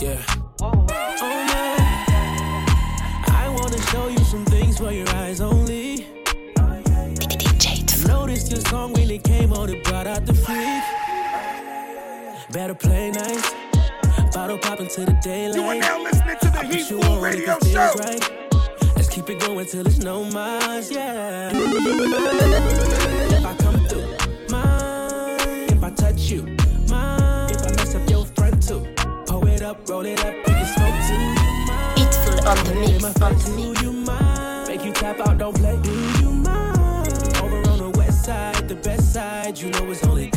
yeah. 0.00 0.22
Oh 0.60 0.72
no, 0.72 1.76
I 3.28 3.48
wanna 3.56 3.80
show 3.90 4.08
you 4.08 4.18
some 4.24 4.44
things 4.46 4.78
for 4.78 4.90
your 4.92 5.08
eyes 5.10 5.40
only. 5.40 6.06
I 6.56 8.06
noticed 8.06 8.50
your 8.50 8.60
song 8.62 8.94
really 8.94 9.18
came 9.18 9.52
on, 9.52 9.70
it 9.70 9.84
brought 9.84 10.06
out 10.06 10.26
the 10.26 10.34
freak. 10.34 10.82
Better 12.50 12.74
play 12.74 13.10
nice. 13.10 13.54
Bottle 14.34 14.58
popping 14.58 14.88
to 14.88 15.04
the 15.04 15.18
daylight. 15.22 15.56
You 15.56 15.62
are 15.64 15.74
now 15.74 16.02
listening 16.02 16.36
to 16.40 16.48
the 16.50 16.58
I 16.58 16.64
put 16.64 16.74
Heat 16.74 16.90
you 16.90 17.00
Food 17.00 17.04
on 17.04 17.18
if 17.18 17.22
Radio 17.22 17.58
Show. 17.64 17.92
Right. 17.98 18.30
Let's 18.96 19.08
keep 19.08 19.28
it 19.30 19.40
going 19.40 19.66
till 19.66 19.84
there's 19.84 19.98
no 19.98 20.24
miles, 20.24 20.90
yeah. 20.90 21.52
Up, 29.72 29.88
roll 29.88 30.04
it 30.04 30.24
up, 30.24 30.34
we 30.46 30.52
can 30.52 30.66
smoke 30.74 30.98
too. 31.08 31.24
On 32.48 32.56
the 32.66 32.74
mix, 32.74 33.04
on 33.04 33.32
the 33.32 33.50
mix. 33.56 33.80
Do 33.80 33.86
you 33.86 33.92
mind? 33.92 34.68
Make 34.68 34.84
you 34.84 34.92
tap 34.92 35.20
out, 35.20 35.38
don't 35.38 35.54
play. 35.56 35.78
Do 35.82 35.90
you 36.20 36.30
mind? 36.30 37.08
Over 37.42 37.70
on 37.70 37.78
the 37.78 37.92
west 37.96 38.24
side, 38.24 38.68
the 38.68 38.74
best 38.74 39.12
side. 39.14 39.58
You 39.58 39.70
know 39.70 39.90
it's 39.90 40.04
only 40.04 40.31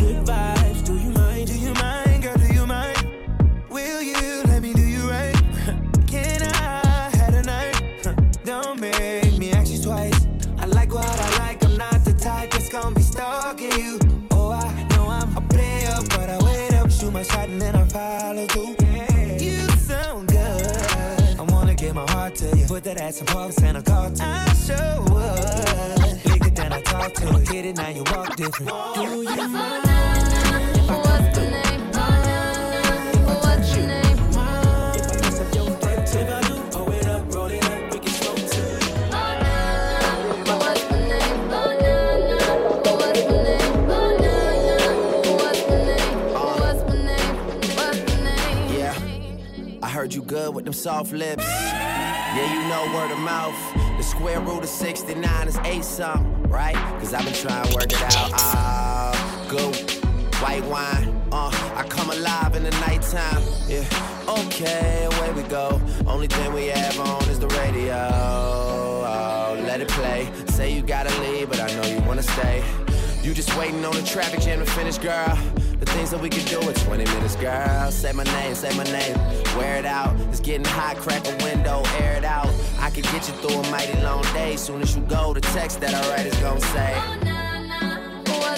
that 22.86 23.02
ass 23.02 23.20
in 23.20 23.26
pumps 23.26 23.62
and 23.64 23.84
car 23.84 24.12
to 24.12 24.24
I 24.24 24.46
sure 24.54 25.02
would. 25.06 26.24
Lick 26.26 26.46
it, 26.46 26.56
then 26.56 26.72
I 26.72 26.82
talk 26.82 27.14
to 27.14 27.38
it. 27.38 27.50
Hit 27.50 27.66
it, 27.66 27.76
now 27.78 27.90
you 27.90 28.04
walk 28.12 28.36
different. 28.36 28.70
Do 28.94 29.24
you 29.24 29.48
mind? 29.48 29.86
If 30.76 30.90
I 30.92 30.94
come 31.02 31.34
through? 31.34 31.48
If 31.82 31.98
I 33.28 33.36
touch 33.42 33.76
you? 33.76 33.84
If 33.90 34.38
I 34.38 35.18
mess 35.20 35.40
up 35.40 35.56
your 35.56 35.72
front 35.80 36.08
too? 36.08 36.20
If 36.20 36.30
I 36.30 36.42
do, 36.48 36.56
pull 36.70 36.92
it 36.92 37.08
up, 37.08 37.34
roll 37.34 37.48
it 37.48 37.66
up, 37.66 37.92
we 37.92 37.98
can 38.00 38.14
smoke 38.14 38.44
too. 38.52 38.78
Yeah, 48.78 48.94
I 49.82 49.90
heard 49.90 50.14
you 50.14 50.22
good 50.22 50.54
with 50.54 50.66
them 50.66 50.74
soft 50.74 51.14
lips. 51.14 51.44
Yeah, 52.36 52.54
you 52.54 52.68
know 52.68 52.94
word 52.94 53.12
of 53.12 53.20
mouth. 53.20 53.56
The 53.96 54.04
square 54.04 54.42
root 54.42 54.64
of 54.64 54.70
69 54.70 55.48
is 55.48 55.58
8 55.64 55.84
something, 55.86 56.44
right? 56.50 56.76
Cause 57.00 57.14
I've 57.14 57.24
been 57.24 57.34
trying 57.34 57.66
to 57.66 57.74
work 57.74 57.94
it 57.94 58.02
out. 58.02 58.32
Ah, 58.34 59.46
good 59.50 59.74
white 60.42 60.66
wine. 60.66 61.22
Uh, 61.32 61.50
I 61.76 61.86
come 61.88 62.10
alive 62.10 62.58
in 62.58 62.64
the 62.64 62.72
nighttime. 62.72 63.42
Yeah, 63.70 63.86
okay, 64.28 65.08
away 65.10 65.32
we 65.32 65.44
go. 65.44 65.82
Only 66.06 66.28
thing 66.28 66.52
we 66.52 66.66
have 66.68 67.00
on 67.00 67.24
is 67.30 67.40
the 67.40 67.48
radio. 67.48 68.10
Oh, 68.12 69.58
let 69.64 69.80
it 69.80 69.88
play. 69.88 70.30
Say 70.48 70.74
you 70.74 70.82
gotta 70.82 71.18
leave, 71.22 71.50
but 71.50 71.62
I 71.62 71.68
know 71.76 71.88
you 71.88 72.02
wanna 72.02 72.24
stay. 72.24 72.62
You 73.24 73.34
just 73.34 73.56
waiting 73.58 73.86
on 73.86 73.96
the 73.96 74.04
traffic 74.04 74.42
jam 74.42 74.60
to 74.60 74.66
finish, 74.66 74.98
girl. 74.98 75.38
The 75.80 75.86
things 75.88 76.12
that 76.12 76.22
we 76.22 76.30
could 76.30 76.46
do 76.46 76.60
in 76.62 76.74
20 76.74 77.04
minutes, 77.04 77.36
girl. 77.36 77.92
Say 77.92 78.14
my 78.14 78.24
name, 78.24 78.56
say 78.56 78.76
my 78.78 78.86
name. 78.86 79.18
Wear 79.58 79.76
it 79.78 79.86
out. 79.86 80.18
It's 80.30 80.40
getting 80.40 80.66
hot, 80.66 80.96
crack 80.98 81.28
a 81.28 81.36
window, 81.44 81.84
air 82.00 82.16
it 82.18 82.24
out. 82.24 82.48
I 82.80 82.90
could 82.90 83.04
get 83.04 83.28
you 83.28 83.34
through 83.36 83.60
a 83.60 83.72
mighty 83.72 84.00
long 84.02 84.24
day. 84.34 84.56
Soon 84.56 84.82
as 84.82 84.96
you 84.96 85.02
go, 85.04 85.34
the 85.34 85.42
text 85.42 85.82
that 85.82 85.94
I 85.94 86.10
write 86.10 86.28
is 86.28 86.38
gonna 86.38 86.62
say. 86.62 86.94
Oh, 86.96 87.20
oh, 88.28 88.56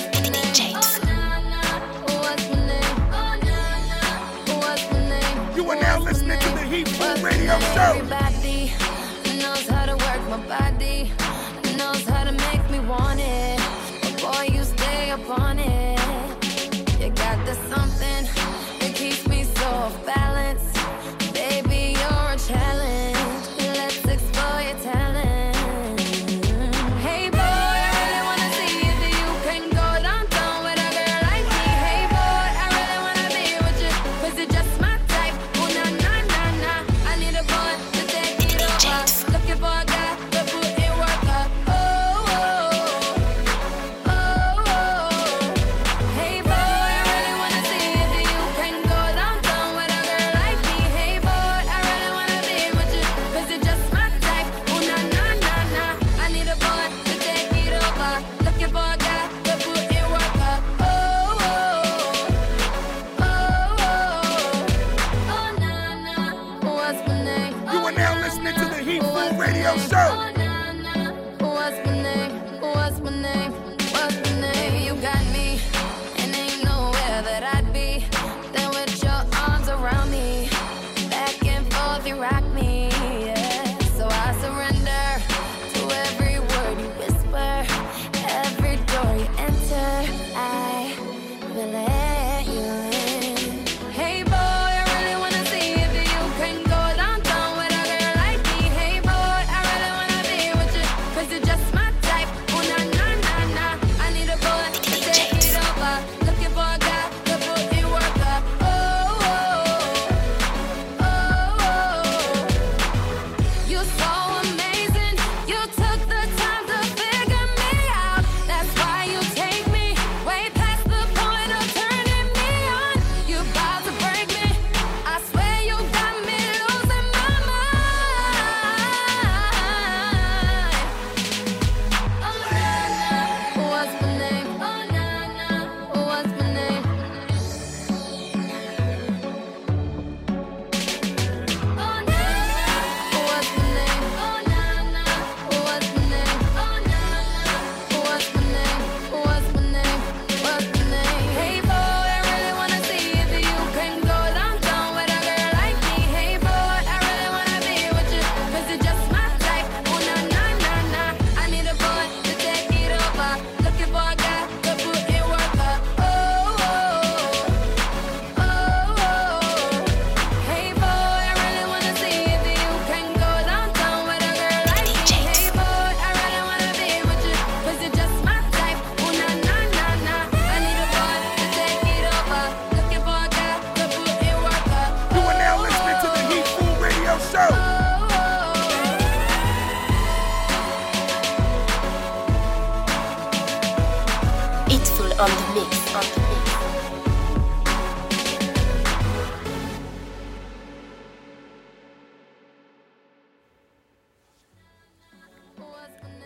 oh, 4.52 5.56
you 5.56 5.68
are 5.72 5.76
now 5.82 6.00
listening 6.00 6.40
to 6.40 6.50
the 6.50 6.66
Heat 6.66 6.88
Food 6.88 7.20
Radio 7.24 7.60
Show. 7.60 7.98
Everybody 7.98 8.72
knows 9.40 9.68
how 9.68 9.88
to 9.88 9.96
work 9.96 10.30
my 10.30 10.38
body, 10.48 11.12
knows 11.78 12.04
how 12.06 12.26
to 12.26 12.32
make 12.32 12.70
me 12.70 12.80
want 12.80 13.20
it. 13.20 13.37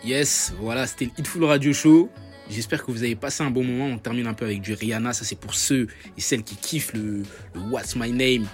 Yes, 0.04 0.52
voilà, 0.58 0.88
c'était 0.88 1.04
le 1.04 1.12
Hitful 1.16 1.44
Radio 1.44 1.72
Show. 1.72 2.10
J'espère 2.50 2.84
que 2.84 2.90
vous 2.90 3.04
avez 3.04 3.14
passé 3.14 3.44
un 3.44 3.50
bon 3.50 3.62
moment. 3.62 3.86
On 3.86 3.98
termine 3.98 4.26
un 4.26 4.34
peu 4.34 4.44
avec 4.44 4.60
du 4.60 4.74
Rihanna. 4.74 5.12
Ça, 5.12 5.24
c'est 5.24 5.38
pour 5.38 5.54
ceux 5.54 5.86
et 6.18 6.20
celles 6.20 6.42
qui 6.42 6.56
kiffent 6.56 6.92
le, 6.92 7.22
What's 7.70 7.94
My 7.94 8.10
Name 8.10 8.48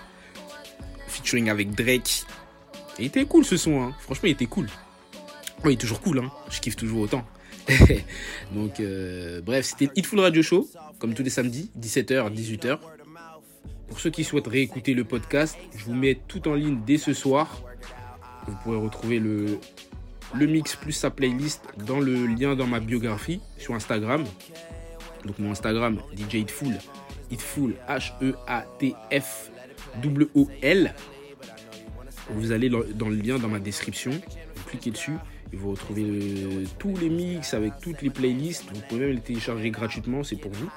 featuring 1.07 1.49
avec 1.49 1.71
Drake. 1.71 2.25
Il 2.99 3.07
était 3.07 3.25
cool 3.25 3.47
ce 3.47 3.57
son, 3.57 3.81
hein. 3.81 3.95
franchement, 3.99 4.29
il 4.29 4.33
était 4.33 4.47
cool. 4.47 4.69
Oh, 5.65 5.71
il 5.71 5.73
est 5.73 5.77
toujours 5.77 6.03
cool, 6.03 6.19
hein. 6.19 6.31
je 6.51 6.61
kiffe 6.61 6.77
toujours 6.77 7.01
autant. 7.01 7.25
Donc, 8.53 8.79
euh, 8.81 9.41
bref, 9.41 9.67
c'était 9.67 9.91
Hitful 9.97 10.21
Radio 10.21 10.43
Show, 10.43 10.69
comme 10.99 11.15
tous 11.15 11.23
les 11.23 11.31
samedis, 11.31 11.71
17h, 11.81 12.31
18h. 12.31 12.79
Pour 13.89 14.01
ceux 14.01 14.11
qui 14.11 14.23
souhaitent 14.23 14.49
réécouter 14.49 14.93
le 14.93 15.05
podcast, 15.05 15.57
je 15.75 15.85
vous 15.85 15.95
mets 15.95 16.21
tout 16.29 16.47
en 16.47 16.55
ligne 16.55 16.81
dès 16.87 16.99
ce 16.99 17.15
soir. 17.15 17.63
Vous 18.47 18.55
pourrez 18.63 18.77
retrouver 18.77 19.19
le, 19.19 19.59
le 20.35 20.47
mix 20.47 20.77
plus 20.77 20.93
sa 20.93 21.11
playlist 21.11 21.63
dans 21.87 22.01
le 22.01 22.27
lien 22.27 22.55
dans 22.55 22.67
ma 22.67 22.81
biographie 22.81 23.41
sur 23.57 23.75
Instagram. 23.75 24.25
Donc 25.25 25.39
mon 25.39 25.51
Instagram, 25.51 25.99
DJ 26.17 26.37
Hitful, 26.37 26.75
Hitful, 27.31 27.75
H-E-A-T-F, 27.89 29.51
W-O-L. 30.03 30.95
Vous 32.31 32.53
allez 32.53 32.69
dans 32.69 33.09
le 33.09 33.17
lien 33.17 33.39
dans 33.39 33.49
ma 33.49 33.59
description, 33.59 34.11
vous 34.11 34.65
cliquez 34.67 34.91
dessus 34.91 35.17
et 35.53 35.57
vous 35.57 35.71
retrouvez 35.71 36.05
euh, 36.05 36.65
tous 36.79 36.95
les 36.97 37.09
mix 37.09 37.55
avec 37.55 37.73
toutes 37.81 38.03
les 38.03 38.11
playlists. 38.11 38.65
Vous 38.73 38.83
pouvez 38.89 39.07
même 39.07 39.15
les 39.15 39.21
télécharger 39.21 39.71
gratuitement, 39.71 40.23
c'est 40.23 40.37
pour 40.37 40.53
vous. 40.53 40.69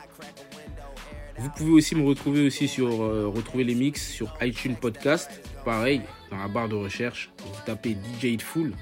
Vous 1.38 1.50
pouvez 1.50 1.72
aussi 1.72 1.96
me 1.96 2.06
retrouver 2.06 2.46
aussi 2.46 2.68
sur 2.70 3.02
euh, 3.02 3.28
retrouver 3.28 3.66
les 3.66 3.76
mix 3.76 4.12
sur 4.12 4.34
iTunes 4.42 4.76
Podcast. 4.76 5.30
Pareil, 5.66 6.02
dans 6.30 6.38
la 6.38 6.48
barre 6.48 6.70
de 6.70 6.76
recherche, 6.76 7.32
vous 7.40 7.52
tapez 7.66 7.98
DJ 8.20 8.26
Hitful 8.26 8.74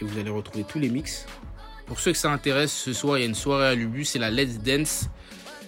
et 0.00 0.04
vous 0.04 0.18
allez 0.18 0.30
retrouver 0.30 0.64
tous 0.64 0.78
les 0.78 0.88
mix. 0.88 1.26
Pour 1.86 2.00
ceux 2.00 2.12
que 2.12 2.18
ça 2.18 2.30
intéresse, 2.30 2.72
ce 2.72 2.92
soir 2.92 3.18
il 3.18 3.20
y 3.20 3.24
a 3.24 3.26
une 3.26 3.34
soirée 3.34 3.68
à 3.68 3.74
Lubu, 3.74 4.04
c'est 4.04 4.18
la 4.18 4.30
Let's 4.30 4.58
Dance. 4.58 5.08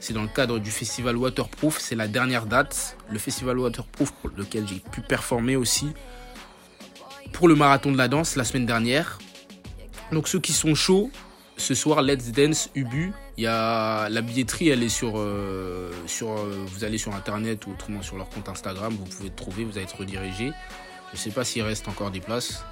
C'est 0.00 0.12
dans 0.12 0.22
le 0.22 0.28
cadre 0.28 0.58
du 0.58 0.70
festival 0.70 1.16
Waterproof, 1.16 1.78
c'est 1.78 1.96
la 1.96 2.06
dernière 2.06 2.46
date. 2.46 2.96
Le 3.10 3.18
festival 3.18 3.58
Waterproof 3.58 4.12
pour 4.12 4.30
lequel 4.36 4.66
j'ai 4.66 4.80
pu 4.92 5.00
performer 5.00 5.56
aussi 5.56 5.88
pour 7.32 7.48
le 7.48 7.54
marathon 7.54 7.92
de 7.92 7.98
la 7.98 8.08
danse 8.08 8.36
la 8.36 8.44
semaine 8.44 8.66
dernière. 8.66 9.18
Donc 10.12 10.28
ceux 10.28 10.40
qui 10.40 10.52
sont 10.52 10.74
chauds, 10.74 11.10
ce 11.56 11.74
soir 11.74 12.02
Let's 12.02 12.32
Dance 12.32 12.70
Ubu, 12.74 13.12
il 13.36 13.44
la 13.44 14.22
billetterie, 14.22 14.68
elle 14.68 14.82
est 14.82 14.88
sur, 14.88 15.18
euh, 15.18 15.92
euh, 16.22 16.64
vous 16.66 16.84
allez 16.84 16.98
sur 16.98 17.14
internet 17.14 17.66
ou 17.66 17.72
autrement 17.72 18.02
sur 18.02 18.16
leur 18.16 18.28
compte 18.28 18.48
Instagram, 18.48 18.94
vous 18.98 19.04
pouvez 19.04 19.30
trouver, 19.30 19.64
vous 19.64 19.72
allez 19.72 19.82
être 19.82 19.98
redirigé. 19.98 20.52
Je 21.12 21.18
sais 21.18 21.30
pas 21.30 21.44
s'il 21.44 21.62
reste 21.62 21.88
encore 21.88 22.10
des 22.10 22.20
places. 22.20 22.64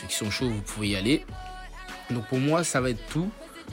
Ceux 0.00 0.06
qui 0.06 0.14
sont 0.14 0.30
chauds, 0.30 0.48
vous 0.48 0.60
pouvez 0.62 0.88
y 0.88 0.96
aller. 0.96 1.24
Donc 2.10 2.26
pour 2.26 2.38
moi, 2.38 2.64
ça 2.64 2.80
va 2.80 2.90
être 2.90 3.04
tout. 3.08 3.30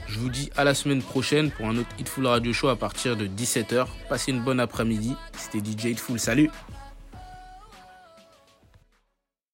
Je 0.08 0.18
vous 0.18 0.28
dis 0.28 0.50
à 0.56 0.64
la 0.64 0.74
semaine 0.74 1.02
prochaine 1.02 1.50
pour 1.50 1.66
un 1.66 1.76
autre 1.76 1.88
Hitful 1.98 2.26
Radio 2.26 2.52
Show 2.52 2.68
à 2.68 2.76
partir 2.76 3.16
de 3.16 3.26
17h. 3.26 3.86
Passez 4.08 4.32
une 4.32 4.42
bonne 4.42 4.60
après-midi. 4.60 5.14
C'était 5.36 5.58
DJ 5.58 5.92
Hitful. 5.92 6.18
Salut 6.18 6.50